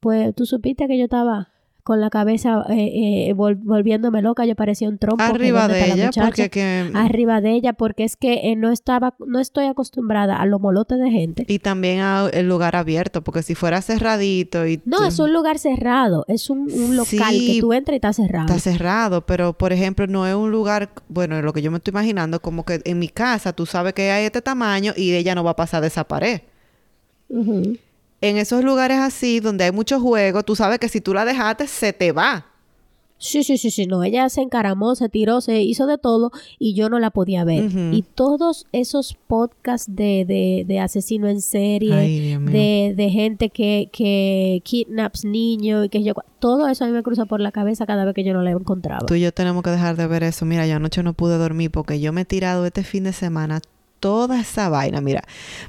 Pues 0.00 0.34
tú 0.34 0.44
supiste 0.44 0.86
que 0.86 0.98
yo 0.98 1.04
estaba 1.04 1.48
con 1.84 2.00
la 2.00 2.08
cabeza 2.08 2.64
eh, 2.70 3.28
eh, 3.28 3.34
volviéndome 3.34 4.22
loca, 4.22 4.46
yo 4.46 4.56
parecía 4.56 4.88
un 4.88 4.96
trompo. 4.96 5.22
Arriba 5.22 5.68
de 5.68 5.92
ella, 5.92 6.10
porque 6.18 6.48
que... 6.48 6.90
Arriba 6.94 7.42
de 7.42 7.52
ella, 7.52 7.74
porque 7.74 8.04
es 8.04 8.16
que 8.16 8.50
eh, 8.50 8.56
no 8.56 8.72
estaba, 8.72 9.14
no 9.18 9.38
estoy 9.38 9.66
acostumbrada 9.66 10.40
a 10.40 10.46
los 10.46 10.62
molotes 10.62 10.98
de 10.98 11.10
gente. 11.10 11.44
Y 11.46 11.58
también 11.58 12.00
al 12.00 12.48
lugar 12.48 12.74
abierto, 12.74 13.22
porque 13.22 13.42
si 13.42 13.54
fuera 13.54 13.82
cerradito 13.82 14.66
y... 14.66 14.80
No, 14.86 15.04
es 15.04 15.18
un 15.18 15.34
lugar 15.34 15.58
cerrado, 15.58 16.24
es 16.26 16.48
un, 16.48 16.66
local 16.96 17.34
que 17.34 17.58
tú 17.60 17.74
entras 17.74 17.92
y 17.92 17.96
está 17.96 18.14
cerrado. 18.14 18.46
Está 18.46 18.58
cerrado, 18.58 19.26
pero 19.26 19.52
por 19.52 19.74
ejemplo 19.74 20.06
no 20.06 20.26
es 20.26 20.34
un 20.34 20.50
lugar, 20.50 20.88
bueno, 21.08 21.42
lo 21.42 21.52
que 21.52 21.60
yo 21.60 21.70
me 21.70 21.76
estoy 21.76 21.92
imaginando, 21.92 22.40
como 22.40 22.64
que 22.64 22.80
en 22.82 22.98
mi 22.98 23.08
casa 23.08 23.52
tú 23.52 23.66
sabes 23.66 23.92
que 23.92 24.10
hay 24.10 24.24
este 24.24 24.40
tamaño 24.40 24.94
y 24.96 25.12
ella 25.12 25.34
no 25.34 25.44
va 25.44 25.50
a 25.50 25.56
pasar 25.56 25.82
de 25.82 25.88
esa 25.88 26.04
pared 26.04 26.40
en 28.28 28.38
esos 28.38 28.64
lugares 28.64 28.98
así, 28.98 29.40
donde 29.40 29.64
hay 29.64 29.72
muchos 29.72 30.00
juegos, 30.00 30.44
tú 30.44 30.56
sabes 30.56 30.78
que 30.78 30.88
si 30.88 31.00
tú 31.00 31.12
la 31.12 31.24
dejaste, 31.24 31.66
se 31.66 31.92
te 31.92 32.12
va. 32.12 32.46
Sí, 33.16 33.42
sí, 33.42 33.56
sí, 33.56 33.70
sí, 33.70 33.86
no, 33.86 34.02
ella 34.02 34.28
se 34.28 34.42
encaramó, 34.42 34.94
se 34.96 35.08
tiró, 35.08 35.40
se 35.40 35.62
hizo 35.62 35.86
de 35.86 35.96
todo 35.96 36.30
y 36.58 36.74
yo 36.74 36.90
no 36.90 36.98
la 36.98 37.10
podía 37.10 37.44
ver. 37.44 37.70
Y 37.92 38.02
todos 38.02 38.66
esos 38.72 39.16
podcasts 39.26 39.86
de, 39.88 40.24
de, 40.26 40.64
de 40.66 40.80
asesino 40.80 41.28
en 41.28 41.40
serie, 41.40 42.38
de, 42.38 42.92
de, 42.94 43.10
gente 43.10 43.48
que, 43.48 43.88
que 43.92 44.60
kidnaps 44.64 45.24
niños 45.24 45.86
y 45.86 45.88
que 45.88 46.02
yo, 46.02 46.12
todo 46.38 46.68
eso 46.68 46.84
a 46.84 46.88
mí 46.88 46.92
me 46.92 47.02
cruza 47.02 47.24
por 47.24 47.40
la 47.40 47.52
cabeza 47.52 47.86
cada 47.86 48.04
vez 48.04 48.14
que 48.14 48.24
yo 48.24 48.34
no 48.34 48.42
la 48.42 48.50
encontraba. 48.50 49.06
Tú 49.06 49.14
y 49.14 49.20
yo 49.22 49.32
tenemos 49.32 49.62
que 49.62 49.70
dejar 49.70 49.96
de 49.96 50.06
ver 50.06 50.22
eso. 50.22 50.44
Mira, 50.44 50.66
yo 50.66 50.76
anoche 50.76 51.02
no 51.02 51.14
pude 51.14 51.38
dormir 51.38 51.70
porque 51.70 52.00
yo 52.00 52.12
me 52.12 52.22
he 52.22 52.24
tirado 52.26 52.66
este 52.66 52.82
fin 52.82 53.04
de 53.04 53.12
semana 53.12 53.62
toda 54.04 54.38
esa 54.38 54.68
vaina. 54.68 55.00
Mira, 55.00 55.22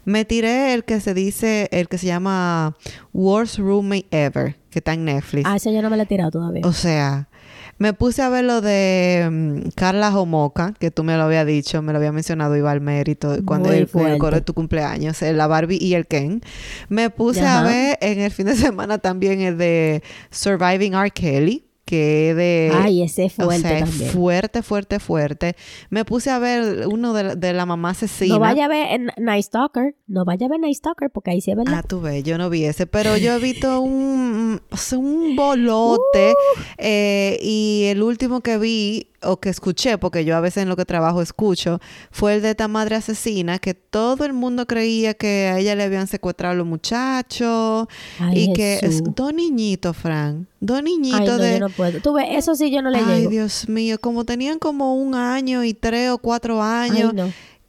me 0.04 0.26
tiré 0.26 0.74
el 0.74 0.84
que 0.84 1.00
se 1.00 1.14
dice, 1.14 1.70
el 1.72 1.88
que 1.88 1.98
se 1.98 2.08
llama 2.08 2.76
Worst 3.14 3.60
Roommate 3.60 4.08
Ever, 4.12 4.58
que 4.70 4.80
está 4.80 4.92
en 4.92 5.06
Netflix. 5.06 5.46
Ah, 5.48 5.56
ese 5.56 5.74
yo 5.74 5.82
no 5.82 5.90
me 5.90 5.96
lo 5.96 6.04
he 6.04 6.06
tirado 6.06 6.32
todavía. 6.32 6.68
O 6.68 6.74
sea, 6.74 7.30
me 7.78 7.94
puse 7.94 8.22
a 8.22 8.28
ver 8.28 8.44
lo 8.44 8.60
de 8.60 9.26
mm, 9.32 9.70
Carla 9.74 10.12
Jomoca, 10.12 10.74
que 10.78 10.92
tú 10.92 11.06
me 11.06 11.16
lo 11.16 11.24
habías 11.24 11.48
dicho, 11.48 11.82
me 11.82 11.94
lo 11.94 11.98
había 11.98 12.12
mencionado, 12.12 12.58
iba 12.58 12.72
al 12.72 12.82
mérito, 12.82 13.38
cuando 13.46 13.72
el, 13.72 13.90
el 13.94 14.18
coro 14.18 14.36
de 14.36 14.42
tu 14.42 14.54
cumpleaños, 14.54 15.22
la 15.22 15.48
Barbie 15.48 15.78
y 15.80 15.94
el 15.94 16.06
Ken. 16.06 16.42
Me 16.90 17.10
puse 17.10 17.46
a 17.46 17.64
ver 17.64 17.98
en 18.02 18.20
el 18.20 18.32
fin 18.32 18.48
de 18.48 18.56
semana 18.58 18.98
también 18.98 19.40
el 19.40 19.58
de 19.58 20.04
Surviving 20.30 20.94
R. 20.94 21.10
Kelly 21.12 21.65
que 21.86 22.34
de... 22.34 22.72
Ay, 22.74 23.04
ese 23.04 23.30
fuerte 23.30 23.84
o 23.84 23.88
sea, 23.88 24.10
Fuerte, 24.12 24.64
fuerte, 24.64 25.00
fuerte. 25.00 25.56
Me 25.90 26.04
puse 26.04 26.32
a 26.32 26.40
ver 26.40 26.88
uno 26.88 27.14
de, 27.14 27.54
la 27.54 27.66
mamá 27.66 27.92
asesina. 27.92 28.34
No 28.34 28.40
vaya 28.40 28.66
a 28.66 28.68
ver 28.68 29.00
Night 29.18 29.46
Stalker. 29.46 29.96
No 30.08 30.26
vaya 30.26 30.48
a 30.48 30.50
ver 30.50 30.60
Night 30.60 30.78
Stalker 30.78 31.12
porque 31.12 31.32
ahí 31.32 31.42
sí 31.42 31.52
es 31.52 31.58
verdad. 31.58 31.76
Ah, 31.78 31.84
tú 31.84 32.02
ves, 32.02 32.24
yo 32.24 32.38
no 32.38 32.50
vi 32.50 32.66
ese. 32.66 32.88
Pero 32.88 33.16
yo 33.18 33.34
he 33.34 33.40
visto 33.40 33.80
un, 33.82 34.62
un 34.98 35.36
bolote. 35.36 36.34
Uh. 36.56 36.62
Eh, 36.78 37.38
y 37.42 37.86
el 37.90 38.04
último 38.04 38.42
que 38.42 38.58
vi 38.58 39.12
o 39.22 39.40
que 39.40 39.50
escuché, 39.50 39.98
porque 39.98 40.26
yo 40.26 40.36
a 40.36 40.40
veces 40.40 40.64
en 40.64 40.70
lo 40.70 40.76
que 40.76 40.86
trabajo 40.86 41.22
escucho, 41.22 41.80
fue 42.12 42.36
el 42.36 42.42
de 42.42 42.52
esta 42.52 42.68
madre 42.68 42.96
asesina 42.96 43.60
que 43.60 43.74
todo 43.74 44.26
el 44.26 44.34
mundo 44.34 44.66
creía 44.66 45.14
que 45.14 45.48
a 45.48 45.60
ella 45.60 45.76
le 45.76 45.84
habían 45.84 46.08
secuestrado 46.08 46.54
a 46.54 46.58
los 46.58 46.68
muchachos 46.68 47.88
y 48.34 48.54
que 48.54 48.80
es 48.82 49.02
dos 49.16 49.34
niñitos, 49.34 49.96
Fran, 49.96 50.48
dos 50.60 50.84
niñitos 50.84 51.40
de... 51.40 51.54
Yo 51.54 51.60
no 51.60 51.70
puedo. 51.70 52.02
Tú 52.02 52.14
ves, 52.14 52.28
eso 52.32 52.56
sí 52.56 52.72
yo 52.72 52.82
no 52.82 52.90
le 52.90 53.00
Ay, 53.00 53.28
Dios 53.28 53.68
mío, 53.70 54.00
como 54.00 54.26
tenían 54.26 54.60
como 54.60 54.96
un 54.96 55.16
año 55.16 55.64
y 55.64 55.74
tres 55.74 56.10
o 56.12 56.18
cuatro 56.18 56.62
años. 56.62 57.14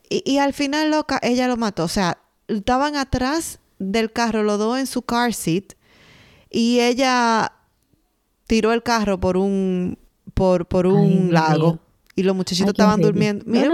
y, 0.09 0.23
y 0.31 0.39
al 0.39 0.53
final, 0.53 0.91
loca, 0.91 1.19
ella 1.23 1.49
lo 1.49 1.57
mató. 1.57 1.85
O 1.85 1.89
sea, 1.89 2.19
estaban 2.49 2.97
atrás 2.97 3.61
del 3.79 4.13
carro 4.13 4.43
los 4.43 4.59
dos 4.59 4.79
en 4.79 4.87
su 4.87 5.03
car 5.03 5.35
seat 5.35 5.75
y 6.51 6.81
ella 6.81 7.53
tiró 8.47 8.73
el 8.73 8.83
carro 8.83 9.19
por 9.19 9.37
un 9.37 9.99
por, 10.37 10.67
por 10.67 10.87
un 10.87 11.33
lago. 11.33 11.79
Y 12.15 12.23
los 12.23 12.35
muchachitos 12.35 12.71
estaban 12.71 13.01
durmiendo. 13.01 13.45
Mira, 13.47 13.71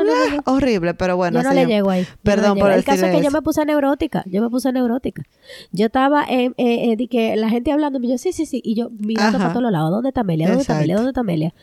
horrible, 0.46 0.94
pero 0.94 1.16
bueno. 1.16 1.40
Yo 1.40 1.48
no 1.48 1.54
le 1.54 1.66
llego 1.66 1.90
ahí. 1.90 2.06
Perdón 2.22 2.58
por 2.58 2.72
El 2.72 2.82
caso 2.82 3.06
es 3.06 3.14
que 3.14 3.22
yo 3.22 3.30
me 3.30 3.40
puse 3.40 3.64
neurótica. 3.64 4.24
Yo 4.26 4.42
me 4.42 4.50
puse 4.50 4.72
neurótica. 4.72 5.22
Yo 5.70 5.86
estaba 5.86 6.24
en, 6.24 6.52
eh, 6.56 6.96
eh, 6.98 7.08
que 7.08 7.36
la 7.36 7.48
gente 7.50 7.70
hablando, 7.70 8.00
y 8.02 8.08
yo, 8.08 8.18
sí, 8.18 8.32
sí, 8.32 8.46
sí. 8.46 8.60
Y 8.64 8.74
yo 8.74 8.90
mirando 8.98 9.38
para 9.38 9.52
todos 9.52 9.70
lados. 9.70 9.90
¿Dónde 9.90 10.08
está 10.08 10.22
Amelia? 10.22 10.48
¿Dónde 10.48 10.62
está 10.62 10.76
Amelia? 10.76 10.96
¿Dónde 10.96 11.10
está 11.10 11.20
Amelia? 11.20 11.54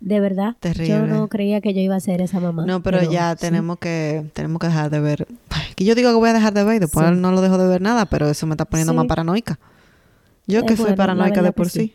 De 0.00 0.20
verdad. 0.20 0.56
Terrible. 0.58 0.88
Yo 0.88 1.06
no 1.06 1.28
creía 1.28 1.60
que 1.60 1.72
yo 1.72 1.80
iba 1.80 1.94
a 1.94 2.00
ser 2.00 2.20
esa 2.20 2.40
mamá. 2.40 2.66
No, 2.66 2.82
pero, 2.82 3.08
ya 3.08 3.36
tenemos 3.36 3.78
que 3.78 4.24
tenemos 4.32 4.58
que 4.58 4.66
dejar 4.66 4.90
de 4.90 5.00
ver. 5.00 5.28
que 5.76 5.84
yo 5.84 5.94
digo 5.94 6.10
que 6.10 6.16
voy 6.16 6.30
a 6.30 6.32
dejar 6.32 6.52
de 6.52 6.64
ver 6.64 6.76
y 6.76 6.78
después 6.80 7.12
no 7.12 7.30
lo 7.30 7.42
dejo 7.42 7.58
de 7.58 7.68
ver 7.68 7.80
nada, 7.80 8.06
pero 8.06 8.28
eso 8.28 8.46
me 8.46 8.54
está 8.54 8.64
poniendo 8.64 8.92
más 8.92 9.06
paranoica. 9.06 9.58
Yo 10.46 10.66
que 10.66 10.76
soy 10.76 10.94
paranoica 10.94 11.42
de 11.42 11.52
por 11.52 11.70
sí. 11.70 11.94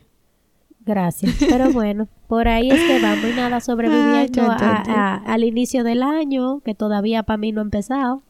Gracias. 0.86 1.36
Pero 1.38 1.70
bueno, 1.72 2.08
por 2.26 2.48
ahí 2.48 2.70
es 2.70 2.80
que 2.80 3.00
vamos 3.00 3.24
y 3.24 3.34
nada, 3.34 3.60
sobreviviendo 3.60 4.50
al 4.50 5.44
inicio 5.44 5.84
del 5.84 6.02
año, 6.02 6.60
que 6.60 6.74
todavía 6.74 7.22
para 7.22 7.36
mí 7.36 7.52
no 7.52 7.60
ha 7.60 7.64
empezado. 7.64 8.22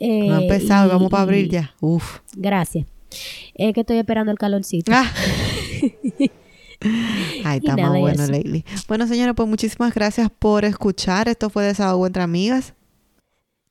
no 0.00 0.34
ha 0.34 0.42
empezado, 0.42 0.90
vamos 0.90 1.10
para 1.10 1.22
abrir 1.22 1.48
ya. 1.48 1.74
Uf. 1.80 2.20
Gracias. 2.34 2.86
Es 3.54 3.72
que 3.72 3.80
estoy 3.80 3.98
esperando 3.98 4.32
el 4.32 4.38
calorcito. 4.38 4.92
Ah. 4.94 5.10
Ay, 7.44 7.58
está 7.58 7.76
más 7.76 7.98
bueno, 7.98 8.26
Leili. 8.26 8.64
Bueno, 8.86 9.06
señora, 9.06 9.34
pues 9.34 9.48
muchísimas 9.48 9.94
gracias 9.94 10.30
por 10.30 10.64
escuchar. 10.64 11.28
Esto 11.28 11.48
fue 11.48 11.64
Desahogo 11.64 12.06
entre 12.06 12.22
Amigas. 12.22 12.74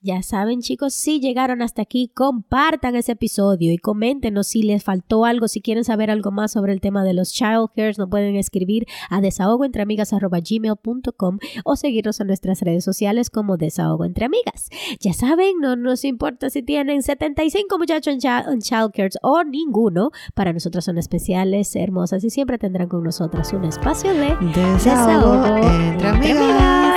Ya 0.05 0.21
saben, 0.21 0.61
chicos, 0.61 0.93
si 0.93 1.19
llegaron 1.19 1.63
hasta 1.63 1.81
aquí, 1.81 2.11
compartan 2.13 2.95
ese 2.95 3.13
episodio 3.13 3.71
y 3.71 3.79
coméntenos 3.79 4.45
si 4.45 4.61
les 4.61 4.83
faltó 4.83 5.25
algo, 5.25 5.47
si 5.47 5.61
quieren 5.61 5.83
saber 5.83 6.11
algo 6.11 6.29
más 6.29 6.51
sobre 6.51 6.73
el 6.73 6.79
tema 6.79 7.03
de 7.03 7.15
los 7.15 7.33
child 7.33 7.69
cares, 7.75 7.97
nos 7.97 8.07
pueden 8.07 8.35
escribir 8.35 8.85
a 9.09 9.19
desahogoentreamigas.gmail.com 9.19 11.39
o 11.63 11.75
seguirnos 11.75 12.19
en 12.19 12.27
nuestras 12.27 12.61
redes 12.61 12.83
sociales 12.83 13.31
como 13.31 13.57
Desahogo 13.57 14.05
Entre 14.05 14.25
Amigas. 14.25 14.69
Ya 14.99 15.13
saben, 15.13 15.59
no 15.59 15.75
nos 15.75 16.05
importa 16.05 16.51
si 16.51 16.61
tienen 16.61 17.01
75 17.01 17.79
muchachos 17.79 18.13
en, 18.13 18.19
child 18.59 18.91
cares 18.93 19.17
o 19.23 19.43
ninguno, 19.43 20.11
para 20.35 20.53
nosotros 20.53 20.85
son 20.85 20.99
especiales, 20.99 21.75
hermosas 21.75 22.23
y 22.23 22.29
siempre 22.29 22.59
tendrán 22.59 22.89
con 22.89 23.03
nosotras 23.03 23.51
un 23.53 23.63
espacio 23.63 24.13
de 24.13 24.35
Desahogo, 24.53 25.47
entre, 25.47 26.09
amigas. 26.09 26.94